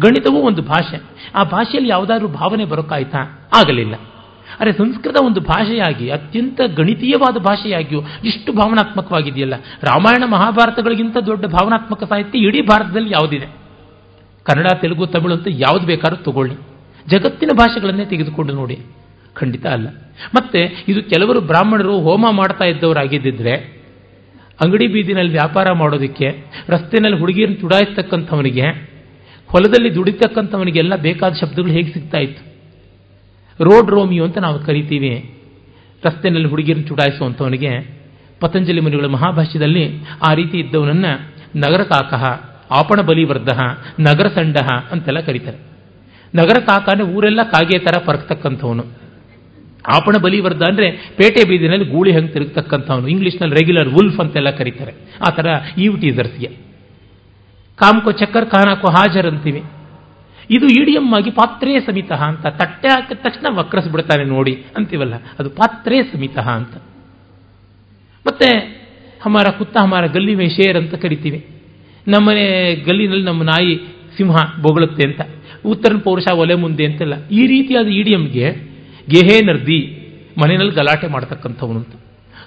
ಗಣಿತವೂ 0.01 0.39
ಒಂದು 0.39 0.63
ಭಾಷೆ. 0.63 1.03
ಆ 1.35 1.45
ಭಾಷೆಯಲ್ಲಿ 1.45 1.91
ಯಾವುದಾದ್ರೂ 1.91 2.29
ಭಾವನೆ 2.29 2.65
ಬರೋಕ್ಕಾಯ್ತಾ 2.65 3.49
ಆಗಲಿಲ್ಲ. 3.57 3.95
ಅರೆ 4.61 4.73
ಸಂಸ್ಕೃತ 4.73 5.17
ಒಂದು 5.23 5.41
ಭಾಷೆಯಾಗಿ, 5.41 6.11
ಅತ್ಯಂತ 6.11 6.61
ಗಣಿತೀಯವಾದ 6.77 7.37
ಭಾಷೆಯಾಗಿಯೂ 7.37 8.03
ಇಷ್ಟು 8.25 8.53
ಭಾವನಾತ್ಮಕವಾಗಿದೆಯಲ್ಲ. 8.53 9.55
ರಾಮಾಯಣ 9.83 10.25
ಮಹಾಭಾರತಗಳಿಗಿಂತ 10.31 11.17
ದೊಡ್ಡ 11.17 11.45
ಭಾವನಾತ್ಮಕ 11.45 12.05
ಸಾಹಿತ್ಯ 12.05 12.39
ಇಡೀ 12.39 12.63
ಭಾರತದಲ್ಲಿ 12.63 13.11
ಯಾವುದಿದೆ? 13.11 13.47
ಕನ್ನಡ, 14.43 14.67
ತೆಲುಗು, 14.81 15.07
ತಮಿಳು 15.07 15.35
ಅಂತ 15.35 15.47
ಯಾವುದು 15.51 15.87
ಬೇಕಾದ್ರೂ 15.87 16.23
ತಗೊಳ್ಳಿ. 16.23 16.55
ಜಗತ್ತಿನ 17.09 17.49
ಭಾಷೆಗಳನ್ನೇ 17.57 18.05
ತೆಗೆದುಕೊಂಡು 18.05 18.53
ನೋಡಿ. 18.53 18.79
ಖಂಡಿತ 19.35 19.67
ಅಲ್ಲ. 19.67 19.89
ಮತ್ತೆ 20.35 20.85
ಇದು 20.89 21.03
ಕೆಲವರು 21.03 21.41
ಬ್ರಾಹ್ಮಣರು 21.41 22.01
ಹೋಮ 22.01 22.27
ಮಾಡ್ತಾ 22.31 22.65
ಇದ್ದವರಾಗಿದ್ದರೆ 22.65 23.81
ಅಂಗಡಿ 24.61 24.87
ಬೀದಿನಲ್ಲಿ 24.87 25.33
ವ್ಯಾಪಾರ 25.33 25.73
ಮಾಡೋದಕ್ಕೆ, 25.73 26.45
ರಸ್ತೆನಲ್ಲಿ 26.69 27.19
ಹುಡುಗಿಯನ್ನು 27.19 27.57
ತುಡಾಯಿಸ್ತಕ್ಕಂಥವನಿಗೆ, 27.57 28.63
ಹೊಲದಲ್ಲಿ 29.49 29.95
ದುಡಿತಕ್ಕಂಥವನಿಗೆಲ್ಲ 29.95 30.97
ಬೇಕಾದ 30.97 31.33
ಶಬ್ದಗಳು 31.33 31.73
ಹೇಗೆ 31.73 31.93
ಸಿಗ್ತಾ 31.93 32.19
ಇತ್ತು? 32.19 32.51
ರೋಡ್ 33.65 33.91
ರೋಮಿಯೋ 33.91 34.25
ಅಂತ 34.25 34.39
ನಾವು 34.39 34.59
ಕರಿತೀವಿ. 34.59 35.35
ರಸ್ತೆನಲ್ಲಿ 36.05 36.49
ಹುಡುಗಿಯನ್ನು 36.49 36.87
ಚುಡಾಯಿಸುವಂಥವನಿಗೆ 36.87 38.01
ಪತಂಜಲಿ 38.41 38.81
ಮುನಿಗಳ 38.81 39.07
ಮಹಾಭಾಷ್ಯದಲ್ಲಿ 39.07 40.01
ಆ 40.31 40.35
ರೀತಿ 40.35 40.59
ಇದ್ದವನನ್ನು 40.59 41.31
ನಗರ 41.57 41.83
ಕಾಕಃ 41.83 42.25
ಆಪಣ 42.71 43.01
ಬಲಿವರ್ಧ 43.01 43.49
ನಗರ 44.01 44.29
ಸಂಡಹ 44.29 44.69
ಅಂತೆಲ್ಲ 44.91 45.21
ಕರೀತಾರೆ. 45.21 45.59
ನಗರ 46.35 46.61
ಕಾಕನೇ 46.61 47.03
ಊರೆಲ್ಲ 47.03 47.43
ಕಾಗೆ 47.43 47.79
ಥರ 47.79 47.99
ಪರಕ್ತಕ್ಕಂಥವನು. 48.05 48.85
ಆಪಣ 49.89 50.17
ಬಲಿವರ್ಧ 50.23 50.63
ಅಂದ್ರೆ 50.63 50.91
ಪೇಟೆ 50.91 51.49
ಬೀದಿನಲ್ಲಿ 51.49 51.85
ಗೂಳಿ 51.85 52.13
ಹಂಗೆ 52.13 52.29
ತಿರುಗ್ತಕ್ಕಂಥವನು. 52.29 53.09
ಇಂಗ್ಲೀಷ್ನಲ್ಲಿ 53.09 53.55
ರೆಗ್ಯುಲರ್ 53.55 53.89
ವುಲ್ಫ್ 53.89 54.21
ಅಂತೆಲ್ಲ 54.21 54.51
ಕರೀತಾರೆ. 54.51 54.93
ಆ 55.27 55.31
ಥರ 55.31 55.47
ಈವ್ 55.79 56.01
ಟೀಸರ್ಸ್ಗೆ 56.01 56.47
ಕಾಮ್ಕೋ 57.77 58.13
ಚಕ್ಕರ್ 58.13 58.47
ಖಾನಾಕೋ 58.47 58.89
ಹಾಜರ್ 58.89 59.27
ಅಂತೀವಿ. 59.27 59.63
ಇದು 60.51 60.67
ಇಡಿಯಂ 60.67 61.15
ಆಗಿ 61.15 61.31
ಪಾತ್ರೇ 61.31 61.81
ಸಮಿತ 61.81 62.13
ಅಂತ. 62.13 62.47
ತಟ್ಟೆ 62.47 62.89
ಹಾಕಿದ 62.89 63.17
ತಕ್ಷಣ 63.17 63.47
ವಕ್ರಸ್ಬಿಡ್ತಾನೆ 63.51 64.25
ನೋಡಿ 64.25 64.65
ಅಂತೀವಲ್ಲ. 64.77 65.15
ಅದು 65.39 65.51
ಪಾತ್ರೇ 65.51 66.03
ಸಮಿತ 66.03 66.39
ಅಂತ. 66.39 66.75
ಮತ್ತೆ 68.27 68.81
ಹಮಾರ 69.23 69.51
ಕುತ್ತ 69.51 69.77
ಹಮಾರ 69.77 70.07
ಗಲ್ಲಿ 70.07 70.35
ಮೇ 70.35 70.49
ಶೇರ್ 70.49 70.77
ಅಂತ 70.77 70.95
ಕರಿತೀವಿ. 70.95 71.47
ನಮ್ಮನೆ 72.09 72.75
ಗಲ್ಲಿನಲ್ಲಿ 72.75 73.25
ನಮ್ಮ 73.25 73.43
ನಾಯಿ 73.43 73.77
ಸಿಂಹ 74.17 74.37
ಬೊಗಳುತ್ತೆ 74.63 75.05
ಅಂತ. 75.07 75.21
ಉತ್ತರ 75.67 75.97
ಪೌರುಷ 75.97 76.25
ಒಲೆ 76.33 76.55
ಮುಂದೆ 76.55 76.87
ಅಂತೆಲ್ಲ. 76.87 77.29
ಈ 77.29 77.47
ರೀತಿಯಾದ 77.47 77.87
ಇಡಿಯಂಗೆ 77.87 78.70
ಗೆಹೇ 79.11 79.45
ನರ್ದಿ 79.45 79.79
ಮನೆಯಲ್ಲಿ 80.43 80.71
ಗಲಾಟೆ 80.71 81.07
ಮಾಡ್ತಕ್ಕಂಥವನು 81.07 81.79
ಅಂತ 81.79 81.95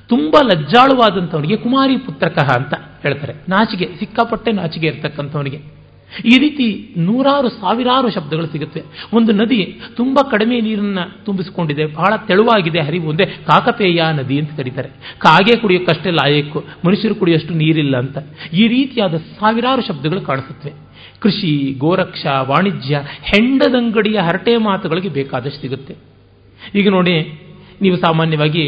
ತುಂಬ 0.10 0.36
ಲಜ್ಜಾಳುವಾದಂಥವನಿಗೆ, 0.44 1.56
ಕುಮಾರಿ 1.56 1.98
ಪುತ್ರಕಃ 1.98 2.50
ಅಂತ 2.56 2.74
ಹೇಳ್ತಾರೆ. 2.74 3.34
ನಾಚಿಗೆ, 3.50 3.88
ಸಿಕ್ಕಾಪಟ್ಟೆ 4.00 4.52
ನಾಚಿಗೆ 4.52 4.88
ಇರ್ತಕ್ಕಂಥವನಿಗೆ. 4.88 5.84
ಈ 6.26 6.38
ರೀತಿ 6.38 6.96
ನೂರಾರು, 6.98 7.50
ಸಾವಿರಾರು 7.50 8.10
ಶಬ್ದಗಳು 8.12 8.48
ಸಿಗುತ್ತವೆ 8.48 8.84
ಒಂದು 9.14 9.32
ನದಿ 9.32 9.82
ತುಂಬ 9.96 10.20
ಕಡಿಮೆ 10.32 10.62
ನೀರನ್ನು 10.62 11.26
ತುಂಬಿಸಿಕೊಂಡಿದೆ. 11.26 11.86
ಬಹಳ 11.86 12.14
ತೆಳುವಾಗಿದೆ 12.28 12.80
ಹರಿವು 12.80 13.10
ಒಂದೇ 13.10 13.26
ಕಾಕಪೇಯ 13.26 14.04
ನದಿ 14.14 14.40
ಅಂತ 14.40 14.58
ಕರೀತಾರೆ. 14.58 14.90
ಕಾಗೆ 15.18 15.56
ಕುಡಿಯೋಕ್ಕಷ್ಟೇ 15.58 16.12
ಲಾಯಕ್ಕು 16.12 16.64
ಮನುಷ್ಯರು 16.86 17.16
ಕುಡಿಯೋಷ್ಟು 17.16 17.54
ನೀರಿಲ್ಲ 17.54 17.98
ಅಂತ. 17.98 18.18
ಈ 18.54 18.68
ರೀತಿಯಾದ 18.68 19.16
ಸಾವಿರಾರು 19.16 19.82
ಶಬ್ದಗಳು 19.82 20.22
ಕಾಣಿಸುತ್ತವೆ. 20.22 20.74
ಕೃಷಿ, 21.20 21.76
ಗೋರಕ್ಷ, 21.78 22.26
ವಾಣಿಜ್ಯ, 22.42 23.02
ಹೆಂಡದಂಗಡಿಯ 23.04 24.20
ಹರಟೆ 24.20 24.58
ಮಾತುಗಳಿಗೆ 24.58 25.10
ಬೇಕಾದಷ್ಟು 25.10 25.62
ಸಿಗುತ್ತೆ. 25.62 26.13
ಈಗ 26.76 26.90
ನೋಡಿ, 26.90 27.16
ನೀವು 27.82 27.98
ಸಾಮಾನ್ಯವಾಗಿ 27.98 28.66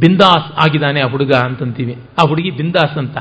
ಬಿಂದಾಸ್ 0.00 0.52
ಆಗಿದ್ದಾನೆ 0.64 1.00
ಆ 1.00 1.08
ಹುಡುಗ 1.08 1.32
ಅಂತಂತೀವಿ. 1.32 1.94
ಆ 1.94 2.28
ಹುಡುಗಿ 2.28 2.50
ಬಿಂದಾಸ್ 2.50 2.98
ಅಂತ. 2.98 3.16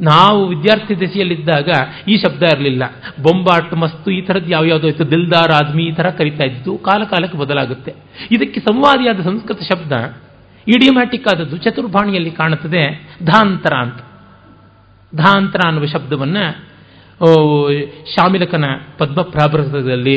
ನಾವು 0.00 0.48
ವಿದ್ಯಾರ್ಥಿ 0.48 1.00
ದಶೆಯಲ್ಲಿದ್ದಾಗ 1.00 1.68
ಈ 2.08 2.16
ಶಬ್ದ 2.16 2.42
ಇರಲಿಲ್ಲ. 2.42 2.82
ಬೊಂಬಾಟ್, 3.22 3.74
ಮಸ್ತು, 3.74 4.10
ಈ 4.10 4.20
ಥರದ್ದು 4.20 4.50
ಯಾವ್ಯಾವುದೋ 4.50 4.88
ಇತ್ತು. 4.88 5.10
ದಿಲ್ದಾರ್, 5.10 5.52
ಆದ್ಮಿ, 5.52 5.82
ಈ 5.82 5.92
ಥರ 5.92 6.10
ಕರಿತಾ 6.10 6.44
ಇದ್ದು 6.44 6.78
ಕಾಲ 6.78 7.04
ಕಾಲಕ್ಕೆ 7.04 7.38
ಬದಲಾಗುತ್ತೆ. 7.38 7.94
ಇದಕ್ಕೆ 8.30 8.60
ಸಂವಾದಿಯಾದ 8.60 9.20
ಸಂಸ್ಕೃತ 9.20 9.58
ಶಬ್ದ 9.60 9.92
ಇಡಿಯೋಮ್ಯಾಟಿಕ್ 10.68 11.28
ಆದದ್ದು 11.28 11.56
ಚತುರ್ಭಾಣಿಯಲ್ಲಿ 11.56 12.30
ಕಾಣುತ್ತದೆ 12.30 12.82
ಧಾಂತರ 13.24 13.74
ಅಂತ. 13.74 13.98
ಧಾಂತರ 15.16 15.60
ಅನ್ನುವ 15.66 15.86
ಶಬ್ದವನ್ನ 15.86 16.36
ಶಾಮಿಲಕನ 18.14 18.66
ಪದ್ಮಪ್ರಾಭೃತದಲ್ಲಿ 18.98 20.16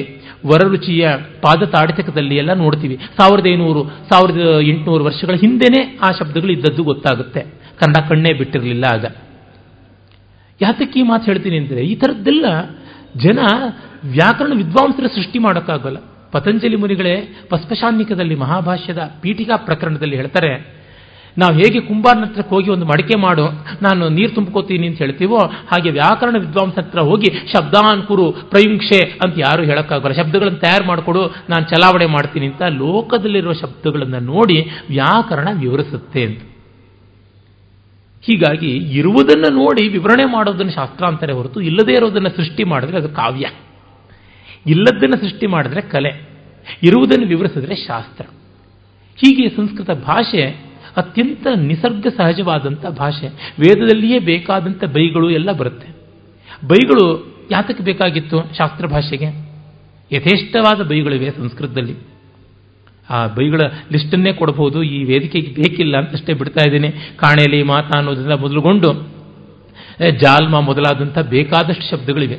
ವರರುಚಿಯ 0.49 1.03
ಪಾದ 1.43 1.61
ತಾಡಿತಕದಲ್ಲಿ 1.75 2.35
ಎಲ್ಲ 2.41 2.53
ನೋಡ್ತೀವಿ. 2.63 2.95
ಸಾವಿರದ 3.17 3.47
ಐನೂರು, 3.53 3.81
ಸಾವಿರದ 4.09 4.41
ಎಂಟುನೂರು 4.71 5.03
ವರ್ಷಗಳ 5.09 5.35
ಹಿಂದೆನೇ 5.43 5.81
ಆ 6.05 6.09
ಶಬ್ದಗಳು 6.19 6.51
ಇದ್ದದ್ದು 6.57 6.83
ಗೊತ್ತಾಗುತ್ತೆ. 6.91 7.41
ಕನ್ನಡ 7.79 7.97
ಕಣ್ಣೇ 8.09 8.31
ಬಿಟ್ಟಿರಲಿಲ್ಲ 8.39 8.85
ಆಗ. 8.95 9.05
ಯಾತಕ್ಕೆ 10.61 10.97
ಈ 10.99 11.03
ಮಾತು 11.11 11.25
ಹೇಳ್ತೀನಿ 11.31 11.57
ಅಂದರೆ, 11.63 11.81
ಈ 11.91 11.95
ಥರದ್ದೆಲ್ಲ 12.01 12.45
ಜನ 13.25 13.39
ವ್ಯಾಕರಣ 14.17 14.53
ವಿದ್ವಾಂಸರ 14.61 15.07
ಸೃಷ್ಟಿ 15.15 15.39
ಮಾಡೋಕ್ಕಾಗಲ್ಲ. 15.39 15.99
ಪತಂಜಲಿ 16.31 16.77
ಮುನಿಗಳೇ 16.83 17.13
ಪಸ್ಪಶಾನ್ನಿಕದಲ್ಲಿ 17.49 18.35
ಮಹಾಭಾಷ್ಯದ 18.35 19.01
ಪೀಠಿಕಾ 19.21 19.55
ಪ್ರಕರಣದಲ್ಲಿ 19.67 20.15
ಹೇಳ್ತಾರೆ 20.15 20.51
ನಾವು 21.41 21.53
ಹೇಗೆ 21.59 21.79
ಕುಂಬಾರನ 21.87 22.25
ಹತ್ರಕ್ಕೆ 22.25 22.53
ಹೋಗಿ 22.55 22.69
ಒಂದು 22.75 22.85
ಮಡಿಕೆ 22.85 23.15
ಮಾಡು, 23.25 23.45
ನಾನು 23.81 24.03
ನೀರು 24.09 24.31
ತುಂಬ್ಕೋತೀನಿ 24.35 24.87
ಅಂತ 24.87 24.97
ಹೇಳ್ತೀವೋ 24.97 25.39
ಹಾಗೆ 25.71 25.89
ವ್ಯಾಕರಣ 25.89 26.35
ವಿದ್ವಾಂಸ 26.39 26.77
ಹತ್ರ 26.79 26.99
ಹೋಗಿ 27.09 27.29
ಶಬ್ದಾನ್ಕುರು 27.53 28.25
ಪ್ರಯುಂಕ್ಷೆ 28.31 28.99
ಅಂತ 29.23 29.33
ಯಾರು 29.37 29.63
ಹೇಳೋಕ್ಕಾಗಲ್ಲ. 29.63 30.13
ಶಬ್ದಗಳನ್ನು 30.21 30.59
ತಯಾರು 30.59 30.85
ಮಾಡಿಕೊಡು, 30.85 31.23
ನಾನು 31.49 31.63
ಚಲಾವಣೆ 31.65 32.05
ಮಾಡ್ತೀನಿ 32.05 32.45
ಅಂತ 32.45 32.61
ಲೋಕದಲ್ಲಿರುವ 32.83 33.53
ಶಬ್ದಗಳನ್ನು 33.53 34.19
ನೋಡಿ 34.33 34.57
ವ್ಯಾಕರಣ 34.89 35.47
ವಿವರಿಸುತ್ತೆ 35.61 36.23
ಅಂತ. 36.23 36.41
ಹೀಗಾಗಿ 38.23 38.71
ಇರುವುದನ್ನು 38.99 39.49
ನೋಡಿ 39.55 39.83
ವಿವರಣೆ 39.87 40.23
ಮಾಡೋದನ್ನು 40.31 40.73
ಶಾಸ್ತ್ರ 40.73 41.05
ಅಂತಾರೆ 41.05 41.33
ಹೊರತು 41.33 41.59
ಇಲ್ಲದೇ 41.61 41.93
ಇರೋದನ್ನು 41.93 42.29
ಸೃಷ್ಟಿ 42.29 42.63
ಮಾಡಿದ್ರೆ 42.63 42.97
ಅದು 42.97 43.09
ಕಾವ್ಯ. 43.09 43.45
ಇಲ್ಲದನ್ನು 44.67 45.17
ಸೃಷ್ಟಿ 45.21 45.47
ಮಾಡಿದ್ರೆ 45.47 45.81
ಕಲೆ. 45.81 46.11
ಇರುವುದನ್ನು 46.83 47.27
ವಿವರಿಸಿದ್ರೆ 47.27 47.75
ಶಾಸ್ತ್ರ. 47.75 48.25
ಹೀಗೆ 49.17 49.45
ಸಂಸ್ಕೃತ 49.49 49.91
ಭಾಷೆ 50.05 50.66
ಅತ್ಯಂತ 50.97 51.47
ನಿಸರ್ಗ 51.55 52.07
ಸಹಜವಾದಂಥ 52.17 52.85
ಭಾಷೆ. 52.85 53.27
ವೇದದಲ್ಲಿಯೇ 53.59 54.19
ಬೇಕಾದಂಥ 54.19 54.83
ಬೈಗಳು 54.83 55.29
ಎಲ್ಲ 55.29 55.51
ಬರುತ್ತೆ. 55.51 55.87
ಬೈಗಳು 56.67 57.37
ಯಾತಕ್ಕೆ 57.51 57.83
ಬೇಕಾಗಿತ್ತು 57.83 58.37
ಶಾಸ್ತ್ರ 58.57 58.85
ಭಾಷೆಗೆ? 58.85 59.25
ಯಥೇಷ್ಟವಾದ 60.11 60.81
ಬೈಗಳಿವೆ 60.81 61.31
ಸಂಸ್ಕೃತದಲ್ಲಿ. 61.31 61.95
ಆ 63.09 63.27
ಬೈಗಳ 63.27 63.61
ಲಿಸ್ಟನ್ನೇ 63.91 64.33
ಕೊಡಬಹುದು. 64.33 64.83
ಈ 64.83 65.03
ವೇದಿಕೆಗೆ 65.03 65.51
ಬೇಕಿಲ್ಲ 65.51 65.97
ಅಂತಷ್ಟೇ 65.97 66.33
ಬಿಡ್ತಾ 66.33 66.63
ಇದ್ದೀನಿ. 66.67 66.89
ಕಾಣೆಲಿ 67.15 67.63
ಮಾತಾ 67.63 67.97
ಅನ್ನೋದ್ರಿಂದ 67.97 68.31
ಮೊದಲುಗೊಂಡು 68.31 69.17
ಜಾಲ್ಮ 70.19 70.59
ಮೊದಲಾದಂಥ 70.59 71.19
ಬೇಕಾದಷ್ಟು 71.19 71.89
ಶಬ್ದಗಳಿವೆ. 71.89 72.37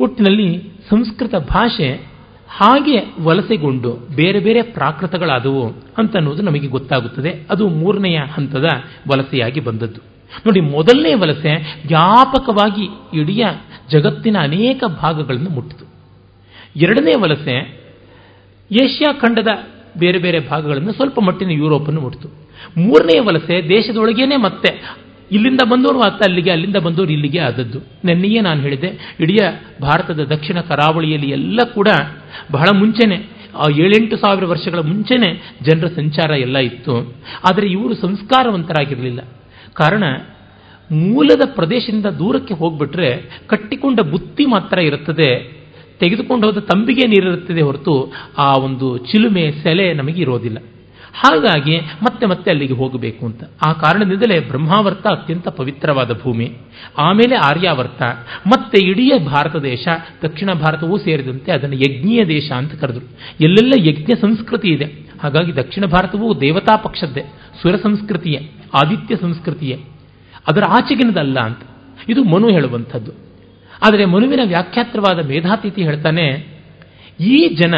ಒಟ್ಟಿನಲ್ಲಿ 0.00 0.62
ಸಂಸ್ಕೃತ 0.90 1.34
ಭಾಷೆ 1.34 2.13
ಹಾಗೆ 2.56 3.22
ವಲಸೆಗೊಂಡು 3.22 3.92
ಬೇರೆ 4.16 4.40
ಬೇರೆ 4.40 4.62
ಪ್ರಾಕೃತಗಳಾದವು 4.62 5.76
ಅಂತ 5.98 6.16
ಅನ್ನೋದು 6.16 6.42
ನಮಗೆ 6.42 6.66
ಗೊತ್ತಾಗುತ್ತದೆ. 6.66 7.46
ಅದು 7.50 7.68
ಮೂರನೆಯ 7.68 8.20
ಹಂತದ 8.34 8.64
ವಲಸೆಯಾಗಿ 9.08 9.60
ಬಂದದ್ದು. 9.60 10.00
ನೋಡಿ, 10.46 10.60
ಮೊದಲನೇ 10.60 11.14
ವಲಸೆ 11.14 11.82
ವ್ಯಾಪಕವಾಗಿ 11.86 12.88
ಇಡೀ 13.20 13.42
ಜಗತ್ತಿನ 13.90 14.36
ಅನೇಕ 14.40 14.84
ಭಾಗಗಳನ್ನು 14.84 15.50
ಮುಟ್ಟಿತು. 15.50 15.84
ಎರಡನೇ 16.76 17.12
ವಲಸೆ 17.20 17.84
ಏಷ್ಯಾ 18.72 19.12
ಖಂಡದ 19.12 19.48
ಬೇರೆ 19.98 20.18
ಬೇರೆ 20.18 20.40
ಭಾಗಗಳನ್ನು 20.40 20.92
ಸ್ವಲ್ಪ 20.92 21.20
ಮಟ್ಟಿನ 21.20 21.50
ಯುರೋಪನ್ನು 21.50 22.00
ಮುಟ್ಟಿತು. 22.00 22.28
ಮೂರನೇ 22.80 23.18
ವಲಸೆ 23.18 23.68
ದೇಶದೊಳಗೇನೆ 23.68 24.36
ಮತ್ತೆ 24.36 24.96
ಇಲ್ಲಿಂದ 25.32 25.60
ಬಂದವರು 25.70 25.98
ಮತ್ತೆ 25.98 26.24
ಅಲ್ಲಿಗೆ, 26.24 26.50
ಅಲ್ಲಿಂದ 26.50 26.76
ಬಂದವರು 26.76 27.12
ಇಲ್ಲಿಗೆ 27.12 27.38
ಆದದ್ದು. 27.38 27.78
ನೆನ್ನೆಯೇ 28.04 28.40
ನಾನು 28.40 28.60
ಹೇಳಿದೆ, 28.60 29.16
ಇಡೀ 29.20 29.38
ಭಾರತದ 29.82 30.20
ದಕ್ಷಿಣ 30.24 30.60
ಕರಾವಳಿಯಲ್ಲಿ 30.60 31.30
ಎಲ್ಲ 31.30 31.58
ಕೂಡ 31.74 31.88
ಬಹಳ 32.52 32.66
ಮುಂಚೆನೆ, 32.76 33.16
ಆ 33.56 33.68
ಏಳೆಂಟು 33.70 34.16
ಸಾವಿರ 34.16 34.44
ವರ್ಷಗಳ 34.44 34.78
ಮುಂಚೆನೆ 34.78 35.54
ಜನರ 35.62 35.86
ಸಂಚಾರ 35.86 36.30
ಎಲ್ಲ 36.30 36.58
ಇತ್ತು. 36.58 37.14
ಆದರೆ 37.50 37.66
ಇವರು 37.66 37.94
ಸಂಸ್ಕಾರವಂತರಾಗಿರಲಿಲ್ಲ. 37.94 39.20
ಕಾರಣ, 39.74 40.04
ಮೂಲದ 40.92 41.40
ಪ್ರದೇಶದಿಂದ 41.54 42.06
ದೂರಕ್ಕೆ 42.06 42.54
ಹೋಗ್ಬಿಟ್ರೆ 42.54 43.40
ಕಟ್ಟಿಕೊಂಡ 43.46 44.00
ಬುತ್ತಿ 44.00 44.46
ಮಾತ್ರ 44.46 44.78
ಇರುತ್ತದೆ. 44.78 45.64
ತೆಗೆದುಕೊಂಡು 46.00 46.46
ಹೋದ 46.46 46.58
ತಂಬಿಗೆ 46.58 47.06
ನೀರಿರುತ್ತದೆ 47.06 47.62
ಹೊರತು 47.62 48.12
ಆ 48.38 48.52
ಒಂದು 48.52 48.98
ಚಿಲುಮೆ 48.98 49.52
ಸೆಲೆ 49.62 49.92
ನಮಗೆ 49.92 50.22
ಇರೋದಿಲ್ಲ 50.22 50.58
ಹಾಗಾಗಿ 51.14 51.76
ಮತ್ತೆ 51.78 52.26
ಮತ್ತೆ 52.26 52.50
ಅಲ್ಲಿಗೆ 52.50 52.72
ಹೋಗಬೇಕು 52.72 53.26
ಅಂತ. 53.26 53.44
ಆ 53.66 53.72
ಕಾರಣದಿಂದಲೇ 53.72 54.40
ಬ್ರಹ್ಮಾವರ್ತ 54.40 55.06
ಅತ್ಯಂತ 55.06 55.48
ಪವಿತ್ರವಾದ 55.48 56.20
ಭೂಮಿ, 56.20 56.56
ಆಮೇಲೆ 56.98 57.36
ಆರ್ಯಾವರ್ತ, 57.36 58.02
ಮತ್ತೆ 58.46 58.86
ಇಡೀ 58.86 59.18
ಭಾರತ 59.18 59.56
ದೇಶ, 59.56 59.88
ದಕ್ಷಿಣ 60.22 60.52
ಭಾರತವೂ 60.52 60.98
ಸೇರಿದಂತೆ 60.98 61.52
ಅದನ್ನು 61.52 61.76
ಯಜ್ಞೀಯ 61.76 62.24
ದೇಶ 62.24 62.52
ಅಂತ 62.52 62.74
ಕರೆದರು. 62.74 63.08
ಎಲ್ಲೆಲ್ಲ 63.40 63.88
ಯಜ್ಞ 63.88 64.12
ಸಂಸ್ಕೃತಿ 64.20 64.68
ಇದೆ. 64.68 64.84
ಹಾಗಾಗಿ 65.22 65.56
ದಕ್ಷಿಣ 65.56 65.84
ಭಾರತವೂ 65.86 66.34
ದೇವತಾ 66.34 66.76
ಪಕ್ಷದ್ದೇ, 66.76 67.22
ಸುರ 67.62 67.76
ಸಂಸ್ಕೃತಿಯೇ, 67.76 68.50
ಆದಿತ್ಯ 68.74 69.16
ಸಂಸ್ಕೃತಿಯೇ. 69.16 69.78
ಅದರ 70.48 70.62
ಆಚೆಗಿನದಲ್ಲ 70.68 71.40
ಅಂತ. 71.40 71.58
ಇದು 72.08 72.24
ಮನು 72.24 72.48
ಹೇಳುವಂಥದ್ದು. 72.48 73.12
ಆದರೆ 73.82 74.04
ಮನುವಿನ 74.04 74.40
ವ್ಯಾಖ್ಯಾತ್ರವಾದ 74.46 75.26
ಮೇಧಾತಿಥಿ 75.26 75.82
ಹೇಳ್ತಾನೆ, 75.82 76.54
ಈ 77.20 77.48
ಜನ 77.48 77.74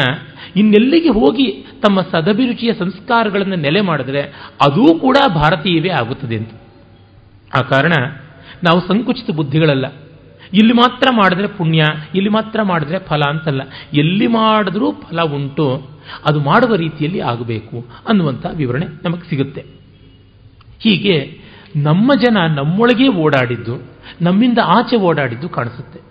ಇನ್ನೆಲ್ಲಿಗೆ 0.55 1.09
ಹೋಗಿ 1.09 1.65
ತಮ್ಮ 1.87 2.01
ಸದಭಿರುಚಿಯ 2.01 2.73
ಸಂಸ್ಕಾರಗಳನ್ನು 2.73 3.55
ನೆಲೆ 3.55 3.81
ಮಾಡಿದ್ರೆ 3.81 4.21
ಅದೂ 4.67 4.99
ಕೂಡ 4.99 5.17
ಭಾರತೀಯವೇ 5.35 5.89
ಆಗುತ್ತದೆ 5.89 6.37
ಅಂತ 6.37 6.49
ಆ 7.57 7.61
ಕಾರಣ 7.61 7.93
ನಾವು 8.63 8.79
ಸಂಕುಚಿತ 8.87 9.35
ಬುದ್ಧಿಗಳಲ್ಲ. 9.35 9.85
ಇಲ್ಲಿ 10.53 10.73
ಮಾತ್ರ 10.73 11.07
ಮಾಡಿದ್ರೆ 11.11 11.47
ಪುಣ್ಯ, 11.47 11.83
ಇಲ್ಲಿ 12.15 12.29
ಮಾತ್ರ 12.29 12.61
ಮಾಡಿದ್ರೆ 12.63 12.99
ಫಲ 12.99 13.21
ಅಂತಲ್ಲ. 13.29 13.61
ಎಲ್ಲಿ 13.93 14.27
ಮಾಡಿದ್ರೂ 14.27 14.91
ಫಲ 14.91 15.21
ಉಂಟು, 15.21 15.89
ಅದು 16.25 16.39
ಮಾಡುವ 16.39 16.75
ರೀತಿಯಲ್ಲಿ 16.75 17.19
ಆಗಬೇಕು 17.19 17.85
ಅನ್ನುವಂಥ 18.07 18.45
ವಿವರಣೆ 18.53 18.85
ನಮಗೆ 18.85 19.29
ಸಿಗುತ್ತೆ. 19.29 19.65
ಹೀಗೆ 20.79 21.39
ನಮ್ಮ 21.75 22.13
ಜನ 22.13 22.37
ನಮ್ಮೊಳಗೇ 22.37 23.07
ಓಡಾಡಿದ್ದು, 23.07 23.81
ನಮ್ಮಿಂದ 24.21 24.57
ಆಚೆ 24.63 24.95
ಓಡಾಡಿದ್ದು 24.95 25.49
ಕಾಣಿಸುತ್ತೆ. 25.49 26.06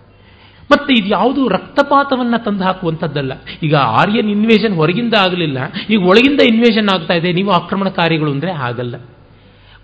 ಮತ್ತೆ 0.71 0.91
ಇದು 0.99 1.09
ಯಾವುದು 1.17 1.41
ರಕ್ತಪಾತವನ್ನು 1.55 2.37
ತಂದು 2.45 2.63
ಹಾಕುವಂಥದ್ದಲ್ಲ 2.67 3.33
ಈಗ 3.65 3.75
ಆರ್ಯನ್ 3.99 4.29
ಇನ್ವೇಷನ್ 4.35 4.75
ಹೊರಗಿಂದ 4.79 5.15
ಆಗಲಿಲ್ಲ, 5.25 5.59
ಈಗ 5.93 5.99
ಒಳಗಿಂದ 6.11 6.41
ಇನ್ವೇಷನ್ 6.51 6.89
ಆಗ್ತಾ 6.95 7.15
ಇದೆ, 7.19 7.29
ನೀವು 7.39 7.51
ಆಕ್ರಮಣಕಾರಿಗಳು 7.59 8.31
ಅಂದರೆ 8.35 8.51
ಆಗಲ್ಲ 8.69 8.95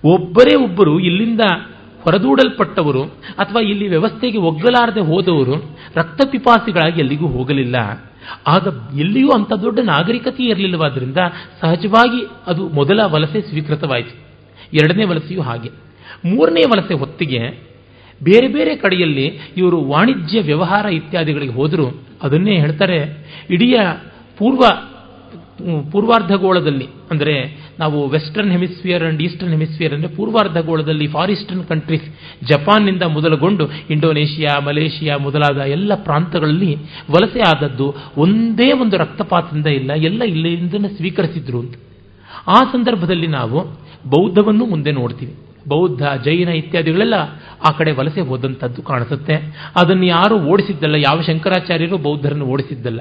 ಒಬ್ಬರೇ 0.04 0.56
ಒಬ್ಬರು 0.66 0.94
ಇಲ್ಲಿಂದ 1.10 1.44
ಹೊರದೂಡಲ್ಪಟ್ಟವರು 2.06 3.04
ಅಥವಾ 3.42 3.62
ಇಲ್ಲಿ 3.72 3.86
ವ್ಯವಸ್ಥೆಗೆ 3.94 4.40
ಒಗ್ಗಲಾರದೆ 4.50 5.04
ಹೋದವರು 5.12 5.56
ರಕ್ತಪಿಪಾಸಿಗಳಾಗಿ 6.00 6.98
ಎಲ್ಲಿಗೂ 7.04 7.28
ಹೋಗಲಿಲ್ಲ. 7.36 7.76
ಆಗ 8.54 8.66
ಎಲ್ಲಿಯೂ 9.04 9.30
ಅಂಥ 9.38 9.52
ದೊಡ್ಡ 9.64 9.80
ನಾಗರಿಕತೆ 9.92 10.44
ಇರಲಿಲ್ಲವಾದ್ರಿಂದ 10.52 11.20
ಸಹಜವಾಗಿ 11.62 12.22
ಅದು 12.52 12.64
ಮೊದಲ 12.80 13.00
ವಲಸೆ 13.14 13.40
ಸ್ವೀಕೃತವಾಯಿತು. 13.50 14.14
ಎರಡನೇ 14.80 15.06
ವಲಸೆಯೂ 15.12 15.42
ಹಾಗೆ. 15.50 15.72
ಮೂರನೇ 16.30 16.64
ವಲಸೆ 16.72 16.96
ಹೊತ್ತಿಗೆ 17.02 17.42
ಬೇರೆ 18.30 18.48
ಬೇರೆ 18.56 18.74
ಕಡೆಯಲ್ಲಿ 18.84 19.28
ಇವರು 19.62 19.78
ವಾಣಿಜ್ಯ 19.92 20.42
ವ್ಯವಹಾರ 20.50 20.86
ಇತ್ಯಾದಿಗಳಿಗೆ 21.00 21.54
ಹೋದರೂ 21.60 21.88
ಅದನ್ನೇ 22.26 22.56
ಹೇಳ್ತಾರೆ, 22.64 22.98
ಇಡೀ 23.56 23.70
ಪೂರ್ವ, 24.40 24.64
ಪೂರ್ವಾರ್ಧಗೋಳದಲ್ಲಿ, 25.94 26.88
ಅಂದರೆ 27.12 27.34
ನಾವು 27.82 27.98
western 28.14 28.52
hemisphere 28.56 29.04
and 29.08 29.22
eastern 29.26 29.54
hemisphere 29.56 29.94
ಅಂದರೆ 29.96 30.12
ಪೂರ್ವಾರ್ಧಗೋಳದಲ್ಲಿ 30.18 31.08
ಫಾರ್ 31.16 31.32
ಈಸ್ಟರ್ನ್ 31.36 31.64
ಕಂಟ್ರೀಸ್ 31.72 32.08
ಜಪಾನ್ನಿಂದ 32.50 33.04
ಮೊದಲುಗೊಂಡು 33.16 33.66
ಇಂಡೋನೇಷಿಯಾ 33.96 34.54
ಮಲೇಷಿಯಾ 34.68 35.16
ಮೊದಲಾದ 35.28 35.60
ಎಲ್ಲ 35.78 35.92
ಪ್ರಾಂತಗಳಲ್ಲಿ 36.08 36.72
ವಲಸೆ 37.16 37.42
ಆದದ್ದು 37.52 37.88
ಒಂದೇ 38.26 38.70
ಒಂದು 38.84 38.98
ರಕ್ತಪಾತದಿಂದ 39.04 39.70
ಇಲ್ಲ, 39.80 39.92
ಎಲ್ಲ 40.10 40.22
ಇಲ್ಲಿಂದ 40.34 40.92
ಸ್ವೀಕರಿಸಿದ್ರು 41.00 41.60
ಅಂತ. 41.64 41.76
ಆ 42.48 42.60
ಸಂದರ್ಭದಲ್ಲಿ 42.74 43.32
ನಾವು 43.40 43.60
ಬೌದ್ಧವನ್ನು 44.14 44.66
ಮುಂದೆ 44.74 44.94
ನೋಡ್ತೀವಿ. 45.02 45.34
ಬೌದ್ಧ, 45.68 46.04
ಜೈನ 46.26 46.50
ಇತ್ಯಾದಿಗಳೆಲ್ಲ 46.50 47.14
ಆ 47.64 47.72
ಕಡೆ 47.72 47.92
ವಲಸೆ 47.92 48.22
ಹೋದಂಥದ್ದು 48.22 48.82
ಕಾಣಿಸುತ್ತೆ. 48.82 49.34
ಅದನ್ನು 49.76 50.06
ಯಾರು 50.06 50.40
ಓಡಿಸಿದ್ದಲ್ಲ, 50.40 50.96
ಯಾವ 50.96 51.22
ಶಂಕರಾಚಾರ್ಯರು 51.22 51.98
ಬೌದ್ಧರನ್ನು 51.98 52.46
ಓಡಿಸಿದ್ದಲ್ಲ. 52.46 53.00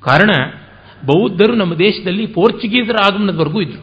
ಕಾರಣ, 0.00 0.30
ಬೌದ್ಧರು 1.06 1.54
ನಮ್ಮ 1.54 1.74
ದೇಶದಲ್ಲಿ 1.74 2.26
ಪೋರ್ಚುಗೀಸರ 2.26 2.96
ಆಗಮನದವರೆಗೂ 3.04 3.60
ಇದ್ರು. 3.60 3.82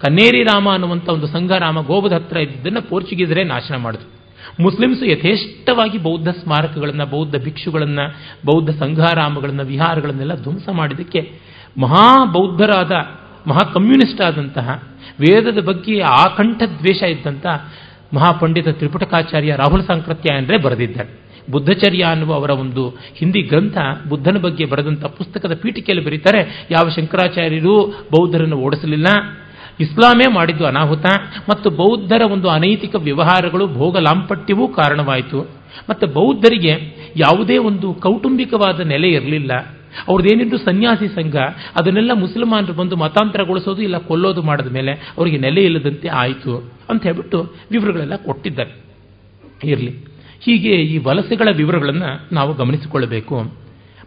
ಕನ್ನೇರಿ 0.00 0.42
ರಾಮ 0.42 0.70
ಅನ್ನುವಂಥ 0.72 1.08
ಒಂದು 1.08 1.26
ಸಂಘರಾಮ 1.26 1.80
ಗೋಬದ 1.80 2.12
ಹತ್ರ 2.12 2.36
ಇದ್ದದನ್ನು 2.36 2.82
ಪೋರ್ಚುಗೀಸರೇ 2.82 3.42
ನಾಶನ 3.42 3.76
ಮಾಡಿದ್ರು. 3.76 4.16
ಮುಸ್ಲಿಮ್ಸ್ 4.62 5.02
ಯಥೇಷ್ಟವಾಗಿ 5.04 5.98
ಬೌದ್ಧ 5.98 6.28
ಸ್ಮಾರಕಗಳನ್ನು, 6.28 7.06
ಬೌದ್ಧ 7.06 7.36
ಭಿಕ್ಷುಗಳನ್ನು, 7.36 8.16
ಬೌದ್ಧ 8.46 8.70
ಸಂಘಾರಾಮಗಳನ್ನು, 8.70 9.64
ವಿಹಾರಗಳನ್ನೆಲ್ಲ 9.64 10.34
ಧ್ವಂಸ 10.34 10.68
ಮಾಡಿದ್ದಕ್ಕೆ 10.68 11.32
ಮಹಾ 11.80 12.24
ಬೌದ್ಧರಾದ 12.24 12.92
ಮಹಾ 13.48 13.72
ಕಮ್ಯುನಿಸ್ಟ್ 13.72 14.20
ಆದಂತಹ 14.20 14.82
ವೇದದ 15.20 15.64
ಬಗ್ಗೆ 15.64 16.00
ಆಕಂಠ 16.00 16.62
ದ್ವೇಷ 16.62 17.02
ಇದ್ದಂಥ 17.02 17.46
ಮಹಾಪಂಡಿತ 18.14 18.68
ತ್ರಿಪುಟಕಾಚಾರ್ಯ 18.68 19.52
ರಾಹುಲ್ 19.56 19.82
ಸಾಂಕೃತ್ಯ 19.82 20.34
ಅಂದರೆ 20.34 20.56
ಬರೆದಿದ್ದಾರೆ. 20.56 21.26
ಬುದ್ಧಚರ್ಯ 21.50 22.02
ಅನ್ನುವ 22.02 22.34
ಅವರ 22.34 22.50
ಒಂದು 22.50 22.88
ಹಿಂದಿ 22.88 23.42
ಗ್ರಂಥ 23.42 23.76
ಬುದ್ಧನ 24.08 24.36
ಬಗ್ಗೆ 24.38 24.64
ಬರೆದಂಥ 24.64 25.04
ಪುಸ್ತಕದ 25.04 25.54
ಪೀಠಿಕೆಯಲ್ಲಿ 25.54 26.04
ಬರೀತಾರೆ, 26.04 26.66
ಯಾವ 26.70 26.88
ಶಂಕರಾಚಾರ್ಯರು 26.88 27.86
ಬೌದ್ಧರನ್ನು 27.86 28.56
ಓಡಿಸಲಿಲ್ಲ, 28.56 29.06
ಇಸ್ಲಾಮೇ 29.80 30.34
ಮಾಡಿದ್ದು 30.34 30.66
ಅನಾಹುತ, 30.66 31.06
ಮತ್ತು 31.50 31.70
ಬೌದ್ಧರ 31.70 32.22
ಒಂದು 32.32 32.48
ಅನೈತಿಕ 32.48 32.94
ವ್ಯವಹಾರಗಳು 32.94 33.66
ಭೋಗ 33.66 33.96
ಲಾಂಪಟ್ಯವೂ 33.98 34.68
ಕಾರಣವಾಯಿತು. 34.68 35.55
ಮತ್ತು 35.90 36.06
ಬೌದ್ಧರಿಗೆ 36.06 36.72
ಯಾವುದೇ 37.16 37.58
ಒಂದು 37.58 37.94
ಕೌಟುಂಬಿಕವಾದ 37.94 38.80
ನೆಲೆ 38.80 39.08
ಇರಲಿಲ್ಲ. 39.08 39.50
ಅವ್ರದ್ದೇನಿದ್ದು 40.08 40.58
ಸನ್ಯಾಸಿ 40.58 41.08
ಸಂಘ, 41.08 41.36
ಅದನ್ನೆಲ್ಲ 41.76 42.10
ಮುಸಲ್ಮಾನರು 42.14 42.72
ಬಂದು 42.72 42.96
ಮತಾಂತರಗೊಳಿಸೋದು 42.96 43.82
ಇಲ್ಲ 43.82 43.98
ಕೊಲ್ಲೋದು 43.98 44.42
ಮಾಡಿದ 44.42 44.66
ಮೇಲೆ 44.66 44.92
ಅವರಿಗೆ 45.18 45.38
ನೆಲೆ 45.38 45.64
ಇಲ್ಲದಂತೆ 45.64 46.08
ಆಯಿತು 46.08 46.72
ಅಂತ 46.90 47.02
ಹೇಳ್ಬಿಟ್ಟು 47.02 47.54
ವಿವರಗಳೆಲ್ಲ 47.70 48.16
ಕೊಟ್ಟಿದ್ದಾರೆ. 48.16 48.76
ಇರಲಿ. 49.64 49.90
ಹೀಗೆ 50.40 50.74
ಈ 50.74 50.98
ವಲಸೆಗಳ 50.98 51.48
ವಿವರಗಳನ್ನು 51.56 52.34
ನಾವು 52.34 52.54
ಗಮನಿಸಿಕೊಳ್ಳಬೇಕು. 52.54 53.40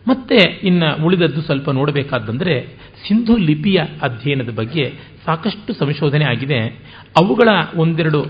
ಮತ್ತೆ 0.08 0.60
ಇನ್ನು 0.64 1.06
ಉಳಿದದ್ದು 1.06 1.42
ಸ್ವಲ್ಪ 1.42 1.70
ನೋಡಬೇಕಾದಂದರೆ 1.70 2.68
ಸಿಂಧು 3.08 3.38
ಲಿಪಿಯ 3.38 3.82
ಅಧ್ಯಯನದ 4.02 4.50
ಬಗ್ಗೆ 4.50 4.94
ಸಾಕಷ್ಟು 5.26 5.74
ಸಂಶೋಧನೆ 5.74 6.26
ಆಗಿದೆ. 6.26 6.60
ಅವುಗಳ 7.18 7.48
ಒಂದೆರಡು 7.76 8.24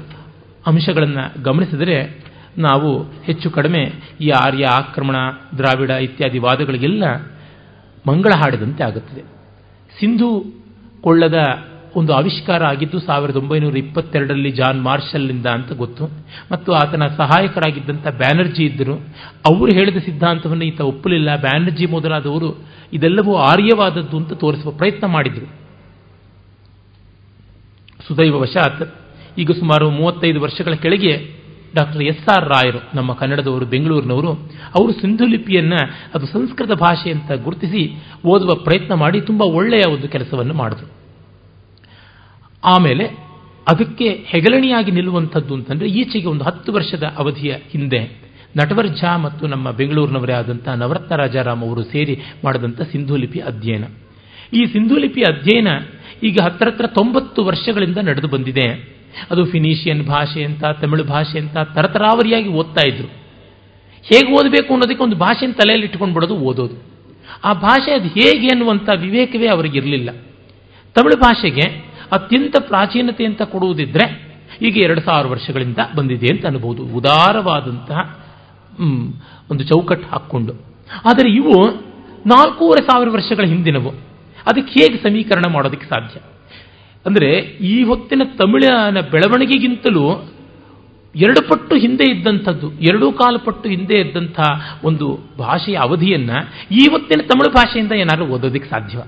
ಅಂಶಗಳನ್ನು 0.67 1.43
ಗಮನಿಸಿದರೆ 1.43 2.28
ನಾವು 2.57 3.03
ಹೆಚ್ಚು 3.03 3.49
ಕಡಿಮೆ 3.49 3.93
ಈ 4.21 4.29
ಆರ್ಯ, 4.29 4.65
ಆಕ್ರಮಣ, 4.65 5.15
ದ್ರಾವಿಡ 5.57 5.89
ಇತ್ಯಾದಿ 5.89 6.39
ವಾದಗಳಿಗೆಲ್ಲ 6.39 7.03
ಮಂಗಳ 8.07 8.31
ಹಾಡಿದಂತೆ 8.35 8.83
ಆಗುತ್ತದೆ. 8.83 9.21
ಸಿಂಧು 9.99 10.45
ಕೊಳ್ಳದ 11.01 11.33
ಒಂದು 11.95 12.13
ಆವಿಷ್ಕಾರ 12.13 12.63
ಆಗಿದ್ದು 12.63 12.99
ಸಾವಿರದ 12.99 13.35
ಒಂಬೈನೂರ 13.35 13.77
ಇಪ್ಪತ್ತೆರಡರಲ್ಲಿ 13.77 14.51
ಜಾನ್ 14.51 14.81
ಮಾರ್ಷಲ್ನಿಂದ 14.81 15.45
ಅಂತ 15.45 15.71
ಗೊತ್ತು. 15.71 16.05
ಮತ್ತು 16.51 16.71
ಆತನ 16.71 17.07
ಸಹಾಯಕರಾಗಿದ್ದಂಥ 17.07 18.07
ಬ್ಯಾನರ್ಜಿ 18.07 18.63
ಇದ್ದರು. 18.63 18.95
ಅವರು 19.45 19.73
ಹೇಳಿದ 19.73 19.97
ಸಿದ್ಧಾಂತವನ್ನು 19.97 20.63
ಈತ 20.65 20.81
ಒಪ್ಪಲಿಲ್ಲ. 20.81 21.35
ಬ್ಯಾನರ್ಜಿ 21.35 21.85
ಮೊದಲಾದವರು 21.85 22.65
ಇದೆಲ್ಲವೂ 22.93 23.35
ಆರ್ಯವಾದದ್ದು 23.35 24.17
ಅಂತ 24.17 24.33
ತೋರಿಸುವ 24.33 24.71
ಪ್ರಯತ್ನ 24.71 25.07
ಮಾಡಿದರು. 25.07 25.45
ಸುದೈವವಶಾತ್ 28.07 28.95
ಈಗ 29.37 29.51
ಸುಮಾರು 29.51 29.89
ಮೂವತ್ತೈದು 29.89 30.41
ವರ್ಷಗಳ 30.41 30.73
ಕೆಳಗೆ 30.73 31.38
ಡಾಕ್ಟರ್ 31.76 32.03
ಎಸ್ 32.03 32.30
ಆರ್ 32.30 32.49
ರಾಯರು, 32.49 32.80
ನಮ್ಮ 32.95 33.13
ಕನ್ನಡದವರು 33.13 33.65
ಬೆಂಗಳೂರಿನವರು, 33.65 34.32
ಅವರು 34.76 34.91
ಸಿಂಧು 34.91 35.26
ಲಿಪಿಯನ್ನು 35.26 36.09
ಅದು 36.15 36.26
ಸಂಸ್ಕೃತ 36.26 36.72
ಭಾಷೆ 36.72 37.11
ಅಂತ 37.11 37.32
ಗುರುತಿಸಿ 37.32 37.97
ಓದುವ 38.26 38.55
ಪ್ರಯತ್ನ 38.55 38.93
ಮಾಡಿ 38.93 39.22
ತುಂಬ 39.22 39.41
ಒಳ್ಳೆಯ 39.41 39.82
ಒಂದು 39.93 40.07
ಕೆಲಸವನ್ನು 40.07 40.53
ಮಾಡಿದ್ರು. 40.53 40.88
ಆಮೇಲೆ 42.63 43.30
ಅದಕ್ಕೆ 43.67 44.09
ಹೆಗಲಣಿಯಾಗಿ 44.09 44.91
ನಿಲ್ಲುವಂಥದ್ದು 44.91 45.53
ಅಂತಂದರೆ 45.53 45.88
ಈಚೆಗೆ 45.88 46.28
ಒಂದು 46.28 46.43
ಹತ್ತು 46.43 46.74
ವರ್ಷದ 46.74 47.03
ಅವಧಿಯ 47.03 47.53
ಹಿಂದೆ 47.53 48.30
ನಟವರ್ಜ 48.57 49.03
ಮತ್ತು 49.24 49.47
ನಮ್ಮ 49.47 49.72
ಬೆಂಗಳೂರಿನವರೇ 49.72 50.34
ಆದಂಥ 50.34 50.67
ನವರತ್ನ 50.67 51.15
ರಾಜಾರಾಮ್ 51.15 51.63
ಅವರು 51.63 51.84
ಸೇರಿ 51.84 52.15
ಮಾಡಿದಂಥ 52.45 52.82
ಸಿಂಧು 52.82 53.15
ಲಿಪಿ 53.15 53.39
ಅಧ್ಯಯನ. 53.39 53.84
ಈ 54.53 54.65
ಸಿಂಧು 54.65 54.95
ಲಿಪಿ 54.95 55.22
ಅಧ್ಯಯನ 55.22 55.67
ಈಗ 56.24 56.38
ಹತ್ತಿರತ್ರ 56.43 56.86
ಹತ್ರ 56.86 56.93
ತೊಂಬತ್ತು 56.93 57.43
ವರ್ಷಗಳಿಂದ 57.43 57.97
ನಡೆದು 57.97 58.28
ಬಂದಿದೆ. 58.28 58.98
ಅದು 59.32 59.45
ಫಿನಿಷಿಯನ್ 59.45 60.03
ಭಾಷೆ 60.07 60.43
ಅಂತ, 60.43 60.66
ತಮಿಳು 60.66 61.03
ಭಾಷೆ 61.03 61.39
ಅಂತ 61.39 61.57
ತರತರಾವರಿಯಾಗಿ 61.57 62.49
ಓದ್ತಾ 62.49 62.88
ಇದ್ರು. 62.88 63.07
ಹೇಗೆ 64.03 64.32
ಓದಬೇಕು 64.34 64.74
ಅನ್ನೋದಕ್ಕೆ 64.74 65.03
ಒಂದು 65.03 65.16
ಭಾಷೆನ 65.16 65.51
ತಲೆಯಲ್ಲಿ 65.51 65.88
ಇಟ್ಕೊಂಡು 65.88 66.14
ಬಿಡೋದು 66.14 66.36
ಓದೋದು. 66.36 66.76
ಆ 67.43 67.53
ಭಾಷೆ 67.53 67.91
ಅದು 67.91 68.07
ಹೇಗೆ 68.07 68.47
ಅನ್ನುವಂಥ 68.47 68.89
ವಿವೇಕವೇ 68.97 69.47
ಅವರಿಗಿರಲಿಲ್ಲ 69.47 70.10
ತಮಿಳು 70.95 71.18
ಭಾಷೆಗೆ 71.20 71.66
ಅತ್ಯಂತ 72.12 72.55
ಪ್ರಾಚೀನತೆ 72.60 73.26
ಅಂತ 73.26 73.41
ಕೊಡುವುದಿದ್ರೆ 73.41 74.05
ಈಗ 74.62 74.78
ಎರಡು 74.78 75.01
ಸಾವಿರ 75.01 75.28
ವರ್ಷಗಳಿಂದ 75.28 75.78
ಬಂದಿದೆ 75.95 76.28
ಅಂತ 76.36 76.45
ಅನ್ಬೋದು. 76.45 76.84
ಉದಾರವಾದಂತಹ 76.84 77.99
ಒಂದು 79.51 79.64
ಚೌಕಟ್ಟು 79.64 80.07
ಹಾಕ್ಕೊಂಡು. 80.07 80.53
ಆದರೆ 81.10 81.30
ಇವು 81.32 81.55
ನಾಲ್ಕೂವರೆ 82.26 82.82
ಸಾವಿರ 82.82 83.10
ವರ್ಷಗಳ 83.10 83.43
ಹಿಂದಿನವು. 83.43 83.91
ಅದಕ್ಕೆ 84.47 84.72
ಹೇಗೆ 84.80 84.97
ಸಮೀಕರಣ 85.03 85.53
ಮಾಡೋದಕ್ಕೆ 85.53 85.88
ಸಾಧ್ಯ? 85.89 86.20
ಅಂದರೆ 87.05 87.29
ಈ 87.71 87.75
ಹೊತ್ತಿನ 87.89 88.21
ತಮಿಳಿನ 88.41 88.99
ಬೆಳವಣಿಗೆಗಿಂತಲೂ 89.13 90.05
ಎರಡು 91.15 91.41
ಪಟ್ಟು 91.49 91.73
ಹಿಂದೆ 91.83 92.05
ಇದ್ದಂಥದ್ದು, 92.13 92.67
ಎರಡೂ 92.89 93.07
ಕಾಲು 93.19 93.39
ಪಟ್ಟು 93.45 93.67
ಹಿಂದೆ 93.69 93.95
ಇದ್ದಂಥ 93.99 94.39
ಒಂದು 94.87 95.07
ಭಾಷೆಯ 95.39 95.77
ಅವಧಿಯನ್ನು 95.85 96.37
ಈ 96.79 96.83
ಹೊತ್ತಿನ 96.93 97.21
ತಮಿಳು 97.31 97.49
ಭಾಷೆಯಿಂದ 97.55 97.93
ಏನಾದರೂ 98.03 98.25
ಓದೋದಕ್ಕೆ 98.35 98.69
ಸಾಧ್ಯವ? 98.73 99.01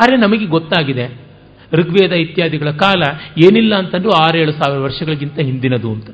ಆದರೆ 0.00 0.16
ನಮಗೆ 0.24 0.46
ಗೊತ್ತಾಗಿದೆ, 0.56 1.06
ಋಗ್ವೇದ 1.72 2.14
ಇತ್ಯಾದಿಗಳ 2.24 2.70
ಕಾಲ 2.82 3.02
ಏನಿಲ್ಲ 3.46 3.72
ಅಂತಂದ್ರೂ 3.82 4.12
ಆರೇಳು 4.24 4.52
ಸಾವಿರ 4.60 4.78
ವರ್ಷಗಳಿಗಿಂತ 4.86 5.38
ಹಿಂದಿನದು 5.48 5.88
ಅಂತ. 5.92 6.08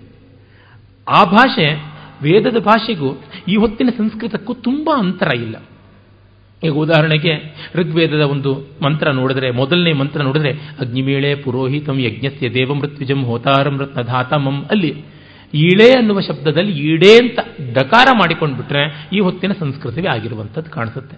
ಆ 1.06 1.20
ಭಾಷೆ, 1.34 1.66
ವೇದದ 2.22 2.58
ಭಾಷೆಗೂ 2.70 3.10
ಈ 3.52 3.56
ಹೊತ್ತಿನ 3.62 3.90
ಸಂಸ್ಕೃತಕ್ಕೂ 3.98 4.52
ತುಂಬ 4.68 4.88
ಅಂತರ 5.02 5.30
ಇಲ್ಲ. 5.44 5.56
ಈಗ 6.64 6.72
ಉದಾಹರಣೆಗೆ 6.72 7.54
ಋಗ್ವೇದದ 7.74 8.20
ಒಂದು 8.20 8.68
ಮಂತ್ರ 8.82 9.10
ನೋಡಿದ್ರೆ, 9.10 9.50
ಮೊದಲನೇ 9.50 9.92
ಮಂತ್ರ 9.92 10.22
ನೋಡಿದ್ರೆ, 10.22 10.50
ಅಗ್ನಿಮೇಳೆ 10.52 11.34
ಪುರೋಹಿತಂ 11.34 11.98
ಯಜ್ಞಸ್ಯ 11.98 12.50
ದೇವಮೃತ್ಯುಜಂ 12.50 13.24
ಹೋತಾರಂ 13.24 13.78
ರತ್ನಧಾತಮಂ 13.78 14.64
ಅಲ್ಲಿ 14.70 15.04
ಈಳೆ 15.54 15.90
ಅನ್ನುವ 15.90 16.20
ಶಬ್ದದಲ್ಲಿ 16.20 16.72
ಈಡೆ 16.72 17.16
ಅಂತ 17.16 17.38
ಡಕಾರ 17.72 18.06
ಮಾಡಿಕೊಂಡ್ಬಿಟ್ರೆ 18.18 19.08
ಈ 19.12 19.20
ಹೊತ್ತಿನ 19.20 19.52
ಸಂಸ್ಕೃತವೇ 19.52 20.06
ಆಗಿರುವಂಥದ್ದು 20.06 20.70
ಕಾಣಿಸುತ್ತೆ. 20.70 21.16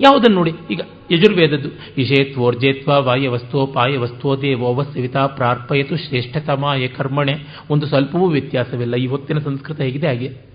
ಯಾವುದನ್ನು 0.00 0.36
ನೋಡಿ? 0.36 0.52
ಈಗ 0.70 0.80
ಯಜುರ್ವೇದದ್ದು 1.12 1.68
ವಿಷೇತ್ವೋರ್ಜೇತ್ವ 1.96 3.04
ವಾಯವಸ್ತೋ 3.04 3.66
ಪಾಯವಸ್ತೋ 3.66 4.36
ದೇವೋವಸ್ವಿತಾ 4.36 5.26
ಪ್ರಾರ್ಪಯತು 5.26 5.96
ಶ್ರೇಷ್ಠತಮ 5.96 6.64
ಕರ್ಮಣೆ. 6.96 7.34
ಒಂದು 7.70 7.86
ಸ್ವಲ್ಪವೂ 7.86 8.26
ವ್ಯತ್ಯಾಸವಿಲ್ಲ, 8.26 8.96
ಈ 8.96 9.06
ಹೊತ್ತಿನ 9.06 9.38
ಸಂಸ್ಕೃತ 9.38 9.80
ಹೇಗಿದೆ 9.80 10.06
ಹಾಗೆ. 10.06 10.48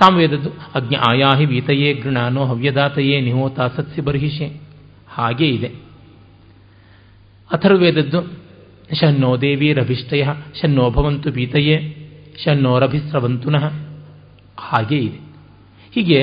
ಸಾಮವೇದದ್ದು. 0.00 0.50
ಅಜ್ಞ 0.74 0.94
ಆಯಾಹಿ 1.08 1.44
ವೀತಯೇ 1.44 1.92
ಗೃಣಾನೋ 1.92 2.44
ಹವ್ಯದಾತಯೇ 2.44 3.20
ನಿಹೋತ 3.20 3.60
ಸತ್ಸಿ 3.60 4.00
ಬರ್ಹಿಷೆ 4.00 4.60
ಹಾಗೇ 5.08 5.48
ಇದೆ. 5.48 5.68
ಅಥರ್ವೇದದ್ದು, 7.50 8.20
ಶನ್ನೋ 9.00 9.36
ದೇವೀರಭಿಷ್ಟಯ 9.40 10.24
ಶನ್ನೋ 10.62 10.90
ಭವಂತು 10.90 11.30
ಬೀತಯೇ 11.30 11.76
ಶನ್ನೋರಭಿಸ್ರವಂತುನಃ 12.44 13.64
ಹಾಗೇ 14.58 14.98
ಇದೆ. 14.98 15.18
ಹೀಗೆ 15.94 16.20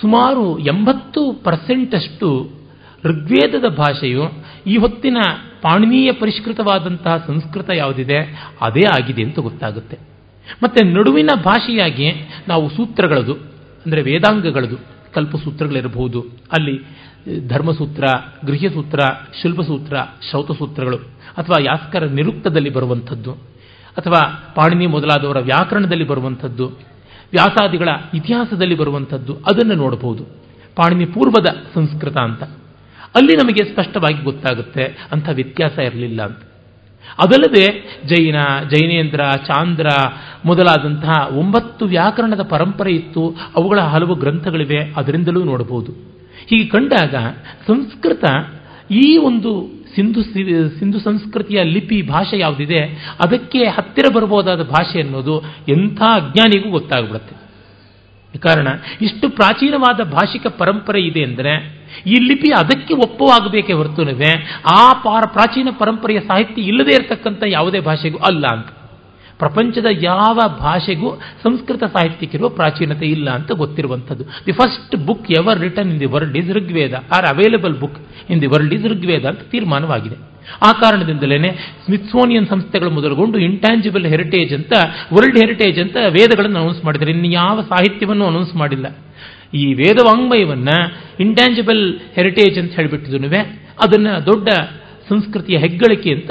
ಸುಮಾರು 0.00 0.58
ಎಂಬತ್ತು 0.58 1.32
ಪರ್ಸೆಂಟಷ್ಟು 1.32 2.50
ಋಗ್ವೇದದ 3.04 3.68
ಭಾಷೆಯು 3.68 4.22
ಈ 4.66 4.76
ಹೊತ್ತಿನ 4.76 5.16
ಪಾಣಿನೀಯ 5.62 6.12
ಪರಿಷ್ಕೃತವಾದಂತಹ 6.12 7.24
ಸಂಸ್ಕೃತ 7.26 7.70
ಯಾವುದಿದೆ, 7.74 8.18
ಅದೇ 8.60 8.86
ಆಗಿದೆ 8.86 9.22
ಅಂತ 9.22 9.38
ಗೊತ್ತಾಗುತ್ತೆ. 9.38 9.98
ಮತ್ತೆ 10.62 10.86
ನಡುವಿನ 10.86 11.30
ಭಾಷೆಯಾಗಿ 11.44 12.08
ನಾವು 12.48 12.70
ಸೂತ್ರಗಳದು, 12.70 13.34
ಅಂದರೆ 13.86 14.02
ವೇದಾಂಗಗಳದು 14.02 14.76
ಕಲ್ಪಸೂತ್ರಗಳಿರಬಹುದು. 15.14 16.20
ಅಲ್ಲಿ 16.52 16.76
ಧರ್ಮಸೂತ್ರ 17.48 18.04
ಗೃಹ್ಯಸೂತ್ರ 18.46 19.00
ಶಿಲ್ಪಸೂತ್ರ 19.42 19.96
ಶ್ರೌತಸೂತ್ರಗಳು 20.30 20.96
ಅಥವಾ 21.36 21.58
ಯಾಸ್ಕರ 21.62 22.04
ನಿರುಕ್ತದಲ್ಲಿ 22.04 22.70
ಬರುವಂಥದ್ದು, 22.70 23.32
ಅಥವಾ 23.96 24.52
ಪಾಣಿನಿ 24.54 24.86
ಮೊದಲಾದವರ 24.86 25.38
ವ್ಯಾಕರಣದಲ್ಲಿ 25.38 26.04
ಬರುವಂಥದ್ದು, 26.04 26.66
ವ್ಯಾಸಾದಿಗಳ 27.32 27.88
ಇತಿಹಾಸದಲ್ಲಿ 28.14 28.74
ಬರುವಂಥದ್ದು, 28.74 29.34
ಅದನ್ನು 29.34 29.74
ನೋಡಬಹುದು. 29.74 30.24
ಪಾಣಿನಿ 30.76 31.06
ಪೂರ್ವದ 31.06 31.46
ಸಂಸ್ಕೃತ 31.74 32.16
ಅಂತ. 32.16 32.42
ಅಲ್ಲಿ 33.14 33.36
ನಮಗೆ 33.36 33.64
ಸ್ಪಷ್ಟವಾಗಿ 33.64 34.22
ಗೊತ್ತಾಗುತ್ತೆ, 34.22 34.84
ಅಂಥ 35.12 35.28
ವ್ಯತ್ಯಾಸ 35.32 35.78
ಇರಲಿಲ್ಲ 35.78 36.22
ಅಂತ. 36.22 36.42
ಅದಲ್ಲದೆ 37.18 37.98
ಜೈನ, 38.06 38.36
ಜೈನೇಂದ್ರ, 38.70 39.20
ಚಾಂದ್ರ 39.36 39.86
ಮೊದಲಾದಂತಹ 40.44 41.36
ಒಂಬತ್ತು 41.36 41.84
ವ್ಯಾಕರಣದ 41.84 42.42
ಪರಂಪರೆ 42.42 42.92
ಇತ್ತು. 42.92 43.36
ಅವುಗಳ 43.56 43.80
ಹಲವು 43.80 44.14
ಗ್ರಂಥಗಳಿವೆ. 44.14 44.92
ಅದರಿಂದಲೂ 44.96 45.44
ನೋಡಬಹುದು. 45.44 45.92
ಹೀಗೆ 46.46 46.66
ಕಂಡಾಗ 46.66 47.14
ಸಂಸ್ಕೃತ 47.66 48.24
ಈ 48.90 49.16
ಒಂದು 49.16 49.84
ಸಿಂಧು 49.94 50.22
ಸಿಂಧು 50.78 50.98
ಸಂಸ್ಕೃತಿಯ 50.98 51.62
ಲಿಪಿ 51.62 52.02
ಭಾಷೆ 52.02 52.38
ಯಾವುದಿದೆ, 52.38 52.80
ಅದಕ್ಕೆ 53.24 53.64
ಹತ್ತಿರ 53.64 54.04
ಬರಬಹುದಾದ 54.12 54.62
ಭಾಷೆ 54.62 55.02
ಅನ್ನೋದು 55.02 55.42
ಎಂಥ 55.68 56.00
ಅಜ್ಞಾನಿಗೂ 56.00 56.70
ಗೊತ್ತಾಗ್ಬಿಡುತ್ತೆ. 56.70 57.43
ಕಾರಣ, 58.38 58.68
ಇಷ್ಟು 59.00 59.28
ಪ್ರಾಚೀನವಾದ 59.28 60.04
ಭಾಷಿಕ 60.04 60.46
ಪರಂಪರೆ 60.46 61.00
ಇದೆ 61.02 61.22
ಅಂದರೆ, 61.24 61.84
ಈ 62.06 62.14
ಲಿಪಿ 62.14 62.50
ಅದಕ್ಕೆ 62.50 62.94
ಒಪ್ಪವಾಗಬೇಕೇ 62.94 63.72
ಹೊರತುನವೇ, 63.72 64.62
ಆ 64.76 64.92
ಪಾರ 64.92 65.22
ಪ್ರಾಚೀನ 65.26 65.68
ಪರಂಪರೆಯ 65.78 66.20
ಸಾಹಿತ್ಯ 66.20 66.62
ಇಲ್ಲದೆ 66.62 66.94
ಇರತಕ್ಕಂಥ 66.94 67.42
ಯಾವುದೇ 67.46 67.80
ಭಾಷೆಗೂ 67.80 68.18
ಅಲ್ಲ 68.18 68.46
ಅಂತ. 68.46 68.66
ಪ್ರಪಂಚದ 69.38 69.86
ಯಾವ 69.90 70.38
ಭಾಷೆಗೂ 70.60 71.20
ಸಂಸ್ಕೃತ 71.42 71.84
ಸಾಹಿತ್ಯಕ್ಕಿರುವ 71.84 72.48
ಪ್ರಾಚೀನತೆ 72.48 73.06
ಇಲ್ಲ 73.06 73.30
ಅಂತ 73.30 73.52
ಗೊತ್ತಿರುವಂಥದ್ದು. 73.52 74.24
The 74.46 74.52
first 74.52 74.96
book 74.96 75.30
ever 75.30 75.60
written 75.60 75.90
in 75.90 76.00
the 76.00 76.06
world 76.06 76.36
is 76.36 76.50
Rigveda 76.50 76.94
or 76.94 77.26
available 77.26 77.80
book 77.80 77.98
in 78.30 78.42
the 78.42 78.46
world 78.46 78.74
is 78.74 78.84
Rigveda 78.84 79.24
ಅಂತ 79.24 79.40
ತೀರ್ಮಾನವಾಗಿದೆ. 79.40 80.33
ಆ 80.66 80.72
ಕಾರಣದಿಂದಲೇ 80.72 81.38
ಸ್ಮಿತ್ಸೋನಿಯನ್ 81.84 82.46
ಸಂಸ್ಥೆಗಳು 82.46 82.90
ಮೊದಲುಗೊಂಡು 82.90 83.38
ಇಂಟ್ಯಾಂಜಿಬಲ್ 83.38 84.06
ಹೆರಿಟೇಜ್ 84.06 84.54
ಅಂತ 84.54 84.72
ವರ್ಲ್ಡ್ 85.14 85.38
ಹೆರಿಟೇಜ್ 85.38 85.78
ಅಂತ 85.78 85.96
ವೇದಗಳನ್ನು 86.08 86.60
ಅನೌನ್ಸ್ 86.60 86.84
ಮಾಡಿದ್ದಾರೆ. 86.84 87.12
ಇನ್ನು 87.12 87.26
ಯಾವ 87.26 87.62
ಸಾಹಿತ್ಯವನ್ನು 87.62 88.26
ಅನೌನ್ಸ್ 88.26 88.54
ಮಾಡಿಲ್ಲ. 88.54 88.96
ಈ 89.54 89.74
ವೇದವಾಂಗ್ಮಯವನ್ನ 89.74 90.68
ಇಂಟ್ಯಾಂಜಿಬಲ್ 91.20 92.00
ಹೆರಿಟೇಜ್ 92.14 92.58
ಅಂತ 92.58 92.72
ಹೇಳಿಬಿಟ್ಟಿದ್ನುವೆ 92.72 93.38
ಅದನ್ನು 93.82 94.26
ದೊಡ್ಡ 94.26 94.48
ಸಂಸ್ಕೃತಿಯ 95.08 95.58
ಹೆಗ್ಗಳಿಕೆ 95.58 96.14
ಅಂತ 96.14 96.30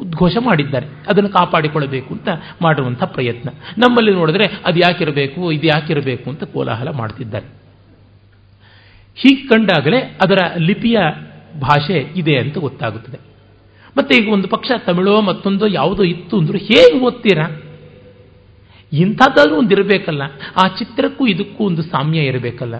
ಉದ್ಘೋಷ 0.00 0.36
ಮಾಡಿದ್ದಾರೆ. 0.40 0.86
ಅದನ್ನು 0.86 1.28
ಕಾಪಾಡಿಕೊಳ್ಳಬೇಕು 1.28 2.14
ಅಂತ 2.14 2.28
ಮಾಡುವಂಥ 2.62 3.02
ಪ್ರಯತ್ನ. 3.02 3.48
ನಮ್ಮಲ್ಲಿ 3.78 4.12
ನೋಡಿದ್ರೆ 4.12 4.60
ಅದು 4.64 4.78
ಯಾಕಿರಬೇಕು, 4.78 5.52
ಇದು 5.52 5.66
ಯಾಕಿರಬೇಕು 5.66 6.30
ಅಂತ 6.30 6.44
ಕೋಲಾಹಲ 6.44 6.88
ಮಾಡ್ತಿದ್ದಾರೆ. 6.88 7.46
ಹೀಗೆ 9.14 9.48
ಕಂಡಾಗಲೇ 9.48 9.98
ಅದರ 9.98 10.38
ಲಿಪಿಯ 10.58 10.98
ಭಾಷೆ 11.60 12.12
ಇದೆ 12.16 12.38
ಅಂತ 12.38 12.58
ಗೊತ್ತಾಗುತ್ತದೆ. 12.58 13.35
ಮತ್ತೆ 13.96 14.22
ಈಗ 14.22 14.28
ಒಂದು 14.28 14.48
ಪಕ್ಷ 14.48 14.70
ತಮಿಳೋ 14.86 15.20
ಮತ್ತೊಂದು 15.20 15.68
ಯಾವುದೋ 15.68 16.02
ಇತ್ತು 16.02 16.38
ಅಂದ್ರೂ 16.38 16.58
ಹೇಗೆ 16.58 17.00
ಓದ್ತೀರಾ? 17.00 17.62
ಇಂಥದ್ದಾದ್ರೂ 18.92 19.56
ಒಂದು 19.56 19.74
ಇರಬೇಕಲ್ಲ. 19.74 20.22
ಆ 20.64 20.68
ಚಿತ್ರಕ್ಕೂ 20.68 21.26
ಇದಕ್ಕೂ 21.26 21.64
ಒಂದು 21.64 21.82
ಸಾಮ್ಯ 21.82 22.18
ಇರಬೇಕಲ್ಲ. 22.18 22.76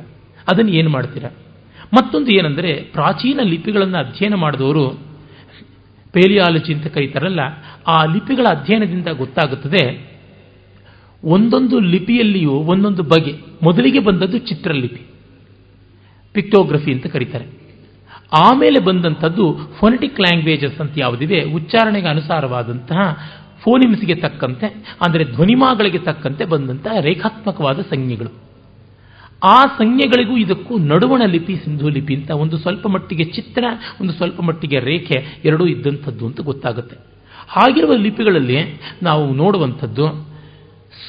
ಅದನ್ನು 0.49 0.73
ಏನು 0.73 0.91
ಮಾಡ್ತೀರಾ? 0.91 1.29
ಮತ್ತೊಂದು 1.95 2.31
ಏನಂದರೆ 2.31 2.83
ಪ್ರಾಚೀನ 2.83 3.41
ಲಿಪಿಗಳನ್ನು 3.43 3.99
ಅಧ್ಯಯನ 3.99 4.35
ಮಾಡಿದವರು 4.35 4.91
ಪೇಲಿಯಾಲಜಿ 6.13 6.75
ಅಂತ 6.75 6.87
ಕರೀತಾರಲ್ಲ, 6.87 7.41
ಆ 7.87 8.05
ಲಿಪಿಗಳ 8.05 8.47
ಅಧ್ಯಯನದಿಂದ 8.51 9.09
ಗೊತ್ತಾಗುತ್ತದೆ, 9.09 10.11
ಒಂದೊಂದು 11.25 11.81
ಲಿಪಿಯಲ್ಲಿಯೂ 11.81 12.51
ಒಂದೊಂದು 12.51 13.03
ಬಗೆ, 13.03 13.33
ಮೊದಲಿಗೆ 13.63 13.99
ಬಂದದ್ದು 13.99 14.39
ಚಿತ್ರಲಿಪಿ, 14.39 15.07
ಪಿಕ್ಟೋಗ್ರಫಿ 16.33 16.93
ಅಂತ 16.93 17.07
ಕರೀತಾರೆ. 17.07 17.66
ಆಮೇಲೆ 18.33 18.79
ಬಂದಂಥದ್ದು 18.79 19.45
ಫೋನೆಟಿಕ್ 19.81 20.21
ಲ್ಯಾಂಗ್ವೇಜಸ್ 20.21 20.81
ಅಂತ 20.81 20.93
ಯಾವುದಿದೆ, 20.97 21.43
ಉಚ್ಚಾರಣೆಗೆ 21.43 22.09
ಅನುಸಾರವಾದಂತಹ 22.09 22.99
ಫೋನಿಮ್ಸ್ಗೆ 23.63 24.15
ತಕ್ಕಂತೆ, 24.15 24.67
ಅಂದರೆ 25.03 25.25
ಧ್ವನಿಮಾಗಳಿಗೆ 25.25 25.99
ತಕ್ಕಂತೆ 25.99 26.45
ಬಂದಂತಹ 26.45 27.01
ರೇಖಾತ್ಮಕವಾದ 27.01 27.79
ಸಂಜ್ಞೆಗಳು. 27.81 28.47
ಆ 29.43 29.65
ಸಂಜ್ಞೆಗಳಿಗೂ 29.65 30.37
ಇದಕ್ಕೂ 30.37 30.79
ನಡುವಣ 30.79 31.23
ಲಿಪಿ, 31.25 31.57
ಸಿಂಧು 31.57 31.89
ಲಿಪಿ 31.89 32.15
ಅಂತ 32.15 32.31
ಒಂದು 32.31 32.59
ಸ್ವಲ್ಪ 32.59 32.87
ಮಟ್ಟಿಗೆ 32.87 33.25
ಚಿತ್ರ, 33.25 33.65
ಒಂದು 34.01 34.13
ಸ್ವಲ್ಪ 34.13 34.41
ಮಟ್ಟಿಗೆ 34.41 34.81
ರೇಖೆ 34.81 35.41
ಎರಡೂ 35.45 35.67
ಇದ್ದಂಥದ್ದು 35.67 36.27
ಅಂತ 36.27 36.41
ಗೊತ್ತಾಗುತ್ತೆ. 36.41 36.97
ಹಾಗಿರುವ 37.49 37.93
ಲಿಪಿಗಳಲ್ಲಿ 37.93 38.59
ನಾವು 39.03 39.35
ನೋಡುವಂಥದ್ದು, 39.35 40.07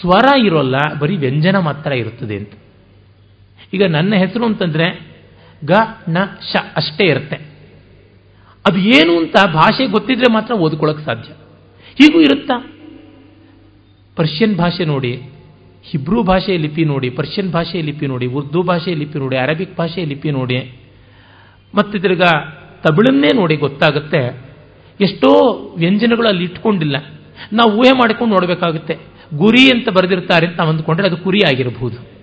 ಸ್ವರ 0.01 0.39
ಇರೋಲ್ಲ, 0.45 0.75
ಬರೀ 0.99 1.17
ವ್ಯಂಜನ 1.17 1.59
ಮಾತ್ರ 1.59 1.91
ಇರುತ್ತದೆ 1.91 2.35
ಅಂತ. 2.35 2.53
ಈಗ 3.73 3.83
ನನ್ನ 3.83 4.13
ಹೆಸರು 4.15 4.45
ಅಂತಂದ್ರೆ 4.45 5.16
ಗ, 5.65 5.71
ನ, 6.09 6.17
ಶ 6.51 6.55
ಅಷ್ಟೇ 6.75 7.05
ಇರುತ್ತೆ. 7.05 7.35
ಅದು 8.65 8.79
ಏನು 8.79 9.17
ಅಂತ 9.17 9.35
ಭಾಷೆ 9.53 9.85
ಗೊತ್ತಿದ್ರೆ 9.85 10.33
ಮಾತ್ರ 10.33 10.53
ಓದ್ಕೊಳ್ಳೋಕೆ 10.53 11.05
ಸಾಧ್ಯ. 11.05 11.31
ಹೀಗೂ 11.97 12.21
ಇರುತ್ತಾ? 12.21 12.73
ಪರ್ಷಿಯನ್ 14.15 14.55
ಭಾಷೆ 14.55 14.85
ನೋಡಿ, 14.85 15.21
ಹಿಬ್ರೂ 15.83 16.23
ಭಾಷೆ 16.23 16.57
ಲಿಪಿ 16.57 16.85
ನೋಡಿ, 16.85 17.09
ಪರ್ಷಿಯನ್ 17.09 17.51
ಭಾಷೆ 17.51 17.81
ಲಿಪಿ 17.81 18.07
ನೋಡಿ, 18.07 18.25
ಉರ್ದು 18.25 18.63
ಭಾಷೆ 18.63 18.95
ಲಿಪಿ 18.95 19.19
ನೋಡಿ, 19.19 19.37
ಅರಬಿಕ್ 19.37 19.77
ಭಾಷೆ 19.77 20.05
ಲಿಪಿ 20.05 20.31
ನೋಡಿ, 20.31 20.81
ಮತ್ತೆ 21.75 21.99
ತಿರ್ಗಾ 21.99 22.31
ತಮಿಳನ್ನೇ 22.83 23.27
ನೋಡಿ 23.35 23.55
ಗೊತ್ತಾಗುತ್ತೆ. 23.55 24.47
ಎಷ್ಟೋ 25.01 25.53
ವ್ಯಂಜನಗಳು 25.77 26.27
ಅಲ್ಲಿ 26.27 26.43
ಇಟ್ಕೊಂಡಿಲ್ಲ. 26.43 26.95
ನಾವು 27.53 27.71
ಊಹೆ 27.77 27.91
ಮಾಡಿಕೊಂಡು 27.91 28.33
ನೋಡಬೇಕಾಗುತ್ತೆ. 28.33 28.99
ಗುರಿ 29.37 29.71
ಅಂತ 29.71 29.89
ಬರೆದಿರ್ತಾರೆ 29.89 30.47
ಅಂತ 30.47 30.57
ನಾವು 30.57 30.69
ಅಂದ್ಕೊಂಡ್ರೆ 30.69 31.07
ಅದು 31.07 31.17
ಕುರಿ 31.17 31.39
ಆಗಿರಬಹುದು. 31.39 32.16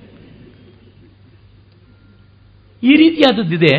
ಈ 2.84 2.92
ರೀತಿಯಾದದ್ದಿದೆ, 2.96 3.74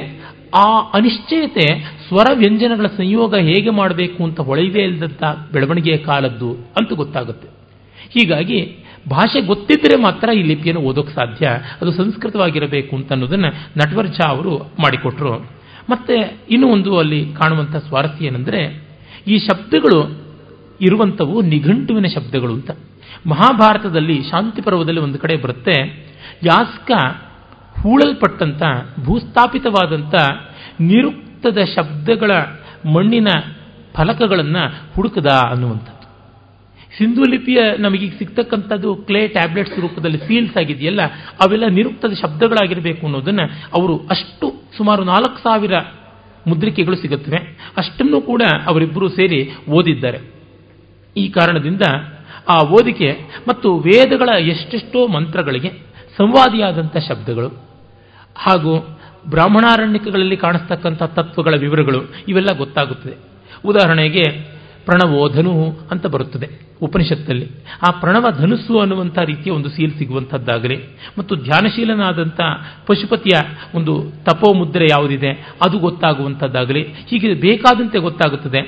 ಆ 0.54 0.68
ಅನಿಶ್ಚಯತೆ 0.94 1.66
ಸ್ವರ 2.08 2.28
ವ್ಯಂಜನಗಳ 2.38 2.88
ಸಂಯೋಗ 2.98 3.36
ಹೇಗೆ 3.36 3.70
ಮಾಡಬೇಕು 3.70 4.24
ಅಂತ 4.24 4.40
ಹೊಳೆಯದೇ 4.40 4.84
ಇಲ್ಲದಂಥ 4.84 5.24
ಬೆಳವಣಿಗೆಯ 5.54 5.98
ಕಾಲದ್ದು 5.98 6.50
ಅಂತ 6.78 6.94
ಗೊತ್ತಾಗುತ್ತೆ. 6.94 7.48
ಹೀಗಾಗಿ 8.14 8.60
ಭಾಷೆ 9.10 9.40
ಗೊತ್ತಿದ್ದರೆ 9.42 9.96
ಮಾತ್ರ 10.02 10.30
ಈ 10.30 10.42
ಲಿಪಿಯನ್ನು 10.42 10.82
ಓದೋಕೆ 10.82 11.14
ಸಾಧ್ಯ, 11.14 11.46
ಅದು 11.82 11.92
ಸಂಸ್ಕೃತವಾಗಿರಬೇಕು 11.92 12.96
ಅಂತ 12.96 13.12
ಅನ್ನೋದನ್ನು 13.12 13.50
ನಟವರ್ಜ 13.78 14.20
ಅವರು 14.28 14.54
ಮಾಡಿಕೊಟ್ರು. 14.82 15.34
ಮತ್ತೆ 15.90 16.16
ಇನ್ನೂ 16.50 16.68
ಒಂದು 16.68 16.98
ಅಲ್ಲಿ 16.98 17.34
ಕಾಣುವಂಥ 17.34 17.76
ಸ್ವಾರಸ್ಯ 17.76 18.26
ಏನಂದರೆ, 18.26 18.62
ಈ 19.28 19.36
ಶಬ್ದಗಳು 19.38 20.00
ಇರುವಂಥವು 20.82 21.42
ನಿಘಂಟುವಿನ 21.42 22.08
ಶಬ್ದಗಳು 22.16 22.54
ಅಂತ. 22.54 22.72
ಮಹಾಭಾರತದಲ್ಲಿ 23.28 24.18
ಶಾಂತಿ 24.30 24.62
ಪರ್ವದಲ್ಲಿ 24.62 25.00
ಒಂದು 25.00 25.20
ಕಡೆ 25.20 25.36
ಬರುತ್ತೆ, 25.36 25.76
ಯಾಸ್ಕ 26.44 26.92
ಹೂಳಲ್ಪಟ್ಟಂತ 27.86 28.62
ಭೂಸ್ಥಾಪಿತವಾದಂಥ 29.06 30.16
ನಿರುಕ್ತದ 30.80 31.58
ಶಬ್ದಗಳ 31.76 32.32
ಮಣ್ಣಿನ 32.94 33.28
ಫಲಕಗಳನ್ನು 33.94 34.64
ಹುಡುಕದ 34.96 35.26
ಅನ್ನುವಂಥದ್ದು. 35.26 36.08
ಸಿಂಧು 36.98 37.24
ಲಿಪಿಯ 37.32 37.60
ನಮಗೀಗ 37.80 38.14
ಸಿಗ್ತಕ್ಕಂಥದ್ದು 38.20 38.96
ಕ್ಲೇ 38.96 39.28
ಟ್ಯಾಬ್ಲೆಟ್ಸ್ 39.28 39.80
ರೂಪದಲ್ಲಿ 39.80 40.18
ಸೀಲ್ಸ್ 40.18 40.58
ಆಗಿದೆಯಲ್ಲ, 40.58 41.02
ಅವೆಲ್ಲ 41.42 41.66
ನಿರುಕ್ತದ 41.68 42.14
ಶಬ್ದಗಳಾಗಿರಬೇಕು 42.14 43.06
ಅನ್ನೋದನ್ನು 43.06 43.46
ಅವರು 43.74 43.98
ಅಷ್ಟು 43.98 44.48
ಸುಮಾರು 44.78 45.04
ನಾಲ್ಕು 45.04 45.38
ಸಾವಿರ 45.38 45.74
ಮುದ್ರಿಕೆಗಳು 46.48 46.96
ಸಿಗುತ್ತವೆ. 46.96 47.58
ಅಷ್ಟನ್ನು 47.78 48.22
ಕೂಡ 48.22 48.42
ಅವರಿಬ್ಬರು 48.66 49.10
ಸೇರಿ 49.10 49.40
ಓದಿದ್ದಾರೆ. 49.70 50.20
ಈ 51.18 51.30
ಕಾರಣದಿಂದ 51.30 51.82
ಆ 52.50 52.58
ಓದಿಕೆ 52.62 53.12
ಮತ್ತು 53.48 53.78
ವೇದಗಳ 53.78 54.30
ಎಷ್ಟೆಷ್ಟೋ 54.46 55.08
ಮಂತ್ರಗಳಿಗೆ 55.08 55.70
ಸಂವಾದಿಯಾದಂಥ 56.18 56.98
ಶಬ್ದಗಳು 56.98 57.75
ಹಾಗೂ 58.36 59.00
ಬ್ರಾಹ್ಮಣಾರಣ್ಯಕಗಳಲ್ಲಿ 59.30 60.38
ಕಾಣಿಸ್ತಕ್ಕಂಥ 60.38 61.04
ತತ್ವಗಳ 61.04 61.54
ವಿವರಗಳು 61.60 62.04
ಇವೆಲ್ಲ 62.28 62.58
ಗೊತ್ತಾಗುತ್ತದೆ. 62.58 63.14
ಉದಾಹರಣೆಗೆ 63.66 64.56
ಪ್ರಣವೋ 64.86 65.30
ಧನು 65.30 65.80
ಅಂತ 65.92 66.06
ಬರುತ್ತದೆ 66.06 66.50
ಉಪನಿಷತ್ತಲ್ಲಿ. 66.82 67.50
ಆ 67.88 67.92
ಪ್ರಣವ 67.92 68.26
ಧನುಸ್ಸು 68.32 68.80
ಅನ್ನುವಂಥ 68.80 69.18
ರೀತಿಯ 69.18 69.54
ಒಂದು 69.54 69.70
ಸೀಲ್ 69.70 69.94
ಸಿಗುವಂಥದ್ದಾಗಲಿ 69.98 70.84
ಮತ್ತು 71.20 71.36
ಧ್ಯಾನಶೀಲನಾದಂಥ 71.36 72.42
ಪಶುಪತಿಯ 72.88 73.40
ಒಂದು 73.76 74.12
ತಪೋ 74.24 74.54
ಮುದ್ರೆ 74.54 74.86
ಯಾವುದಿದೆ 74.86 75.30
ಅದು 75.66 75.80
ಗೊತ್ತಾಗುವಂಥದ್ದಾಗಲಿ 75.80 76.84
ಹೀಗೆ 76.84 77.34
ಬೇಕಾದಂತೆ 77.34 77.98
ಗೊತ್ತಾಗುತ್ತದೆ. 77.98 78.60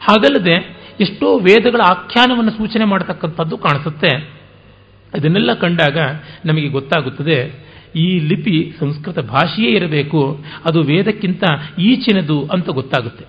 ಹಾಗಲ್ಲದೆ 0.00 0.78
ಎಷ್ಟೋ 1.00 1.38
ವೇದಗಳ 1.38 1.80
ಆಖ್ಯಾನವನ್ನು 1.88 2.50
ಸೂಚನೆ 2.50 2.84
ಮಾಡತಕ್ಕಂಥದ್ದು 2.84 3.58
ಕಾಣಿಸುತ್ತೆ. 3.58 4.38
ಅದನ್ನೆಲ್ಲ 5.14 5.54
ಕಂಡಾಗ 5.54 5.98
ನಮಗೆ 6.44 6.68
ಗೊತ್ತಾಗುತ್ತದೆ 6.68 7.67
ಈ 7.96 8.18
ಲಿಪಿ 8.18 8.72
ಸಂಸ್ಕೃತ 8.80 9.18
ಭಾಷೆಯೇ 9.18 9.70
ಇರಬೇಕು, 9.70 10.44
ಅದು 10.64 10.82
ವೇದಕ್ಕಿಂತ 10.82 11.44
ಈಚಿನದು 11.78 12.46
ಅಂತ 12.46 12.68
ಗೊತ್ತಾಗುತ್ತೆ. 12.68 13.24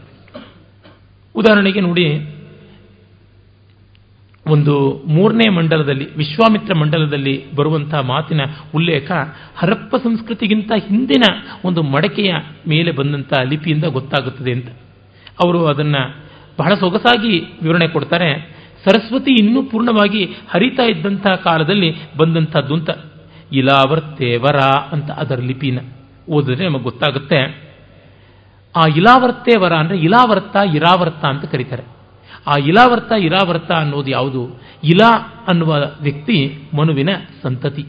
ಉದಾಹರಣೆಗೆ 1.36 1.82
ನೋಡಿ, 1.82 2.36
ಒಂದು 4.48 5.04
ಮೂರನೇ 5.08 5.50
ಮಂಡಲದಲ್ಲಿ, 5.50 6.16
ವಿಶ್ವಾಮಿತ್ರ 6.16 6.76
ಮಂಡಲದಲ್ಲಿ 6.76 7.52
ಬರುವಂತಹ 7.56 8.00
ಮಾತಿನ 8.00 8.42
ಉಲ್ಲೇಖ 8.76 9.12
ಹರಪ್ಪ 9.58 9.96
ಸಂಸ್ಕೃತಿಗಿಂತ 9.96 10.72
ಹಿಂದಿನ 10.88 11.24
ಒಂದು 11.66 11.84
ಮಡಕೆಯ 11.84 12.34
ಮೇಲೆ 12.68 12.92
ಬಂದಂತಹ 12.92 13.44
ಲಿಪಿಯಿಂದ 13.44 13.84
ಗೊತ್ತಾಗುತ್ತದೆ 13.84 14.52
ಅಂತ. 14.52 14.70
ಅವರು 15.44 15.66
ಅದನ್ನ 15.66 15.96
ಬಹಳ 16.60 16.76
ಸೊಗಸಾಗಿ 16.76 17.40
ವಿವರಣೆ 17.40 17.88
ಕೊಡ್ತಾರೆ. 17.88 18.60
ಸರಸ್ವತಿ 18.86 19.32
ಇನ್ನೂ 19.32 19.64
ಪೂರ್ಣವಾಗಿ 19.64 20.26
ಹರಿತಾ 20.50 20.84
ಇದ್ದಂತಹ 20.84 21.36
ಕಾಲದಲ್ಲಿ 21.36 21.96
ಬಂದಂಥದ್ದು 22.18 22.74
ಅಂತ. 22.74 22.90
ಇಲಾವರ್ತೇವರ 23.52 24.60
ಅಂತ 24.92 25.12
ಅದರ 25.12 25.40
ಲಿಪಿನ 25.40 25.80
ಓದಿದ್ರೆ 26.30 26.68
ನಮಗೆ 26.68 26.84
ಗೊತ್ತಾಗುತ್ತೆ. 26.84 27.40
ಆ 28.76 28.84
ಇಲಾವರ್ತೇ 28.96 29.60
ವರ 29.60 29.74
ಅಂದರೆ 29.74 29.98
ಇಲಾವರ್ತ, 29.98 30.56
ಇರಾವರ್ತ 30.76 31.26
ಅಂತ 31.26 31.46
ಕರೀತಾರೆ. 31.46 31.84
ಆ 32.48 32.56
ಇಲಾವರ್ತ, 32.68 33.12
ಇರಾವರ್ತ 33.20 33.72
ಅನ್ನೋದು 33.72 34.12
ಯಾವುದು? 34.12 34.62
ಇಲಾ 34.84 35.12
ಅನ್ನುವ 35.48 35.76
ವ್ಯಕ್ತಿ 36.02 36.38
ಮನುವಿನ 36.78 37.10
ಸಂತತಿ. 37.44 37.86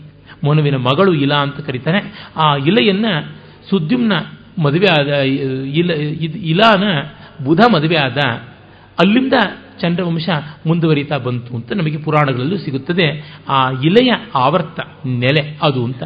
ಮನುವಿನ 0.49 0.77
ಮಗಳು 0.77 1.13
ಇಲಾ 1.15 1.37
ಅಂತ 1.37 1.61
ಕರೀತಾರೆ. 1.61 2.31
ಆ 2.37 2.57
ಇಲೆಯನ್ನ 2.57 3.07
ಸುದ್ಯುಮ್ನ 3.71 4.13
ಮದುವೆ 4.63 4.87
ಆದ 5.01 5.09
ಇಲ 5.81 5.91
ಇಲಾನ 6.45 6.85
ಬುಧ 7.45 7.61
ಮದುವೆ 7.73 7.97
ಆದ, 7.97 8.19
ಅಲ್ಲಿಂದ 9.01 9.33
ಚಂದ್ರವಂಶ 9.81 10.29
ಮುಂದುವರಿತಾ 10.67 11.19
ಬಂತು 11.19 11.55
ಅಂತ 11.55 11.73
ನಮಗೆ 11.73 11.99
ಪುರಾಣಗಳಲ್ಲೂ 11.99 12.59
ಸಿಗುತ್ತದೆ. 12.59 13.39
ಆ 13.49 13.71
ಇಲೆಯ 13.71 14.13
ಆವರ್ತ 14.35 14.81
ನೆಲೆ 15.07 15.59
ಅದು 15.63 15.85
ಅಂತ. 15.85 16.03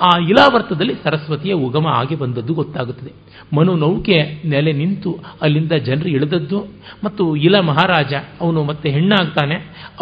ಆ 0.00 0.18
ಇಲಾವರ್ತದಲ್ಲಿ 0.18 0.94
ಸರಸ್ವತಿಯ 1.04 1.52
ಉಗಮ 1.52 1.86
ಆಗಿ 1.86 2.14
ಬಂದದ್ದು 2.14 2.54
ಗೊತ್ತಾಗುತ್ತದೆ. 2.54 3.12
ಮನು 3.56 3.74
ನೌಕೆ 3.74 4.42
ನೆಲೆ 4.44 4.72
ನಿಂತು 4.72 5.18
ಅಲ್ಲಿಂದ 5.42 5.72
ಜನರು 5.72 6.08
ಇಳಿದದ್ದು 6.08 6.66
ಮತ್ತು 7.04 7.36
ಇಲ 7.36 7.60
ಮಹಾರಾಜ 7.60 8.14
ಅವನು 8.40 8.64
ಮತ್ತೆ 8.64 8.90
ಹೆಣ್ಣಾಗ್ತಾನೆ. 8.90 9.54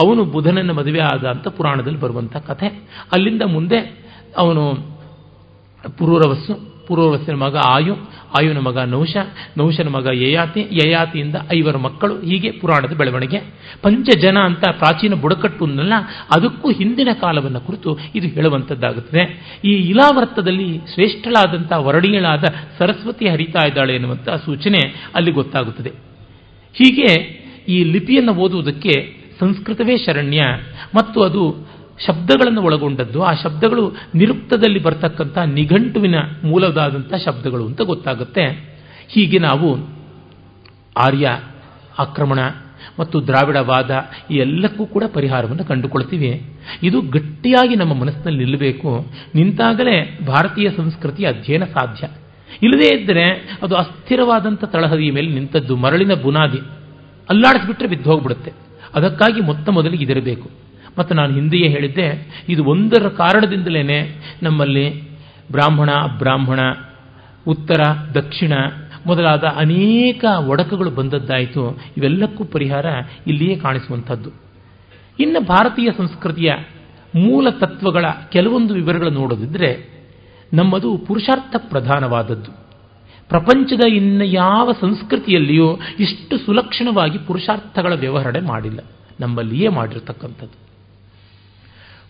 ಅವನು 0.04 0.24
ಬುಧನನ್ನು 0.24 0.74
ಮದುವೆ 0.74 1.00
ಆದ 1.00 1.24
ಅಂತ 1.24 1.48
ಪುರಾಣದಲ್ಲಿ 1.48 2.00
ಬರುವಂಥ 2.00 2.36
ಕಥೆ. 2.36 2.66
ಅಲ್ಲಿಂದ 3.12 3.42
ಮುಂದೆ 3.42 4.04
ಅವನು 4.38 4.74
ಪುರೂರವಸ್ಸು 5.98 6.71
ಪುರೂರವಸ್ಸಿನ 6.86 7.34
ಮಗ 7.34 7.56
ಆಯು 7.66 7.94
ಆಯುನ 8.38 8.58
ಮಗ 8.58 8.78
ನೌಶ 8.78 9.16
ನೌಶನ 9.58 9.88
ಮಗ 9.88 10.06
ಯಯಾತಿ, 10.12 10.60
ಯಯಾತಿಯಿಂದ 10.60 11.36
ಐವರು 11.54 11.78
ಮಕ್ಕಳು, 11.78 12.14
ಹೀಗೆ 12.20 12.50
ಪುರಾಣದ 12.50 12.92
ಬೆಳವಣಿಗೆ. 12.96 13.38
ಪಂಚಜನ 13.82 14.38
ಅಂತ 14.38 14.64
ಪ್ರಾಚೀನ 14.70 15.14
ಬುಡಕಟ್ಟು 15.14 15.64
ಅನ್ನಲ್ಲ, 15.64 15.92
ಅದಕ್ಕೂ 16.36 16.70
ಹಿಂದಿನ 16.70 17.08
ಕಾಲವನ್ನು 17.20 17.60
ಕುರಿತು 17.60 17.98
ಇದು 18.14 18.28
ಹೇಳುವಂಥದ್ದಾಗುತ್ತದೆ. 18.28 19.24
ಈ 19.64 19.72
ಇಲಾವೃತ್ತದಲ್ಲಿ 19.72 20.78
ಶ್ರೇಷ್ಠಳಾದಂಥ 20.78 21.72
ವರ್ಣೀಯಳಾದ 21.76 22.44
ಸರಸ್ವತಿ 22.78 23.28
ಹರಿತಾ 23.28 23.66
ಇದ್ದಾಳೆ 23.66 23.94
ಎನ್ನುವಂಥ 23.94 24.28
ಸೂಚನೆ 24.28 25.10
ಅಲ್ಲಿ 25.14 25.32
ಗೊತ್ತಾಗುತ್ತದೆ. 25.32 25.90
ಹೀಗೆ 26.74 27.10
ಈ 27.68 27.84
ಲಿಪಿಯನ್ನು 27.84 28.32
ಓದುವುದಕ್ಕೆ 28.32 28.94
ಸಂಸ್ಕೃತವೇ 29.40 29.96
ಶರಣ್ಯ, 29.96 30.40
ಮತ್ತು 30.94 31.22
ಅದು 31.22 31.42
ಶಬ್ದಗಳನ್ನು 32.06 32.62
ಒಳಗೊಂಡದ್ದು, 32.62 33.22
ಆ 33.22 33.32
ಶಬ್ದಗಳು 33.42 33.94
ನಿರುಕ್ತದಲ್ಲಿ 34.14 34.82
ಬರ್ತಕ್ಕಂಥ 34.82 35.38
ನಿಘಂಟುವಿನ 35.38 36.14
ಮೂಲದಾದಂಥ 36.44 37.14
ಶಬ್ದಗಳು 37.14 37.66
ಅಂತ 37.66 37.80
ಗೊತ್ತಾಗುತ್ತೆ. 37.80 38.44
ಹೀಗೆ 39.08 39.38
ನಾವು 39.38 39.76
ಆರ್ಯ, 40.96 41.40
ಆಕ್ರಮಣ 41.98 42.38
ಮತ್ತು 42.98 43.26
ದ್ರಾವಿಡವಾದ 43.26 43.90
ಈ 44.30 44.34
ಎಲ್ಲಕ್ಕೂ 44.34 44.86
ಕೂಡ 44.86 45.04
ಪರಿಹಾರವನ್ನು 45.14 45.64
ಕಂಡುಕೊಳ್ತೀವಿ. 45.64 46.42
ಇದು 46.82 47.00
ಗಟ್ಟಿಯಾಗಿ 47.00 47.76
ನಮ್ಮ 47.76 47.94
ಮನಸ್ಸಿನಲ್ಲಿ 47.94 48.38
ನಿಲ್ಲಬೇಕು. 48.38 49.06
ನಿಂತಾಗಲೇ 49.34 50.18
ಭಾರತೀಯ 50.26 50.70
ಸಂಸ್ಕೃತಿಯ 50.76 51.26
ಅಧ್ಯಯನ 51.26 51.64
ಸಾಧ್ಯ. 51.64 52.08
ಇಲ್ಲದೇ 52.62 53.00
ಇದ್ದರೆ 53.00 53.30
ಅದು 53.62 53.74
ಅಸ್ಥಿರವಾದಂಥ 53.74 54.64
ತಳಹದಿಯ 54.64 55.12
ಮೇಲೆ 55.12 55.28
ನಿಂತದ್ದು 55.28 55.76
ಮರಳಿನ 55.76 56.14
ಬುನಾದಿ. 56.14 56.58
ಅಲ್ಲಾಡಿಸಿಬಿಟ್ರೆ 57.30 57.88
ಬಿದ್ದು 57.88 58.10
ಹೋಗ್ಬಿಡುತ್ತೆ 58.10 58.52
ಅದಕ್ಕಾಗಿ 58.94 59.40
ಮೊತ್ತ 59.40 59.68
ಇದಿರಬೇಕು. 60.00 60.50
ಮತ್ತು 60.98 61.14
ನಾನು 61.14 61.34
ಹಿಂದೆಯೇ 61.34 61.68
ಹೇಳಿದ್ದೆ, 61.68 62.26
ಇದು 62.48 62.64
ಒಂದರ 62.64 63.08
ಕಾರಣದಿಂದಲೇ 63.08 64.16
ನಮ್ಮಲ್ಲಿ 64.42 65.12
ಬ್ರಾಹ್ಮಣ 65.52 65.90
ಬ್ರಾಹ್ಮಣ 66.18 66.60
ಉತ್ತರ, 67.46 67.80
ದಕ್ಷಿಣ 68.14 68.52
ಮೊದಲಾದ 69.06 69.44
ಅನೇಕ 69.44 70.24
ಒಡಕುಗಳು 70.46 70.90
ಬಂದದ್ದಾಯಿತು. 70.90 71.80
ಇವೆಲ್ಲಕ್ಕೂ 71.96 72.44
ಪರಿಹಾರ 72.44 72.86
ಇಲ್ಲಿಯೇ 73.26 73.56
ಕಾಣಿಸುವಂಥದ್ದು. 73.56 74.30
ಇನ್ನು 75.20 75.40
ಭಾರತೀಯ 75.40 75.88
ಸಂಸ್ಕೃತಿಯ 75.98 76.52
ಮೂಲ 77.14 77.48
ತತ್ವಗಳ 77.50 78.04
ಕೆಲವೊಂದು 78.32 78.74
ವಿವರಗಳು 78.74 79.10
ನೋಡೋದಿದ್ರೆ 79.10 79.92
ನಮ್ಮದು 80.52 80.98
ಪುರುಷಾರ್ಥ 80.98 81.56
ಪ್ರಧಾನವಾದದ್ದು. 81.58 82.50
ಪ್ರಪಂಚದ 83.28 83.84
ಇನ್ನು 83.88 84.24
ಯಾವ 84.24 84.72
ಸಂಸ್ಕೃತಿಯಲ್ಲಿಯೂ 84.80 85.78
ಇಷ್ಟು 85.98 86.38
ಸುಲಕ್ಷಣವಾಗಿ 86.38 87.18
ಪುರುಷಾರ್ಥಗಳ 87.18 87.92
ವ್ಯವಹರಣೆ 87.94 88.40
ಮಾಡಿಲ್ಲ. 88.40 88.80
ನಮ್ಮಲ್ಲಿಯೇ 89.20 89.68
ಮಾಡಿರ್ತಕ್ಕಂಥದ್ದು. 89.68 90.61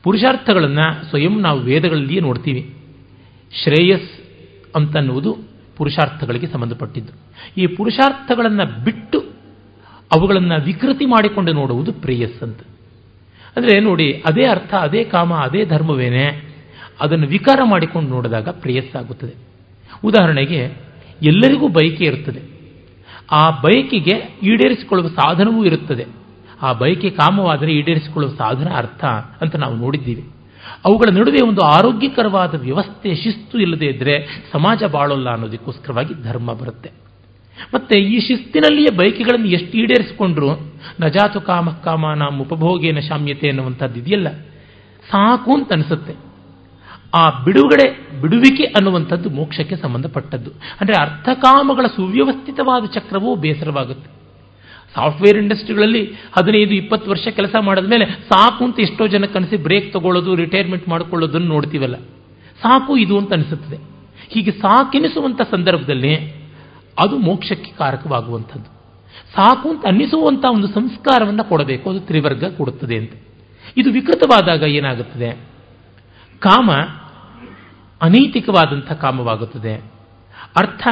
ಪುರುಷಾರ್ಥಗಳನ್ನು 0.02 1.08
ಸ್ವಯಂ 1.08 1.40
ನಾವು 1.40 1.60
ವೇದಗಳಲ್ಲಿಯೇ 1.60 2.20
ನೋಡ್ತೀವಿ. 2.20 2.74
ಶ್ರೇಯಸ್ 3.64 4.10
ಅಂತನ್ನುವುದು 4.76 5.38
ಪುರುಷಾರ್ಥಗಳಿಗೆ 5.76 6.46
ಸಂಬಂಧಪಟ್ಟಿದ್ದು. 6.46 7.12
ಈ 7.60 7.66
ಪುರುಷಾರ್ಥಗಳನ್ನು 7.66 8.84
ಬಿಟ್ಟು 8.84 9.20
ಅವುಗಳನ್ನು 10.16 10.64
ವಿಕೃತಿ 10.64 11.06
ಮಾಡಿಕೊಂಡು 11.06 11.52
ನೋಡುವುದು 11.52 11.92
ಪ್ರೇಯಸ್ 11.92 12.42
ಅಂತ. 12.42 12.60
ಅಂದರೆ 13.56 13.80
ನೋಡಿ, 13.80 14.12
ಅದೇ 14.12 14.44
ಅರ್ಥ, 14.44 14.74
ಅದೇ 14.74 15.04
ಕಾಮ, 15.04 15.34
ಅದೇ 15.34 15.64
ಧರ್ಮವೇನೆ, 15.64 16.54
ಅದನ್ನು 17.00 17.26
ವಿಕಾರ 17.26 17.60
ಮಾಡಿಕೊಂಡು 17.64 18.10
ನೋಡಿದಾಗ 18.10 18.48
ಪ್ರೇಯಸ್ಸಾಗುತ್ತದೆ 18.48 19.34
ಉದಾಹರಣೆಗೆ, 20.04 20.76
ಎಲ್ಲರಿಗೂ 21.22 21.68
ಬಯಕೆ 21.68 22.04
ಇರುತ್ತದೆ. 22.04 22.40
ಆ 23.32 23.50
ಬಯಕೆಗೆ 23.50 24.38
ಈಡೇರಿಸಿಕೊಳ್ಳುವ 24.42 25.10
ಸಾಧನವೂ 25.10 25.64
ಇರುತ್ತದೆ. 25.64 26.21
ಆ 26.62 26.72
ಬಯಕೆ 26.72 27.10
ಕಾಮವಾದರೆ 27.10 27.72
ಈಡೇರಿಸಿಕೊಳ್ಳುವ 27.72 28.34
ಸಾಧನ 28.34 28.68
ಅರ್ಥ 28.76 29.04
ಅಂತ 29.40 29.56
ನಾವು 29.56 29.76
ನೋಡಿದ್ದೀವಿ. 29.76 30.24
ಅವುಗಳ 30.84 31.10
ನಡುವೆ 31.10 31.48
ಒಂದು 31.48 31.60
ಆರೋಗ್ಯಕರವಾದ 31.60 32.60
ವ್ಯವಸ್ಥೆ, 32.60 33.14
ಶಿಸ್ತು 33.14 33.58
ಇಲ್ಲದೆ 33.58 33.86
ಇದ್ದರೆ 33.86 34.44
ಸಮಾಜ 34.52 34.82
ಬಾಳೋಲ್ಲ 34.84 35.30
ಅನ್ನೋದಕ್ಕೋಸ್ಕರವಾಗಿ 35.30 36.22
ಧರ್ಮ 36.22 36.52
ಬರುತ್ತೆ. 36.52 36.90
ಮತ್ತೆ 37.74 37.98
ಈ 37.98 38.20
ಶಿಸ್ತಿನಲ್ಲಿಯೇ 38.20 38.96
ಬಯಕೆಗಳನ್ನು 38.96 39.46
ಎಷ್ಟು 39.46 39.78
ಈಡೇರಿಸಿಕೊಂಡ್ರು? 39.78 40.72
ನಜಾತು 41.00 41.40
ಕಾಮ 41.40 41.70
ಕಾಮ 41.70 42.12
ನಾಮ 42.12 42.40
ಉಪಭೋಗೇನ 42.40 42.98
ಶಾಮ್ಯತೆ 42.98 43.48
ಅನ್ನುವಂಥದ್ದು 43.48 44.00
ಇದೆಯಲ್ಲ? 44.00 44.30
ಸಾಕು 45.10 45.54
ಅಂತ 45.54 45.72
ಅನಿಸುತ್ತೆ. 45.72 46.14
ಆ 47.14 47.30
ಬಿಡುಗಡೆ, 47.30 48.20
ಬಿಡುವಿಕೆ 48.20 48.64
ಅನ್ನುವಂಥದ್ದು 48.64 49.30
ಮೋಕ್ಷಕ್ಕೆ 49.30 49.76
ಸಂಬಂಧಪಟ್ಟದ್ದು. 49.76 50.50
ಅಂದರೆ 50.80 51.02
ಅರ್ಥಕಾಮಗಳ 51.02 51.86
ಸುವ್ಯವಸ್ಥಿತವಾದ 51.96 52.84
ಚಕ್ರವೂ 52.84 53.34
ಬೇಸರವಾಗುತ್ತೆ. 53.34 54.21
ಸಾಫ್ಟ್ವೇರ್ 54.94 55.38
ಇಂಡಸ್ಟ್ರಿಗಳಲ್ಲಿ 55.38 56.12
ಹದಿನೈದು, 56.32 56.74
ಇಪ್ಪತ್ತು 56.74 57.10
ವರ್ಷ 57.10 57.28
ಕೆಲಸ 57.28 57.54
ಮಾಡಿದ 57.60 57.84
ಮೇಲೆ 57.84 58.04
ಸಾಕು 58.04 58.64
ಅಂತ 58.64 58.80
ಎಷ್ಟೋ 58.80 59.06
ಜನ 59.06 59.24
ಕನಸಿ 59.24 59.56
ಬ್ರೇಕ್ 59.56 59.92
ತಗೊಳ್ಳೋದು 59.92 60.34
ರಿಟೈರ್ಮೆಂಟ್ 60.34 60.88
ಮಾಡಿಕೊಳ್ಳೋದನ್ನು 60.88 61.46
ನೋಡ್ತೀವಲ್ಲ. 61.46 61.96
ಸಾಕು 62.62 62.96
ಇದು 62.96 63.18
ಅಂತ 63.18 63.32
ಅನಿಸುತ್ತದೆ. 63.32 63.76
ಹೀಗೆ 64.28 64.50
ಸಾಕೆನಿಸುವಂಥ 64.50 65.40
ಸಂದರ್ಭದಲ್ಲಿ 65.50 66.32
ಅದು 66.98 67.18
ಮೋಕ್ಷಕ್ಕೆ 67.18 67.72
ಕಾರಕವಾಗುವಂಥದ್ದು. 67.72 68.66
ಸಾಕು 69.34 69.70
ಅಂತ 69.70 69.86
ಅನ್ನಿಸುವಂಥ 69.86 70.44
ಒಂದು 70.52 70.68
ಸಂಸ್ಕಾರವನ್ನು 70.68 71.44
ಕೊಡಬೇಕು, 71.44 71.90
ಅದು 71.90 72.00
ತ್ರಿವರ್ಗ 72.00 72.44
ಕೊಡುತ್ತದೆ 72.44 72.96
ಅಂತ. 72.96 73.12
ಇದು 73.76 73.90
ವಿಕೃತವಾದಾಗ 73.90 74.62
ಏನಾಗುತ್ತದೆ? 74.62 75.32
ಕಾಮ 76.38 76.70
ಅನೈತಿಕವಾದಂಥ 78.02 78.92
ಕಾಮವಾಗುತ್ತದೆ. 78.92 79.74
ಅರ್ಥ 80.56 80.88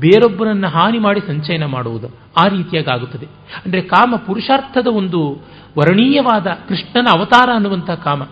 ಬೇರೊಬ್ಬರನ್ನು 0.00 0.68
ಹಾನಿ 0.68 0.98
ಮಾಡಿ 0.98 1.20
ಸಂಚಯನ 1.20 1.64
ಮಾಡುವುದು 1.64 2.08
ಆ 2.36 2.48
ರೀತಿಯಾಗಿ 2.48 2.90
ಆಗುತ್ತದೆ 2.90 3.26
ಅಂದರೆ 3.64 3.80
ಕಾಮ 3.80 4.14
ಪುರುಷಾರ್ಥದ 4.16 4.86
ಒಂದು 4.86 5.46
ವರ್ಣೀಯವಾದ 5.78 6.46
ಕೃಷ್ಣನ 6.68 7.06
ಅವತಾರ 7.18 7.48
ಅನ್ನುವಂಥ 7.54 7.90
ಕಾಮ. 7.90 8.22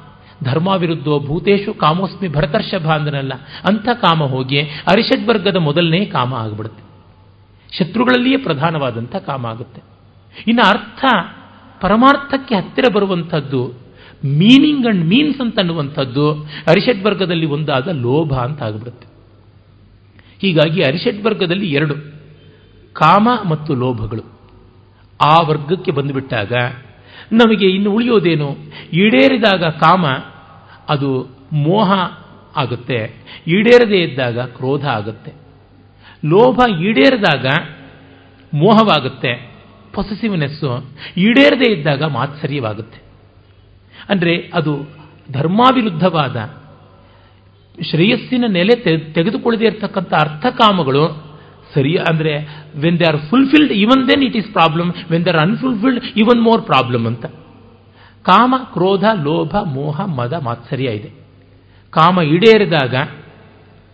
ಧರ್ಮಾವಿರುದ್ಧೋ 0.44 1.20
ಭೂತೇಶು 1.20 1.74
ಕಾಮೋಸ್ಮಿ 1.74 2.28
ಭರತರ್ಷಭ 2.28 2.86
ಅಂದನಲ್ಲ 2.86 3.32
ಅಂಥ 3.68 3.88
ಕಾಮ 3.88 4.22
ಹೋಗಿ 4.22 4.60
ಅರಿಷಡ್ವರ್ಗದ 4.60 5.56
ಮೊದಲನೇ 5.56 6.04
ಕಾಮ 6.04 6.34
ಆಗಿಬಿಡುತ್ತೆ. 6.34 6.84
ಶತ್ರುಗಳಲ್ಲಿಯೇ 7.78 8.36
ಪ್ರಧಾನವಾದಂಥ 8.36 9.16
ಕಾಮ 9.16 9.46
ಆಗುತ್ತೆ. 9.46 9.82
ಇನ್ನು 10.46 10.68
ಅರ್ಥ 10.68 11.04
ಪರಮಾರ್ಥಕ್ಕೆ 11.80 12.54
ಹತ್ತಿರ 12.54 12.84
ಬರುವಂಥದ್ದು 12.92 13.66
ಮೀನಿಂಗ್ 14.24 14.86
ಅಂಡ್ 14.86 15.06
ಮೀನ್ಸ್ 15.06 15.40
ಅಂತ 15.40 15.58
ಅನ್ನುವಂಥದ್ದು 15.58 16.42
ಅರಿಷಡ್ವರ್ಗದಲ್ಲಿ 16.42 17.46
ಒಂದಾದ 17.46 17.88
ಲೋಭ 17.88 18.34
ಅಂತ 18.34 18.62
ಆಗಿಬಿಡುತ್ತೆ. 18.62 19.13
ಹೀಗಾಗಿ 20.44 20.82
ಅರಿಷಡ್ವರ್ಗದಲ್ಲಿ 20.82 21.70
ಎರಡು, 21.70 21.94
ಕಾಮ 22.92 23.28
ಮತ್ತು 23.48 23.74
ಲೋಭಗಳು. 23.74 24.22
ಆ 25.24 25.40
ವರ್ಗಕ್ಕೆ 25.42 25.90
ಬಂದುಬಿಟ್ಟಾಗ 25.90 26.52
ನಮಗೆ 27.32 27.66
ಇನ್ನು 27.66 27.90
ಉಳಿಯೋದೇನು? 27.90 28.56
ಈಡೇರಿದಾಗ 28.92 29.64
ಕಾಮ, 29.64 30.06
ಅದು 30.88 31.26
ಮೋಹ 31.52 31.92
ಆಗುತ್ತೆ. 32.56 33.24
ಈಡೇರದೇ 33.46 33.96
ಇದ್ದಾಗ 33.96 34.38
ಕ್ರೋಧ 34.38 34.86
ಆಗುತ್ತೆ. 34.86 35.32
ಲೋಭ 36.24 36.60
ಈಡೇರಿದಾಗ 36.80 37.46
ಮೋಹವಾಗುತ್ತೆ. 38.54 39.54
ಪೊಸೆಸಿವ್ನೆಸ್ಸು 39.94 40.84
ಈಡೇರದೇ 41.16 41.72
ಇದ್ದಾಗ 41.72 42.02
ಮಾತ್ಸರ್ಯವಾಗುತ್ತೆ. 42.02 43.02
ಅಂದರೆ 44.08 44.50
ಅದು 44.54 44.78
ಧರ್ಮಾವಿರುದ್ಧವಾದ 45.32 46.36
ಶ್ರೇಯಸ್ಸಿನ 47.82 48.44
ನೆಲೆ 48.48 48.74
ತೆಗೆದುಕೊಳ್ಳದೇ 49.12 49.64
ಇರತಕ್ಕಂಥ 49.64 50.14
ಅರ್ಥಕಾಮಗಳು 50.14 51.34
ಸರಿ 51.74 51.96
ಅಂದರೆ 51.96 52.38
when 52.76 53.00
they 53.00 53.04
are 53.04 53.16
fulfilled 53.30 53.72
even 53.72 54.08
then 54.08 54.24
it 54.24 54.36
is 54.36 54.52
problem 54.52 54.92
when 55.10 55.24
they 55.24 55.30
are 55.30 55.38
unfulfilled 55.38 56.04
even 56.16 56.42
more 56.42 56.62
problem 56.62 57.06
ಅಂತ. 57.06 57.26
ಕಾಮ, 58.22 58.54
ಕ್ರೋಧ, 58.72 59.04
ಲೋಭ, 59.22 59.56
ಮೋಹ, 59.56 60.04
ಮದ 60.04 60.32
ಮಾತ್ಸರ್ಯ 60.32 60.84
ಇದೆ 60.84 61.10
ಕಾಮ 61.90 62.22
ಈಡೇರಿದಾಗ 62.22 62.94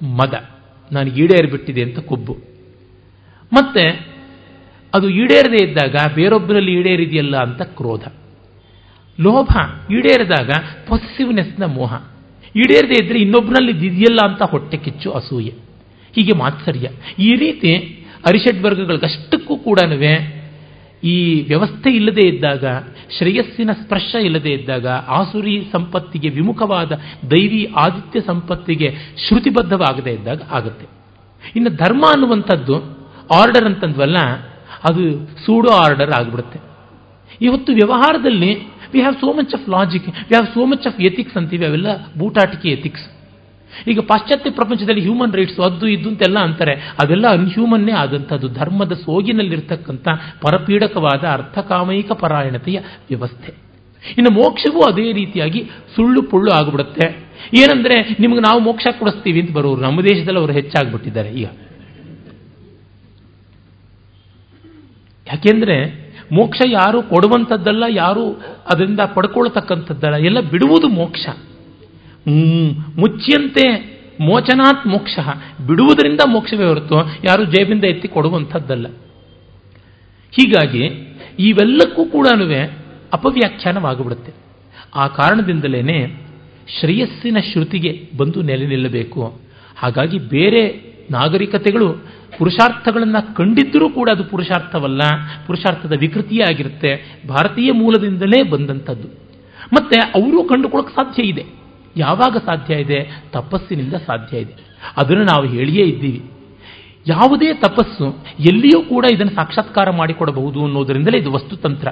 ಮದ. 0.05 0.49
ನಾನು 0.93 1.11
ಈಡೇರಿಬಿಟ್ಟಿದೆ 1.11 1.83
ಅಂತ 1.83 1.99
ಕೊಬ್ಬು. 1.99 2.37
ಮತ್ತೆ 3.53 4.11
ಅದು 4.95 5.09
ಈಡೇರದೇ 5.09 5.65
ಇದ್ದಾಗ 5.65 6.15
ಬೇರೊಬ್ಬರಲ್ಲಿ 6.15 6.73
ಈಡೇರಿದೆಯಲ್ಲ 6.73 7.37
ಅಂತ 7.37 7.63
ಕ್ರೋಧ. 7.63 8.05
ಲೋಭ 9.21 9.49
ಈಡೇರಿದಾಗ 9.91 10.51
ಪಾಸಿಟಿವ್ನೆಸ್ನ 10.89 11.65
ಮೋಹ. 11.65 11.95
ಈಡೇರದೇ 12.57 13.05
ಇದ್ದರೆ 13.05 13.19
ಇನ್ನೊಬ್ಬನಲ್ಲಿ 13.19 13.87
ಇದೆಯಲ್ಲ 13.87 14.19
ಅಂತ 14.25 14.43
ಹೊಟ್ಟೆ 14.43 14.77
ಕಿಚ್ಚು 14.77 15.11
ಅಸೂಯೆ. 15.11 15.51
ಹೀಗೆ 16.15 16.33
ಮಾತ್ಸರ್ಯ. 16.33 16.89
ಈ 17.19 17.35
ರೀತಿ 17.35 17.77
ಅರಿಷಡ್ 18.27 18.63
ವರ್ಗಗಳಿಗಷ್ಟಕ್ಕೂ 18.63 19.57
ಕೂಡ 19.57 19.79
ಈ 21.05 21.43
ವ್ಯವಸ್ಥೆ 21.49 21.91
ಇಲ್ಲದೆ 21.91 22.29
ಇದ್ದಾಗ, 22.29 22.65
ಶ್ರೇಯಸ್ಸಿನ 23.19 23.71
ಸ್ಪರ್ಶ 23.73 24.15
ಇಲ್ಲದೆ 24.15 24.51
ಇದ್ದಾಗ, 24.51 24.87
ಆಸುರಿ 24.87 25.69
ಸಂಪತ್ತಿಗೆ 25.73 26.29
ವಿಮುಖವಾದ 26.29 26.93
ದೈವಿ 27.31 27.69
ಆದಿತ್ಯ 27.77 28.21
ಸಂಪತ್ತಿಗೆ 28.21 28.95
ಶ್ರುತಿಬದ್ಧವಾಗದೇ 29.29 30.11
ಇದ್ದಾಗ 30.11 30.43
ಆಗುತ್ತೆ. 30.51 30.87
ಇನ್ನು 31.57 31.71
ಧರ್ಮ 31.71 32.05
ಅನ್ನುವಂಥದ್ದು 32.07 32.75
ಆರ್ಡರ್ 33.35 33.65
ಅಂತಂದ್ವಲ್ಲ, 33.65 34.17
ಅದು 34.91 35.27
ಸೂಡೋ 35.47 35.73
ಆರ್ಡರ್ 35.73 36.11
ಆಗಿಬಿಡುತ್ತೆ. 36.11 36.61
ಇವತ್ತು 37.41 37.73
ವ್ಯವಹಾರದಲ್ಲಿ 37.73 38.80
we 38.95 39.01
have 39.01 39.17
so 39.21 39.33
much 39.39 39.55
of 39.55 39.69
logic 39.69 40.07
we 40.09 40.35
have 40.35 40.47
so 40.55 40.65
much 40.73 40.87
of 40.87 41.01
ethics 41.01 41.37
ಅಂತೀವಿ, 41.37 41.65
ಅವೆಲ್ಲ 41.67 41.89
ಬೂಟಾಟಿಕೆ 42.19 42.71
ಎಥಿಕ್ಸ್ 42.71 43.07
ಈಗ 43.89 43.99
ಪಾಶ್ಚಾತ್ಯ 44.01 44.51
ಪ್ರಪಂಚದಲ್ಲಿ 44.51 45.01
ಹ್ಯೂಮನ್ 45.01 45.35
ರೈಟ್ಸ್ 45.35 45.59
ಅದು 45.67 45.89
ಇದು 45.89 46.09
ಅಂತೆಲ್ಲ 46.09 46.39
ಅಂತಾರೆ. 46.39 46.75
ಅದೆಲ್ಲ 47.03 47.27
ಅನ್ಹ್ಯೂಮನ್ನೇ 47.29 47.93
ಆದಂಥದ್ದು 47.93 48.49
ಧರ್ಮದ 48.49 48.93
ಸೋಗಿನಲ್ಲಿರ್ತಕ್ಕಂಥ 48.93 50.09
ಪರಪೀಡಕವಾದ 50.43 51.25
ಅರ್ಥಕಾಮಯಿಕ 51.33 52.13
ಪರಾಯಣತೆಯ 52.13 52.79
ವ್ಯವಸ್ಥೆ. 53.09 53.53
ಇನ್ನು 54.19 54.31
ಮೋಕ್ಷವೂ 54.35 54.81
ಅದೇ 54.81 55.13
ರೀತಿಯಾಗಿ 55.13 55.61
ಸುಳ್ಳು 55.97 56.23
ಪುಳ್ಳು 56.23 56.51
ಆಗಿಬಿಡುತ್ತೆ. 56.51 57.07
ಏನಂದ್ರೆ 57.59 57.97
ನಿಮ್ಗೆ 58.21 58.41
ನಾವು 58.41 58.61
ಮೋಕ್ಷ 58.61 58.87
ಕೊಡಿಸ್ತೀವಿ 58.99 59.41
ಅಂತ 59.41 59.53
ಬರೋರು. 59.53 59.81
ನಮ್ಮ 59.81 60.03
ದೇಶದಲ್ಲಿ 60.03 60.39
ಅವರು 60.39 60.53
ಹೆಚ್ಚಾಗ್ಬಿಟ್ಟಿದ್ದಾರೆ 60.53 61.31
ಈಗ. 61.31 61.47
ಯಾಕೆಂದ್ರೆ 65.27 65.77
ಮೋಕ್ಷ 66.33 66.63
ಯಾರು 66.67 67.03
ಕೊಡುವಂಥದ್ದಲ್ಲ, 67.03 67.85
ಯಾರು 67.89 68.33
ಅದರಿಂದ 68.71 69.01
ಪಡ್ಕೊಳ್ತಕ್ಕಂಥದ್ದಲ್ಲ, 69.15 70.15
ಎಲ್ಲ 70.15 70.41
ಬಿಡುವುದು 70.41 70.89
ಮೋಕ್ಷ. 70.89 71.29
ಮುಚ್ಚಿಯಂತೆ 72.99 73.91
ಮೋಚನಾತ್ 74.21 74.87
ಮೋಕ್ಷ. 74.87 75.19
ಬಿಡುವುದರಿಂದ 75.67 76.21
ಮೋಕ್ಷವೇ 76.29 76.65
ಹೊರತು 76.65 76.95
ಯಾರು 77.25 77.45
ಜೇಬಿಂದ 77.45 77.85
ಎತ್ತಿ 77.85 78.09
ಕೊಡುವಂಥದ್ದಲ್ಲ. 78.09 78.87
ಹೀಗಾಗಿ 80.33 80.85
ಇವೆಲ್ಲಕ್ಕೂ 81.39 82.05
ಕೂಡ 82.05 82.27
ಅಪವ್ಯಾಖ್ಯಾನವಾಗಿಬಿಡುತ್ತೆ. 83.13 84.33
ಆ 84.95 85.07
ಕಾರಣದಿಂದಲೇ 85.07 86.07
ಶ್ರೇಯಸ್ಸಿನ 86.81 87.39
ಶ್ರುತಿಗೆ 87.53 88.11
ಬಂದು 88.17 88.43
ನೆಲೆ 88.43 88.67
ನಿಲ್ಲಬೇಕು. 88.67 89.41
ಹಾಗಾಗಿ 89.77 90.19
ಬೇರೆ 90.19 90.90
ನಾಗರಿಕತೆಗಳು 91.11 91.93
ಪುರುಷಾರ್ಥಗಳನ್ನು 92.39 93.35
ಕಂಡಿದ್ದರೂ 93.35 93.91
ಕೂಡ 93.91 94.11
ಅದು 94.11 94.25
ಪುರುಷಾರ್ಥವಲ್ಲ, 94.25 95.01
ಪುರುಷಾರ್ಥದ 95.47 95.93
ವಿಕೃತಿಯೇ 96.01 96.43
ಆಗಿರುತ್ತೆ 96.43 97.21
ಭಾರತೀಯ 97.29 97.73
ಮೂಲದಿಂದಲೇ 97.73 98.43
ಬಂದಂಥದ್ದು. 98.43 99.09
ಮತ್ತೆ 99.73 100.01
ಅವರು 100.01 100.45
ಕಂಡುಕೊಳ್ಳೋಕೆ 100.45 100.95
ಸಾಧ್ಯ 100.95 101.23
ಇದೆ. 101.23 101.47
ಯಾವಾಗ 101.97 102.37
ಸಾಧ್ಯ 102.37 102.75
ಇದೆ? 102.75 103.25
ತಪಸ್ಸಿನಿಂದ 103.33 103.95
ಸಾಧ್ಯ 103.95 104.39
ಇದೆ. 104.39 104.55
ಅದನ್ನು 104.97 105.23
ನಾವು 105.23 105.47
ಹೇಳಿಯೇ 105.47 105.85
ಇದ್ದೀವಿ. 105.85 106.31
ಯಾವುದೇ 107.07 107.55
ತಪಸ್ಸು 107.55 108.27
ಎಲ್ಲಿಯೂ 108.41 108.83
ಕೂಡ 108.83 109.05
ಇದನ್ನು 109.13 109.35
ಸಾಕ್ಷಾತ್ಕಾರ 109.35 109.91
ಮಾಡಿಕೊಡಬಹುದು 109.91 110.65
ಅನ್ನೋದರಿಂದಲೇ 110.65 111.19
ಇದು 111.19 111.33
ವಸ್ತುತಂತ್ರ. 111.33 111.89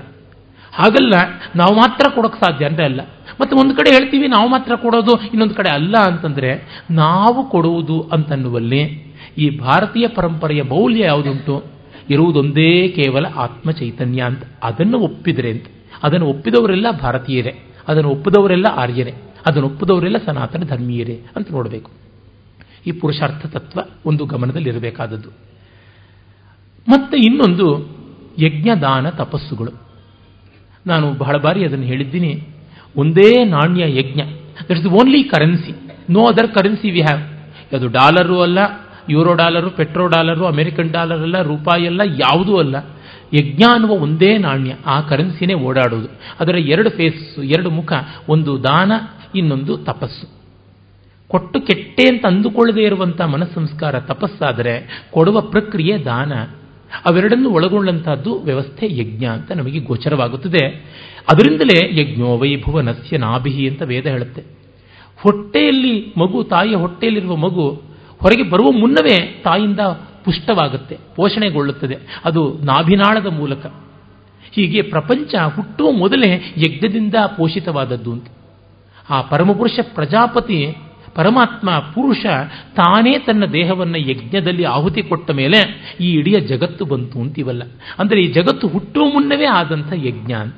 ಹಾಗಲ್ಲ, 0.73 1.15
ನಾವು 1.57 1.75
ಮಾತ್ರ 1.75 2.11
ಕೊಡೋಕ್ಕೆ 2.15 2.41
ಸಾಧ್ಯ 2.41 2.67
ಅಂತ 2.67 2.81
ಅಲ್ಲ. 2.81 3.01
ಮತ್ತು 3.41 3.57
ಒಂದು 3.57 3.77
ಕಡೆ 3.77 3.91
ಹೇಳ್ತೀವಿ, 3.91 4.29
ನಾವು 4.29 4.51
ಮಾತ್ರ 4.51 4.75
ಕೊಡೋದು, 4.77 5.21
ಇನ್ನೊಂದು 5.21 5.55
ಕಡೆ 5.55 5.69
ಅಲ್ಲ 5.69 5.95
ಅಂತಂದರೆ, 5.97 6.83
ನಾವು 6.91 7.51
ಕೊಡುವುದು 7.51 8.09
ಅಂತನ್ನುವಲ್ಲಿ 8.13 9.09
ಈ 9.39 9.59
ಭಾರತೀಯ 9.59 10.09
ಪರಂಪರೆಯ 10.09 10.63
ಮೌಲ್ಯ 10.63 11.05
ಯಾವುದುಂಟು? 11.05 11.79
ಇರುವುದೊಂದೇ 12.11 12.89
ಕೇವಲ 12.89 13.27
ಆತ್ಮ 13.37 13.71
ಚೈತನ್ಯ 13.71 14.23
ಅಂತ. 14.23 14.43
ಅದನ್ನು 14.63 14.99
ಒಪ್ಪಿದರೆ 14.99 15.51
ಅಂತ. 15.51 15.67
ಅದನ್ನು 16.03 16.27
ಒಪ್ಪಿದವರೆಲ್ಲ 16.27 16.87
ಭಾರತೀಯರೇ. 16.91 17.59
ಅದನ್ನು 17.89 18.11
ಒಪ್ಪಿದವರೆಲ್ಲ 18.11 18.67
ಆರ್ಯರೇ. 18.75 19.15
ಅದನ್ನು 19.47 19.69
ಒಪ್ಪಿದವರೆಲ್ಲ 19.69 20.17
ಸನಾತನ 20.27 20.59
ಧರ್ಮೀಯರೇ 20.59 21.21
ಅಂತ 21.37 21.53
ನೋಡಬೇಕು. 21.53 21.91
ಈ 22.87 22.93
ಪುರುಷಾರ್ಥ 22.93 23.47
ತತ್ವ 23.47 23.81
ಒಂದು 24.07 24.25
ಗಮನದಲ್ಲಿರಬೇಕಾದದ್ದು. 24.25 25.29
ಮತ್ತೆ 26.89 27.19
ಇನ್ನೊಂದು 27.19 27.99
ಯಜ್ಞದಾನ 28.39 29.09
ತಪಸ್ಸುಗಳು. 29.09 29.88
ನಾನು 30.89 31.13
ಬಹಳ 31.13 31.37
ಬಾರಿ 31.37 31.65
ಅದನ್ನು 31.65 31.85
ಹೇಳಿದ್ದೀನಿ. 31.85 32.43
ಒಂದೇ 32.97 33.45
ನಾಣ್ಯ 33.45 33.99
ಯಜ್ಞ. 33.99 34.21
That 34.65 34.79
is 34.79 34.87
only 34.87 35.25
currency 35.25 35.75
no 36.11 36.27
other 36.27 36.49
currency 36.49 36.91
we 36.91 37.01
have 37.01 37.75
ಅದು 37.75 37.89
ಡಾಲರು 37.89 38.41
ಅಲ್ಲ, 38.41 38.59
euro 39.11 39.35
dollar, 39.35 39.71
petro 39.71 40.07
dollar, 40.07 40.47
American 40.47 40.91
dollar 40.91 41.21
ಅಲ್ಲ, 41.21 41.43
ರೂಪಾಯಿ 41.43 41.87
ಅಲ್ಲ, 41.87 42.01
ಯಾವುದೂ 42.07 42.57
ಅಲ್ಲ. 42.57 42.77
ಯಜ್ಞ 43.35 43.63
ಅನ್ನುವ 43.73 43.91
ಒಂದೇ 43.91 44.39
ನಾಣ್ಯ. 44.39 44.75
ಆ 44.87 45.01
ಕರೆನ್ಸಿನೇ 45.01 45.55
ಓಡಾಡೋದು. 45.55 46.09
ಅದರ 46.41 46.57
ಎರಡು 46.57 46.91
ಫೇಸ್ 46.91 47.39
ಎರಡು 47.39 47.71
ಮುಖ, 47.71 47.93
ಒಂದು 48.29 48.63
ದಾನ, 48.63 48.93
ಇನ್ನೊಂದು 49.35 49.77
ತಪಸ್ಸು. 49.77 50.39
ಕೊಟ್ಟು 51.29 51.61
ಕೆಟ್ಟೆ 51.61 52.09
ಅಂತ 52.09 52.27
ಅಂದುಕೊಳ್ಳದೇ 52.27 52.83
ಇರುವಂತಹ 52.83 53.25
ಮನಸ್ಸಂಸ್ಕಾರ 53.25 54.01
ತಪಸ್ಸಾದರೆ 54.01 55.05
ಕೊಡುವ 55.11 55.41
ಪ್ರಕ್ರಿಯೆ 55.41 56.05
ದಾನ. 56.05 56.33
ಅವೆರಡನ್ನು 57.07 57.51
ಒಳಗೊಂಡಂತಹದ್ದು 57.51 58.39
ವ್ಯವಸ್ಥೆ 58.39 58.87
ಯಜ್ಞ 58.87 59.25
ಅಂತ 59.25 59.53
ನಮಗೆ 59.53 59.79
ಗೋಚರವಾಗುತ್ತದೆ. 59.79 60.67
ಅದರಿಂದಲೇ 61.33 62.01
ಯಜ್ಞೋ 62.01 62.39
ವೈಭುವನಸ್ಯ 62.39 63.19
ನಾಭಿಹಿ 63.19 63.69
ಅಂತ 63.69 63.83
ವೇದ 63.83 64.07
ಹೇಳುತ್ತೆ. 64.07 64.43
ಹೊಟ್ಟೆಯಲ್ಲಿ 65.23 66.13
ಮಗು, 66.17 66.45
ತಾಯಿಯ 66.45 66.77
ಹೊಟ್ಟೆಯಲ್ಲಿರುವ 66.77 67.37
ಮಗು 67.37 67.83
ಹೊರಗೆ 68.21 68.43
ಬರುವ 68.43 68.71
ಮುನ್ನವೇ 68.71 69.41
ತಾಯಿಯಿಂದ 69.45 69.81
ಪುಷ್ಟವಾಗುತ್ತೆ, 70.25 70.99
ಪೋಷಣೆಗೊಳ್ಳುತ್ತದೆ. 71.17 71.97
ಅದು 72.25 72.59
ನಾಭಿನಾಳದ 72.63 73.27
ಮೂಲಕ. 73.27 73.67
ಹೀಗೆ 74.53 74.83
ಪ್ರಪಂಚ 74.83 75.35
ಹುಟ್ಟುವ 75.55 75.91
ಮೊದಲೇ 75.91 76.55
ಯಜ್ಞದಿಂದ 76.57 77.15
ಪೋಷಿತವಾದದ್ದು 77.37 78.13
ಅಂತ. 78.13 78.27
ಆ 79.11 79.23
ಪರಮಪುರುಷ 79.23 79.79
ಪ್ರಜಾಪತಿ 79.95 80.77
ಪರಮಾತ್ಮ 81.19 81.71
ಪುರುಷ 81.79 82.23
ತಾನೇ 82.77 83.19
ತನ್ನ 83.19 83.45
ದೇಹವನ್ನು 83.45 83.99
ಯಜ್ಞದಲ್ಲಿ 83.99 84.65
ಆಹುತಿ 84.65 85.03
ಕೊಟ್ಟ 85.03 85.31
ಮೇಲೆ 85.31 85.59
ಈ 86.01 86.13
ಇಡೀ 86.13 86.35
ಜಗತ್ತು 86.41 86.85
ಬಂತು 86.85 87.21
ಅಂತೀವಲ್ಲ. 87.21 87.63
ಅಂದರೆ 87.99 88.23
ಈ 88.23 88.33
ಜಗತ್ತು 88.33 88.69
ಹುಟ್ಟುವ 88.69 89.05
ಮುನ್ನವೇ 89.05 89.47
ಆದಂಥ 89.47 89.93
ಯಜ್ಞ 89.93 90.33
ಅಂತ. 90.33 90.57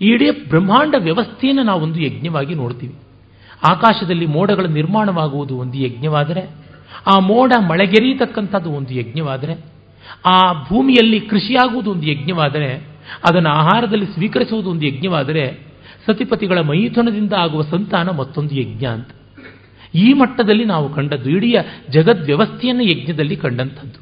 ಈ 0.00 0.06
ಇಡೀ 0.06 0.30
ಬ್ರಹ್ಮಾಂಡ 0.30 0.94
ವ್ಯವಸ್ಥೆಯನ್ನು 0.98 1.62
ನಾವೊಂದು 1.62 2.00
ಯಜ್ಞವಾಗಿ 2.00 2.54
ನೋಡ್ತೀವಿ. 2.54 2.94
ಆಕಾಶದಲ್ಲಿ 3.70 4.26
ಮೋಡಗಳ 4.26 4.64
ನಿರ್ಮಾಣವಾಗುವುದು 4.64 5.56
ಒಂದು 5.56 5.78
ಯಜ್ಞವಾದರೆ, 5.78 6.50
ಆ 7.06 7.18
ಮೋಡ 7.18 7.52
ಮಳೆಗೆರೀತಕ್ಕಂಥದ್ದು 7.68 8.70
ಒಂದು 8.70 8.94
ಯಜ್ಞವಾದರೆ, 8.94 9.64
ಆ 10.26 10.52
ಭೂಮಿಯಲ್ಲಿ 10.68 11.20
ಕೃಷಿಯಾಗುವುದು 11.20 11.92
ಒಂದು 11.92 12.06
ಯಜ್ಞವಾದರೆ, 12.06 12.74
ಅದನ್ನು 13.28 13.50
ಆಹಾರದಲ್ಲಿ 13.50 14.06
ಸ್ವೀಕರಿಸುವುದು 14.06 14.70
ಒಂದು 14.70 14.86
ಯಜ್ಞವಾದರೆ 14.86 15.71
ಸತಿಪತಿಗಳ 16.06 16.60
ಮೈಥುನದಿಂದ 16.60 17.32
ಆಗುವ 17.32 17.62
ಸಂತಾನ 17.62 18.10
ಮತ್ತೊಂದು 18.10 18.54
ಯಜ್ಞ 18.54 18.84
ಅಂತ. 18.86 19.08
ಈ 19.94 20.12
ಮಟ್ಟದಲ್ಲಿ 20.12 20.64
ನಾವು 20.64 20.94
ಕಂಡದ್ದು, 20.94 21.30
ಇಡೀ 21.30 21.54
ಜಗದ್ವ್ಯವಸ್ಥೆಯನ್ನು 21.90 22.82
ಯಜ್ಞದಲ್ಲಿ 22.82 23.36
ಕಂಡಂಥದ್ದು. 23.36 23.98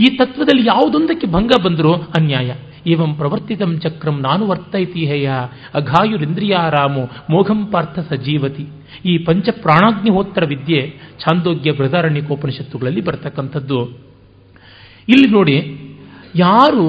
ಈ 0.00 0.16
ತತ್ವದಲ್ಲಿ 0.16 0.66
ಯಾವುದೊಂದಕ್ಕೆ 0.66 1.26
ಭಂಗ 1.26 1.52
ಬಂದರೂ 1.64 1.92
ಅನ್ಯಾಯ. 1.92 2.52
ಏವಂ 2.86 3.14
ಪ್ರವರ್ತಿತಂ 3.14 3.80
ಚಕ್ರಂ 3.80 4.20
ನಾನು 4.20 4.46
ವರ್ತೈತಿ 4.46 5.06
ಹೇಯ 5.06 5.30
ಅಘಾಯುರಿಂದ್ರಿಯಾರಾಮು 5.74 7.04
ಮೋಘಂ 7.30 7.66
ಪಾರ್ಥ 7.66 7.98
ಸಜೀವತಿ. 7.98 8.66
ಈ 9.04 9.18
ಪಂಚ 9.18 9.48
ಪ್ರಾಣಾಗ್ನಿಹೋತ್ರ 9.48 10.44
ವಿದ್ಯೆ 10.44 10.94
ಛಾಂದೋಗ್ಯ 11.20 11.72
ಬೃಹದಾರಣ್ಯಕೋಪನಿಷತ್ತುಗಳಲ್ಲಿ 11.72 13.00
ಬರ್ತಕ್ಕಂಥದ್ದು. 13.00 13.78
ಇಲ್ಲಿ 15.08 15.28
ನೋಡಿ, 15.30 15.56
ಯಾರು 16.36 16.86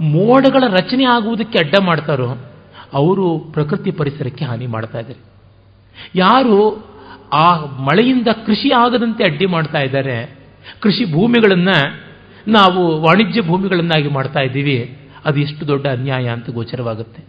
ಮೋಡಗಳ 0.00 0.64
ರಚನೆ 0.70 1.04
ಆಗುವುದಕ್ಕೆ 1.04 1.58
ಅಡ್ಡ 1.58 1.74
ಮಾಡ್ತಾರೋ 1.86 2.53
ಅವರು 2.94 3.38
ಪ್ರಕೃತಿ 3.38 3.90
ಪರಿಸರಕ್ಕೆ 3.90 4.44
ಹಾನಿ 4.44 4.66
ಮಾಡ್ತಾ 4.66 4.98
ಇದ್ದಾರೆ. 4.98 5.22
ಯಾರು 6.14 6.58
ಆ 7.32 7.46
ಮಳೆಯಿಂದ 7.60 8.28
ಕೃಷಿ 8.46 8.70
ಆಗದಂತೆ 8.72 9.24
ಅಡ್ಡಿ 9.24 9.46
ಮಾಡ್ತಾ 9.46 9.78
ಇದ್ದಾರೆ, 9.78 10.16
ಕೃಷಿ 10.80 11.04
ಭೂಮಿಗಳನ್ನು 11.12 11.78
ನಾವು 12.48 13.02
ವಾಣಿಜ್ಯ 13.02 13.42
ಭೂಮಿಗಳನ್ನಾಗಿ 13.42 14.08
ಮಾಡ್ತಾ 14.08 14.40
ಇದ್ದೀವಿ, 14.40 14.98
ಅದು 15.24 15.40
ಎಷ್ಟು 15.40 15.68
ದೊಡ್ಡ 15.68 15.86
ಅನ್ಯಾಯ 15.86 16.28
ಅಂತ 16.28 16.50
ಗೋಚರವಾಗುತ್ತೆ. 16.50 17.22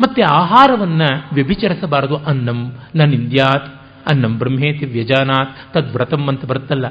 ಮತ್ತೆ 0.00 0.22
ಆಹಾರವನ್ನು 0.22 1.08
ವ್ಯಭಿಚರಿಸಬಾರದು. 1.34 2.16
ಅನ್ನಂ 2.16 2.72
ನನ್ನಿಂದ್ಯಾತ್ 2.94 3.68
ಅನ್ನಂ 4.10 4.38
ಬ್ರಹ್ಮೇತಿ 4.38 4.84
ವ್ಯಜಾನಾತ್ 4.84 5.52
ತದ್ವ್ರತಂ 5.74 6.28
ಅಂತ 6.28 6.44
ಬರುತ್ತಲ್ಲ. 6.44 6.86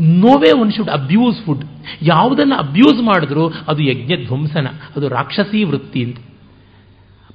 No way 0.00 0.50
one 0.60 0.72
should 0.72 0.90
abuse 0.90 1.38
food 1.44 1.64
ಯಾವುದನ್ನು 2.02 2.56
ಅಬ್ಯೂಸ್ 2.56 3.00
ಮಾಡಿದ್ರು 3.02 3.44
ಅದು 3.68 3.80
ಯಜ್ಞ 3.82 4.12
ಧ್ವಂಸನ 4.26 4.66
ಅದು 4.96 5.08
ರಾಕ್ಷಸೀ 5.08 5.64
ವೃತ್ತಿ 5.64 6.00
ಅಂತ. 6.04 6.18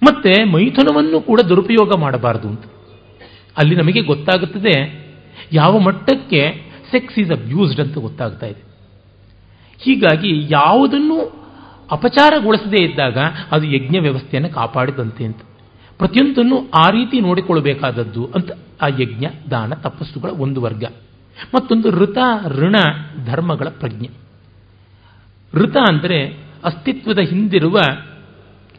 ಮತ್ತೆ 0.05 0.43
ಮೈಥುನವನ್ನು 0.43 1.21
ಕೂಡ 1.21 1.41
ದುರುಪಯೋಗ 1.41 1.91
ಮಾಡಬಾರದು 1.97 2.47
ಅಂತ. 2.47 2.63
ಅಲ್ಲಿ 3.57 3.75
ನಮಗೆ 3.75 4.01
ಗೊತ್ತಾಗುತ್ತದೆ 4.01 5.03
ಯಾವ 5.53 5.79
ಮಟ್ಟಕ್ಕೆ 5.79 6.71
ಸೆಕ್ಸ್ 6.91 7.19
ಈಸ್ 7.19 7.31
ಅಬ್ಯೂಸ್ಡ್ 7.31 7.81
ಅಂತ 7.81 7.97
ಗೊತ್ತಾಗ್ತಾ 7.97 8.45
ಇದೆ. 8.45 8.73
ಹೀಗಾಗಿ 9.79 10.47
ಯಾವುದನ್ನು 10.49 11.43
ಅಪಚಾರಗೊಳಿಸದೇ 11.91 12.83
ಇದ್ದಾಗ 12.83 13.17
ಅದು 13.51 13.65
ಯಜ್ಞ 13.65 13.99
ವ್ಯವಸ್ಥೆಯನ್ನು 13.99 14.49
ಕಾಪಾಡಿದಂತೆ 14.49 15.23
ಅಂತ. 15.23 15.37
ಪ್ರತಿಯೊಂದನ್ನು 15.97 16.69
ಆ 16.69 16.89
ರೀತಿ 16.89 17.21
ನೋಡಿಕೊಳ್ಳಬೇಕಾದದ್ದು 17.21 18.29
ಅಂತ 18.35 18.51
ಆ 18.81 18.87
ಯಜ್ಞ, 18.87 19.25
ದಾನ, 19.51 19.73
ತಪಸ್ಸುಗಳ 19.73 20.29
ಒಂದು 20.29 20.61
ವರ್ಗ. 20.61 20.83
ಮತ್ತೊಂದು 21.55 21.91
ಋತ, 21.91 22.17
ಋಣ, 22.47 22.75
ಧರ್ಮಗಳ 23.25 23.67
ಪ್ರಜ್ಞೆ. 23.69 24.09
ಋತ 25.53 25.77
ಅಂದರೆ 25.77 26.39
ಅಸ್ತಿತ್ವದ 26.63 27.19
ಹಿಂದಿರುವ 27.19 27.79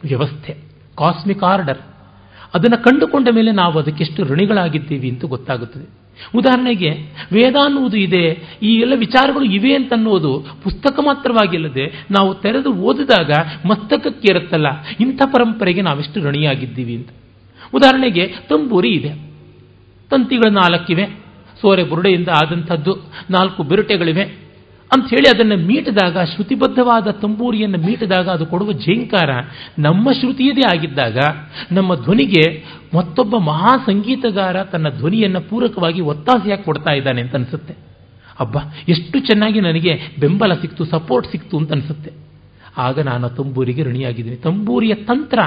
ವ್ಯವಸ್ಥೆ. 0.05 0.64
ಕಾಸ್ಮಿಕ್ 0.97 1.42
ಆರ್ಡರ್ 1.42 1.78
ಅದನ್ನು 2.55 2.82
ಕಂಡುಕೊಂಡ 2.82 3.28
ಮೇಲೆ 3.34 3.51
ನಾವು 3.51 3.78
ಅದಕ್ಕೆಷ್ಟು 3.78 4.22
ಋಣಿಗಳಾಗಿದ್ದೀವಿ 4.22 5.11
ಅಂತ 5.11 5.24
ಗೊತ್ತಾಗುತ್ತದೆ. 5.24 6.05
ಉದಾಹರಣೆಗೆ, 6.34 6.90
ವೇದ 7.32 7.57
ಅನ್ನುವುದು 7.64 7.97
ಇದೆ, 7.97 8.28
ಈ 8.62 8.74
ಎಲ್ಲ 8.74 8.92
ವಿಚಾರಗಳು 8.97 9.45
ಇವೆ 9.45 9.74
ಅನ್ನುವುದು 9.74 10.47
ಪುಸ್ತಕ 10.62 10.99
ಮಾತ್ರವಾಗಿಲ್ಲದೆ 11.05 11.86
ನಾವು 11.86 12.34
ತೆರೆದು 12.34 12.72
ಓದಿದಾಗ 12.72 13.30
ಮಸ್ತಕಕ್ಕೆ 13.66 14.28
ಇರುತ್ತಲ್ಲ, 14.30 14.66
ಇಂಥ 15.01 15.22
ಪರಂಪರೆಗೆ 15.26 15.82
ನಾವೆಷ್ಟು 15.82 16.20
ಋಣಿಯಾಗಿದ್ದೀವಿ 16.20 16.97
ಅಂತ. 16.97 17.09
ಉದಾಹರಣೆಗೆ, 17.74 18.26
ತಂಬೂರಿ 18.26 18.88
ಇದೆ. 18.88 19.09
ತಂತಿಗಳು 20.11 20.51
ನಾಲ್ಕಿವೆ, 20.51 21.07
ಸೋರೆ 21.61 21.84
ಬುರುಡೆಯಿಂದ 21.84 22.28
ಆದಂಥದ್ದು 22.28 23.12
ನಾಲ್ಕು 23.30 23.62
ಬಿರುಟೆಗಳಿವೆ 23.62 24.43
ಅಂತ 24.97 25.07
ಹೇಳಿ 25.11 25.28
ಅದನ್ನು 25.28 25.57
ಮೀಟಿದಾಗ, 25.57 26.18
ಶ್ರುತಿಬದ್ಧವಾದ 26.24 27.11
ತಂಬೂರಿಯನ್ನು 27.11 27.78
ಮೀಟಿದಾಗ 27.78 28.28
ಅದು 28.28 28.47
ಕೊಡುವ 28.47 28.72
ಝೇಂಕಾರ 28.72 29.30
ನಮ್ಮ 29.78 30.12
ಶ್ರುತಿಯದೇ 30.12 30.78
ಆಗಿದ್ದಾಗ, 30.78 31.18
ನಮ್ಮ 31.72 31.95
ಧ್ವನಿಗೆ 31.95 32.64
ಮತ್ತೊಬ್ಬ 32.97 33.36
ಮಹಾ 33.36 33.76
ಸಂಗೀತಗಾರ 33.86 34.62
ತನ್ನ 34.62 34.88
ಧ್ವನಿಯನ್ನು 34.88 35.40
ಪೂರಕವಾಗಿ 35.40 36.01
ಒತ್ತಾಸೆಯಾಗಿ 36.01 36.62
ಕೊಡ್ತಾ 36.62 36.92
ಇದ್ದಾನೆ 36.92 37.20
ಅಂತ 37.20 37.34
ಅನಿಸುತ್ತೆ. 37.34 37.74
ಅಬ್ಬಾ, 38.40 38.61
ಎಷ್ಟು 38.88 39.18
ಚೆನ್ನಾಗಿ 39.18 39.61
ನನಗೆ 39.61 40.01
ಬೆಂಬಲ 40.20 40.55
ಸಿಕ್ತು, 40.55 40.84
ಸಪೋರ್ಟ್ 40.84 41.28
ಸಿಕ್ತು 41.32 41.59
ಅಂತ 41.59 41.72
ಅನಿಸುತ್ತೆ. 41.72 42.24
ಆಗ 42.79 43.01
ನಾನು 43.01 43.29
ತಂಬೂರಿಗೆ 43.29 43.83
ಋಣಿಯಾಗಿದ್ದೀನಿ. 43.83 44.37
ತಂಬೂರಿಯ 44.37 44.95
ತಂತ್ರ, 44.95 45.39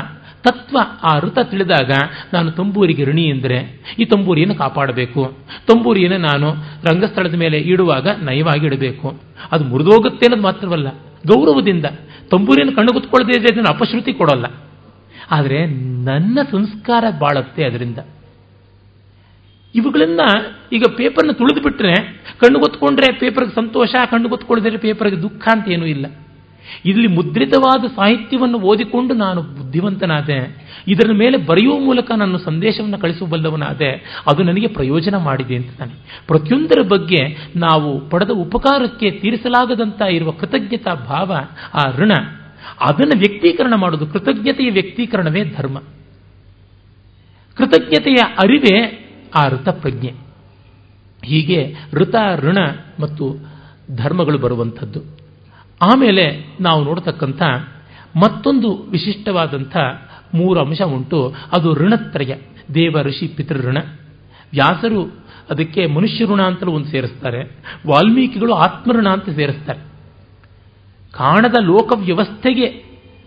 ತತ್ವ 0.44 0.78
ಆ 1.04 1.20
ಋತ 1.20 1.40
ತಿಳಿದಾಗ 1.40 1.92
ನಾನು 2.34 2.52
ತಂಬೂರಿಗೆ 2.52 3.04
ಋಣಿ 3.04 3.24
ಎಂದರೆ 3.24 3.82
ಈ 4.00 4.06
ತಂಬೂರಿಯನ್ನು 4.06 4.56
ಕಾಪಾಡಬೇಕು. 4.56 5.38
ತಂಬೂರಿಯನ್ನು 5.68 6.18
ನಾನು 6.18 6.52
ರಂಗಸ್ಥಳದ 6.92 7.36
ಮೇಲೆ 7.36 7.58
ಇಡುವಾಗ 7.58 8.08
ನಯವಾಗಿ 8.24 8.66
ಇಡಬೇಕು. 8.66 9.22
ಅದು 9.52 9.64
ಮುರಿದೋಗುತ್ತೆ 9.64 10.26
ಅನ್ನೋದು 10.26 10.42
ಮಾತ್ರವಲ್ಲ, 10.42 10.88
ಗೌರವದಿಂದ 11.28 11.86
ತಂಬೂರಿಯನ್ನು 12.32 12.76
ಕಣ್ಣು 12.76 13.00
ಇದ್ರೆ 13.32 13.54
ಅದನ್ನು 13.54 13.70
ಅಪಶ್ರುತಿ 13.70 14.14
ಕೊಡೋಲ್ಲ. 14.14 14.46
ಆದರೆ 15.32 15.66
ನನ್ನ 16.06 16.40
ಸಂಸ್ಕಾರ 16.52 17.04
ಬಾಳುತ್ತೆ 17.20 17.66
ಅದರಿಂದ. 17.66 17.98
ಇವುಗಳನ್ನ 19.76 20.22
ಈಗ 20.74 20.84
ಪೇಪರ್ನ 20.98 21.32
ತುಳಿದು 21.32 21.62
ಬಿಟ್ಟರೆ 21.62 21.96
ಕಣ್ಣು 22.40 22.60
ಗೊತ್ಕೊಂಡ್ರೆ 22.60 23.20
ಪೇಪರ್ಗೆ 23.20 23.56
ಸಂತೋಷ 23.56 23.96
ಕಣ್ಣು 24.12 24.30
ಗೊತ್ಕೊಳ್ಳಿದ್ರೆ 24.30 24.78
ಪೇಪರ್ಗೆ 24.78 25.22
ದುಃಖ 25.22 25.48
ಅಂತ 25.52 25.70
ಏನೂ 25.70 25.86
ಇಲ್ಲ. 25.86 26.06
ಇಲ್ಲಿ 26.86 27.08
ಮುದ್ರಿತವಾದ 27.08 27.88
ಸಾಹಿತ್ಯವನ್ನು 27.88 28.60
ಓದಿಕೊಂಡು 28.60 29.14
ನಾನು 29.14 29.42
ಬುದ್ಧಿವಂತನಾದೆ, 29.42 30.68
ಇದರ 30.88 31.12
ಮೇಲೆ 31.14 31.38
ಬರೆಯುವ 31.38 31.80
ಮೂಲಕ 31.80 32.12
ನನ್ನ 32.18 32.38
ಸಂದೇಶವನ್ನು 32.38 33.00
ಕಳಿಸಬಲ್ಲವನಾದೆ, 33.00 34.22
ಅದು 34.28 34.44
ನನಗೆ 34.44 34.68
ಪ್ರಯೋಜನ 34.68 35.16
ಮಾಡಿದೆ 35.16 35.56
ಅಂತ 35.56 35.78
ತಾನೆ 35.78 36.24
ಪ್ರತಿಯೊಂದರ 36.28 36.82
ಬಗ್ಗೆ 36.88 37.52
ನಾವು 37.56 38.10
ಪಡೆದ 38.10 38.30
ಉಪಕಾರಕ್ಕೆ 38.30 39.12
ತೀರಿಸಲಾಗದಂತ 39.12 40.02
ಇರುವ 40.02 40.32
ಕೃತಜ್ಞತಾ 40.32 40.94
ಭಾವ, 40.94 41.34
ಆ 41.74 41.92
ಋಣ. 41.92 42.12
ಅದನ್ನು 42.80 43.20
ವ್ಯಕ್ತೀಕರಣ 43.20 43.74
ಮಾಡೋದು 43.76 44.08
ಕೃತಜ್ಞತೆಯ 44.08 44.72
ವ್ಯಕ್ತೀಕರಣವೇ 44.72 45.44
ಧರ್ಮ. 45.44 45.80
ಕೃತಜ್ಞತೆಯ 47.56 48.14
ಅರಿವೇ 48.14 49.04
ಆ 49.36 49.50
ಋತಪ್ರಜ್ಞೆ 49.50 50.14
ಹೀಗೆ 51.26 51.76
ಋತ, 51.94 52.16
ಋಣ 52.36 52.58
ಮತ್ತು 53.00 53.38
ಧರ್ಮಗಳು 53.96 54.38
ಬರುವಂಥದ್ದು. 54.38 55.17
ಆಮೇಲೆ 55.82 56.58
ನಾವು 56.62 56.84
ನೋಡತಕ್ಕಂಥ 56.84 57.44
ಮತ್ತೊಂದು 58.16 58.76
ವಿಶಿಷ್ಟವಾದಂಥ 58.76 59.78
ಮೂರು 60.34 60.60
ಅಂಶ 60.60 60.82
ಉಂಟು. 60.82 61.36
ಅದು 61.52 61.74
ಋಣತ್ರಯ, 61.74 62.36
ದೇವ 62.74 63.02
ಋಷಿ 63.02 63.28
ಪಿತೃಋಣ 63.28 63.78
ವ್ಯಾಸರು 64.52 65.04
ಅದಕ್ಕೆ 65.50 65.86
ಮನುಷ್ಯ 65.86 66.26
ಋಣ 66.26 66.42
ಅಂತಲೂ 66.42 66.72
ಒಂದು 66.72 66.88
ಸೇರಿಸ್ತಾರೆ. 66.88 67.44
ವಾಲ್ಮೀಕಿಗಳು 67.88 68.54
ಆತ್ಮಋಣ 68.54 69.10
ಅಂತ 69.10 69.30
ಸೇರಿಸ್ತಾರೆ. 69.30 69.80
ಕಾಣದ 71.14 71.56
ಲೋಕ 71.62 71.92
ವ್ಯವಸ್ಥೆಗೆ 71.96 72.64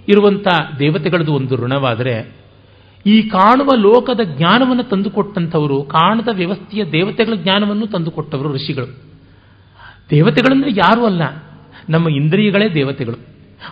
ಇರುವಂಥ 0.09 0.49
ದೇವತೆಗಳದ್ದು 0.79 1.33
ಒಂದು 1.33 1.57
ಋಣವಾದರೆ, 1.57 2.37
ಈ 3.07 3.23
ಕಾಣುವ 3.23 3.69
ಲೋಕದ 3.77 4.21
ಜ್ಞಾನವನ್ನು 4.25 4.83
ತಂದುಕೊಟ್ಟಂಥವರು, 4.83 5.83
ಕಾಣದ 5.83 6.29
ವ್ಯವಸ್ಥೆಯ 6.33 6.85
ದೇವತೆಗಳ 6.85 7.35
ಜ್ಞಾನವನ್ನು 7.35 7.87
ತಂದುಕೊಟ್ಟವರು 7.87 8.53
ಋಷಿಗಳು. 8.53 8.99
ದೇವತೆಗಳಂದ್ರೆ 10.11 10.71
ಯಾರು 10.71 11.07
ಅಲ್ಲ. 11.07 11.23
ನಮ್ಮ 11.91 12.09
ಇಂದ್ರಿಯಗಳೇ 12.09 12.69
ದೇವತೆಗಳು. 12.69 13.17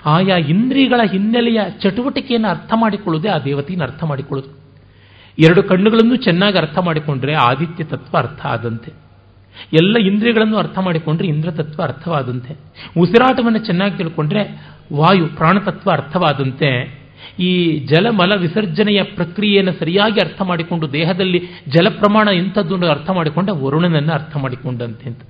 ಆಯಾ 0.07 0.37
ಇಂದ್ರಿಯಗಳ 0.37 1.01
ಹಿನ್ನೆಲೆಯ 1.11 1.61
ಚಟುವಟಿಕೆಯನ್ನು 1.81 2.49
ಅರ್ಥ 2.49 2.73
ಮಾಡಿಕೊಳ್ಳುವುದೇ 2.77 3.29
ಆ 3.29 3.39
ದೇವತೆಯನ್ನು 3.39 3.85
ಅರ್ಥ 3.85 4.05
ಮಾಡಿಕೊಳ್ಳೋದು 4.05 4.59
ಎರಡು 5.39 5.63
ಕಣ್ಣುಗಳನ್ನು 5.63 6.17
ಚೆನ್ನಾಗಿ 6.17 6.59
ಅರ್ಥ 6.59 6.79
ಮಾಡಿಕೊಂಡ್ರೆ 6.79 7.35
ಆದಿತ್ಯ 7.35 7.85
ತತ್ವ 7.85 8.19
ಅರ್ಥ 8.19 8.47
ಆದಂತೆ. 8.47 8.93
ಎಲ್ಲ 9.73 9.97
ಇಂದ್ರಿಯಗಳನ್ನು 9.97 10.57
ಅರ್ಥ 10.57 10.79
ಮಾಡಿಕೊಂಡ್ರೆ 10.79 11.29
ಇಂದ್ರ 11.29 11.51
ತತ್ವ 11.51 11.83
ಅರ್ಥವಾದಂತೆ. 11.83 12.57
ಉಸಿರಾಟವನ್ನು 12.99 13.59
ಚೆನ್ನಾಗಿ 13.59 13.97
ತಿಳ್ಕೊಂಡ್ರೆ 13.97 14.73
ವಾಯು 14.93 15.27
ಪ್ರಾಣತತ್ವ 15.27 15.91
ಅರ್ಥವಾದಂತೆ. 15.91 16.99
ಈ 17.39 17.79
ಜಲಮಲ 17.79 18.35
ವಿಸರ್ಜನೆಯ 18.37 19.03
ಪ್ರಕ್ರಿಯೆಯನ್ನು 19.03 19.73
ಸರಿಯಾಗಿ 19.73 20.21
ಅರ್ಥ 20.21 20.43
ಮಾಡಿಕೊಂಡು 20.43 20.93
ದೇಹದಲ್ಲಿ 20.93 21.43
ಜಲ 21.69 21.89
ಪ್ರಮಾಣ 21.89 22.29
ಎಂಥದ್ದು 22.29 22.91
ಅರ್ಥ 22.91 23.11
ಮಾಡಿಕೊಂಡ 23.11 23.49
ವರುಣನನ್ನು 23.49 24.13
ಅರ್ಥ 24.13 24.37
ಮಾಡಿಕೊಂಡಂತೆ 24.37 25.09
ಅಂತ. 25.09 25.21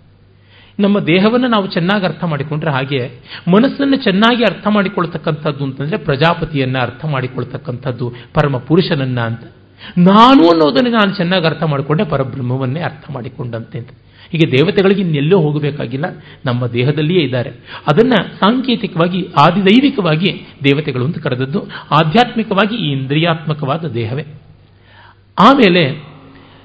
ನಮ್ಮ 0.78 1.00
ದೇಹವನ್ನು 1.00 1.48
ನಾವು 1.48 1.66
ಚೆನ್ನಾಗಿ 1.66 2.06
ಅರ್ಥ 2.06 2.24
ಮಾಡಿಕೊಂಡ್ರೆ 2.24 2.70
ಹಾಗೆ 2.70 3.10
ಮನಸ್ಸನ್ನು 3.48 3.96
ಚೆನ್ನಾಗಿ 3.96 4.42
ಅರ್ಥ 4.42 4.66
ಮಾಡಿಕೊಳ್ತಕ್ಕಂಥದ್ದು 4.66 5.64
ಅಂತಂದರೆ 5.64 5.96
ಪ್ರಜಾಪತಿಯನ್ನು 5.96 6.78
ಅರ್ಥ 6.78 7.04
ಮಾಡಿಕೊಳ್ತಕ್ಕಂಥದ್ದು 7.04 8.14
ಪರಮ 8.34 8.56
ಪುರುಷನನ್ನ 8.56 9.20
ಅಂತ. 9.20 9.40
ನಾನು 9.98 10.48
ಅನ್ನೋದನ್ನು 10.48 10.90
ನಾನು 10.90 11.16
ಚೆನ್ನಾಗಿ 11.16 11.46
ಅರ್ಥ 11.46 11.62
ಮಾಡಿಕೊಂಡೆ, 11.62 12.04
ಪರಬ್ರಹ್ಮವನ್ನೇ 12.04 12.80
ಅರ್ಥ 12.80 13.10
ಮಾಡಿಕೊಂಡಂತೆ 13.10 13.78
ಅಂತ. 13.78 13.88
ಹೀಗೆ 14.32 14.50
ದೇವತೆಗಳಿಗೆ 14.58 15.00
ಇನ್ನೆಲ್ಲೋ 15.00 15.40
ಹೋಗಬೇಕಾಗಿಲ್ಲ, 15.40 16.04
ನಮ್ಮ 16.46 16.66
ದೇಹದಲ್ಲಿಯೇ 16.66 17.20
ಇದ್ದಾರೆ. 17.20 17.50
ಅದನ್ನು 17.90 18.28
ಸಾಂಕೇತಿಕವಾಗಿ, 18.38 19.28
ಆದಿದೈವಿಕವಾಗಿ 19.38 20.46
ದೇವತೆಗಳು 20.64 21.04
ಅಂತ 21.04 21.18
ಕರೆದದ್ದು, 21.18 21.62
ಆಧ್ಯಾತ್ಮಿಕವಾಗಿ 21.90 22.76
ಈ 22.76 22.92
ಇಂದ್ರಿಯಾತ್ಮಕವಾದ 22.92 23.84
ದೇಹವೇ. 23.84 24.22
ಆಮೇಲೆ 25.38 26.04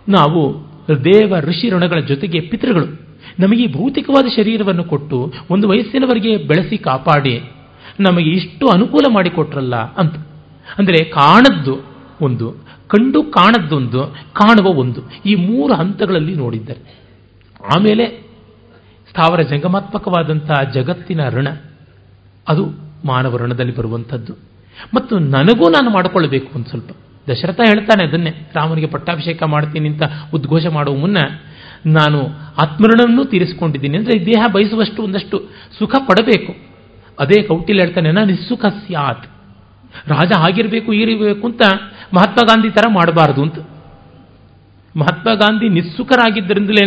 ನಾವು 0.09 0.64
ದೇವ 1.05 1.39
ಋಷಿ 1.39 1.70
ಋಣಗಳ 1.70 1.99
ಜೊತೆಗೆ 1.99 2.39
ಪಿತೃಗಳು. 2.39 3.12
ನಮಗೆ 3.39 3.73
ಭೌತಿಕವಾದ 3.73 4.25
ಶರೀರವನ್ನು 4.36 4.84
ಕೊಟ್ಟು 4.84 5.34
ಒಂದು 5.49 5.69
ವಯಸ್ಸಿನವರೆಗೆ 5.69 6.38
ಬೆಳೆಸಿ 6.38 6.77
ಕಾಪಾಡಿ, 6.77 7.51
ನಮಗೆ 7.99 8.29
ಇಷ್ಟು 8.29 8.69
ಅನುಕೂಲ 8.69 9.05
ಮಾಡಿಕೊಟ್ರಲ್ಲ 9.13 9.75
ಅಂತ. 9.75 10.15
ಅಂದರೆ 10.77 11.03
ಕಾಣದ್ದು 11.03 11.86
ಒಂದು, 12.21 12.53
ಕಂಡು 12.88 13.23
ಕಾಣದ್ದೊಂದು, 13.23 14.15
ಕಾಣುವ 14.34 14.67
ಒಂದು, 14.73 15.01
ಈ 15.25 15.36
ಮೂರು 15.36 15.73
ಹಂತಗಳಲ್ಲಿ 15.73 16.36
ನೋಡಿದ್ದಾರೆ. 16.36 17.03
ಆಮೇಲೆ 17.75 18.05
ಸ್ಥಾವರ 19.09 19.41
ಜಂಗಮಾತ್ಮಕವಾದಂತಹ 19.41 20.71
ಜಗತ್ತಿನ 20.73 21.29
ಋಣ, 21.29 21.47
ಅದು 22.47 22.65
ಮಾನವ 23.05 23.38
ಋಣದಲ್ಲಿ 23.38 23.75
ಬರುವಂಥದ್ದು. 23.75 24.34
ಮತ್ತು 24.93 25.19
ನನಗೂ 25.19 25.69
ನಾನು 25.69 25.89
ಮಾಡಿಕೊಳ್ಳಬೇಕು 25.89 26.55
ಒಂದು 26.55 26.69
ಸ್ವಲ್ಪ. 26.69 26.91
ದಶರಥ 27.31 27.59
ಹೇಳ್ತಾನೆ 27.65 28.07
ಅದನ್ನೇ, 28.07 28.51
ರಾಮನಿಗೆ 28.55 28.88
ಪಟ್ಟಾಭಿಷೇಕ 28.88 29.43
ಮಾಡ್ತೀನಿ 29.43 29.89
ಅಂತ 29.89 30.01
ಉದ್ಘೋಷ 30.34 30.65
ಮಾಡುವ 30.67 30.95
ಮುನ್ನ 30.95 31.17
ನಾನು 31.86 32.19
ಆತ್ಮರಣವನ್ನು 32.63 33.25
ತೀರಿಸಿಕೊಂಡಿದ್ದೀನಿ 33.25 33.97
ಅಂದರೆ 33.97 34.25
ದೇಹ 34.25 34.41
ಬಯಸುವಷ್ಟು 34.53 35.03
ಒಂದಷ್ಟು 35.03 35.38
ಸುಖ 35.79 35.95
ಪಡಬೇಕು. 36.09 36.51
ಅದೇ 37.19 37.41
ಕೌಟಿಲ್ 37.41 37.79
ಹೇಳ್ತಾನೆ 37.79 38.11
ನಾನು 38.11 38.27
ನಿಸ್ಸುಖ 38.27 38.65
ಸ್ಯಾತ್. 38.65 39.25
ರಾಜ 40.07 40.31
ಆಗಿರಬೇಕು 40.38 40.93
ಈರಿಬೇಕು 40.93 41.47
ಅಂತ 41.47 41.61
ಮಹಾತ್ಮ 42.13 42.41
ಗಾಂಧಿ 42.47 42.69
ಥರ 42.69 42.86
ಮಾಡಬಾರ್ದು 42.89 43.41
ಅಂತ. 43.41 43.57
ಮಹಾತ್ಮ 44.97 45.29
ಗಾಂಧಿ 45.34 45.69
ನಿಸ್ಸುಖರಾಗಿದ್ದರಿಂದಲೇ 45.69 46.86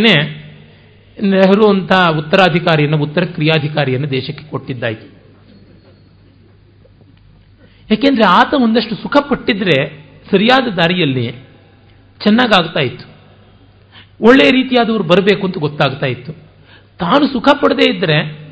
ನೆಹರು 1.18 1.68
ಅಂತ 1.68 1.92
ಉತ್ತರಾಧಿಕಾರಿಯನ್ನು, 2.18 2.98
ಉತ್ತರ 2.98 3.24
ಕ್ರಿಯಾಧಿಕಾರಿಯನ್ನು 3.24 4.10
ದೇಶಕ್ಕೆ 4.10 4.50
ಕೊಟ್ಟಿದ್ದಾಯಿತು. 4.50 5.06
ಏಕೆಂದರೆ 7.92 8.26
ಆತ 8.28 8.54
ಒಂದಷ್ಟು 8.54 8.94
ಸುಖ 8.94 9.16
ಪಟ್ಟಿದ್ರೆ 9.30 9.76
ಸರಿಯಾದ 10.30 10.66
ದಾರಿಯಲ್ಲಿ 10.76 11.26
ಚೆನ್ನಾಗಾಗ್ತಾ 12.22 12.80
ಇತ್ತು. 12.80 13.15
ಒಳ್ಳೆಯ 14.20 14.50
ರೀತಿಯಾದವರು 14.50 15.04
ಬರಬೇಕು 15.04 15.46
ಅಂತ 15.46 15.58
ಗೊತ್ತಾಗ್ತಾ 15.58 16.06
ಇತ್ತು. 16.06 16.32
ತಾನು 16.98 17.26
ಸುಖ 17.26 17.48
ಪಡದೇ 17.60 17.94
ಇದ್ದರೆ 17.94 18.46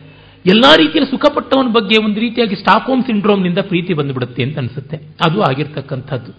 ಎಲ್ಲ 0.46 0.64
ರೀತಿಯಲ್ಲಿ 0.76 1.10
ಸುಖಪಟ್ಟವನ 1.10 1.72
ಬಗ್ಗೆ 1.72 2.04
ಒಂದು 2.04 2.20
ರೀತಿಯಾಗಿ 2.20 2.54
ಸ್ಟಾಕ್ಹೋಮ್ 2.54 3.02
ಸಿಂಡ್ರೋಮ್ನಿಂದ 3.02 3.58
ಪ್ರೀತಿ 3.58 3.94
ಬಂದುಬಿಡುತ್ತೆ 3.94 4.42
ಅಂತ 4.42 4.58
ಅನಿಸುತ್ತೆ. 4.58 4.96
ಅದು 4.96 5.42
ಆಗಿರ್ತಕ್ಕಂಥದ್ದು. 5.42 6.36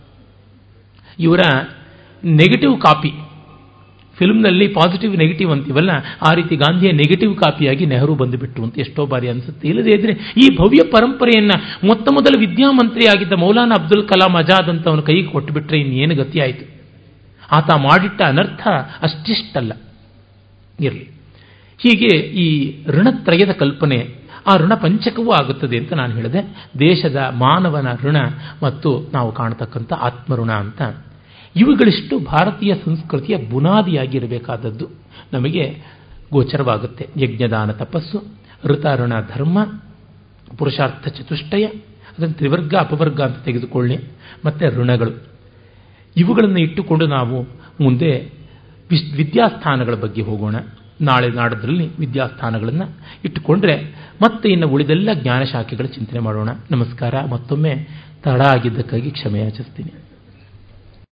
ಇವರ 1.19 1.39
ನೆಗೆಟಿವ್ 2.23 2.81
ಕಾಪಿ. 2.81 3.09
ಫಿಲ್ಮ್ನಲ್ಲಿ 4.17 4.67
ಪಾಸಿಟಿವ್ 4.67 5.17
ನೆಗೆಟಿವ್ 5.17 5.51
ಅಂತೀವಲ್ಲ, 5.51 5.89
ಆ 6.21 6.33
ರೀತಿ 6.33 6.55
ಗಾಂಧಿಯ 6.55 6.91
ನೆಗೆಟಿವ್ 6.91 7.37
ಕಾಪಿಯಾಗಿ 7.37 7.85
ನೆಹರು 7.85 8.15
ಬಂದುಬಿಟ್ರು 8.15 8.63
ಅಂತ 8.63 8.79
ಎಷ್ಟೋ 8.79 9.05
ಬಾರಿ 9.05 9.27
ಅನಿಸುತ್ತೆ. 9.27 9.67
ಇಲ್ಲದೇ 9.67 9.91
ಇದ್ರೆ 9.91 10.13
ಈ 10.13 10.55
ಭವ್ಯ 10.55 10.89
ಪರಂಪರೆಯನ್ನು 10.91 11.87
ಮೊತ್ತ 11.87 12.09
ಮೊದಲ 12.13 12.39
ವಿದ್ಯಾಮಂತ್ರಿಯಾಗಿದ್ದ 12.39 13.33
ಮೌಲಾನಾ 13.33 13.83
ಅಬ್ದುಲ್ 13.83 14.07
ಕಲಾಂ 14.07 14.37
ಅಜಾದ್ 14.37 14.69
ಅಂತ 14.69 14.87
ಅವನ 14.87 14.99
ಕೈಗೆ 14.99 15.23
ಕೊಟ್ಟುಬಿಟ್ರೆ 15.23 15.79
ಇನ್ನೇನು 15.79 16.15
ಗತಿಯಾಯಿತು 16.15 16.74
ಆತ 17.51 17.73
ಮಾಡಿಟ್ಟ 17.73 18.21
ಅನರ್ಥ 18.21 18.67
ಅಷ್ಟಿಷ್ಟಲ್ಲ. 19.01 19.71
ಇರಲಿ. 20.79 21.09
ಹೀಗೆ 21.77 22.17
ಈ 22.17 22.83
ಋಣತ್ರಯದ 22.87 23.51
ಕಲ್ಪನೆ 23.51 24.25
ಆ 24.47 24.57
ಋಣ 24.57 24.73
ಪಂಚಕವೂ 24.73 25.31
ಆಗುತ್ತದೆ 25.31 25.77
ಅಂತ 25.77 25.93
ನಾನು 25.93 26.15
ಹೇಳಿದೆ. 26.15 26.69
ದೇಶದ 26.79 27.15
ಮಾನವನ 27.31 27.87
ಋಣ 28.03 28.17
ಮತ್ತು 28.63 29.11
ನಾವು 29.13 29.31
ಕಾಣತಕ್ಕಂಥ 29.31 29.93
ಆತ್ಮಋಣ 29.93 30.51
ಅಂತ. 30.51 30.81
ಇವುಗಳಿಷ್ಟು 31.55 32.19
ಭಾರತೀಯ 32.19 32.75
ಸಂಸ್ಕೃತಿಯ 32.85 33.37
ಬುನಾದಿಯಾಗಿರಬೇಕಾದದ್ದು. 33.37 34.89
ನಮಗೆ 35.33 35.81
ಗೋಚರವಾಗುತ್ತೆ. 36.31 37.09
ಯಜ್ಞದಾನ 37.17 37.71
ತಪಸ್ಸು, 37.71 38.23
ಋತಾಋಣ 38.65 39.13
ಧರ್ಮ, 39.35 39.63
ಪುರುಷಾರ್ಥ 40.57 41.07
ಚತುಷ್ಟಯ, 41.07 41.65
ಅದನ್ನು 41.65 42.33
ತ್ರಿವರ್ಗ, 42.33 42.75
ಅಪವರ್ಗ 42.75 43.21
ಅಂತ 43.21 43.37
ತೆಗೆದುಕೊಳ್ಳಿ. 43.37 43.99
ಮತ್ತೆ 44.45 44.67
ಋಣಗಳು. 44.67 45.34
ಇವುಗಳನ್ನು 46.17 46.59
ಇಟ್ಟುಕೊಂಡು 46.59 47.07
ನಾವು 47.07 47.41
ಮುಂದೆ 47.83 48.11
ವಿಶ್ 48.89 49.15
ವಿದ್ಯಾಸ್ಥಾನಗಳ 49.15 49.95
ಬಗ್ಗೆ 49.95 50.21
ಹೋಗೋಣ. 50.21 50.55
ನಾಳೆ 51.01 51.29
ನಾಡದ್ರಲ್ಲಿ 51.29 51.97
ವಿದ್ಯಾಸ್ಥಾನಗಳನ್ನು 51.99 52.85
ಇಟ್ಟುಕೊಂಡ್ರೆ 53.23 53.75
ಮತ್ತೆ 54.21 54.49
ಇನ್ನು 54.49 54.67
ಉಳಿದೆಲ್ಲ 54.67 55.09
ಜ್ಞಾನ 55.13 55.43
ಶಾಖೆಗಳ 55.43 55.85
ಚಿಂತನೆ 55.85 56.19
ಮಾಡೋಣ. 56.19 56.49
ನಮಸ್ಕಾರ, 56.71 57.25
ಮತ್ತೊಮ್ಮೆ 57.25 57.73
ತಡ 58.23 58.41
ಆಗಿದ್ದಕ್ಕಾಗಿ 58.41 59.11
ಕ್ಷಮೆ 59.11 59.39
ಯಾಚಿಸ್ತೀನಿ 59.39 60.04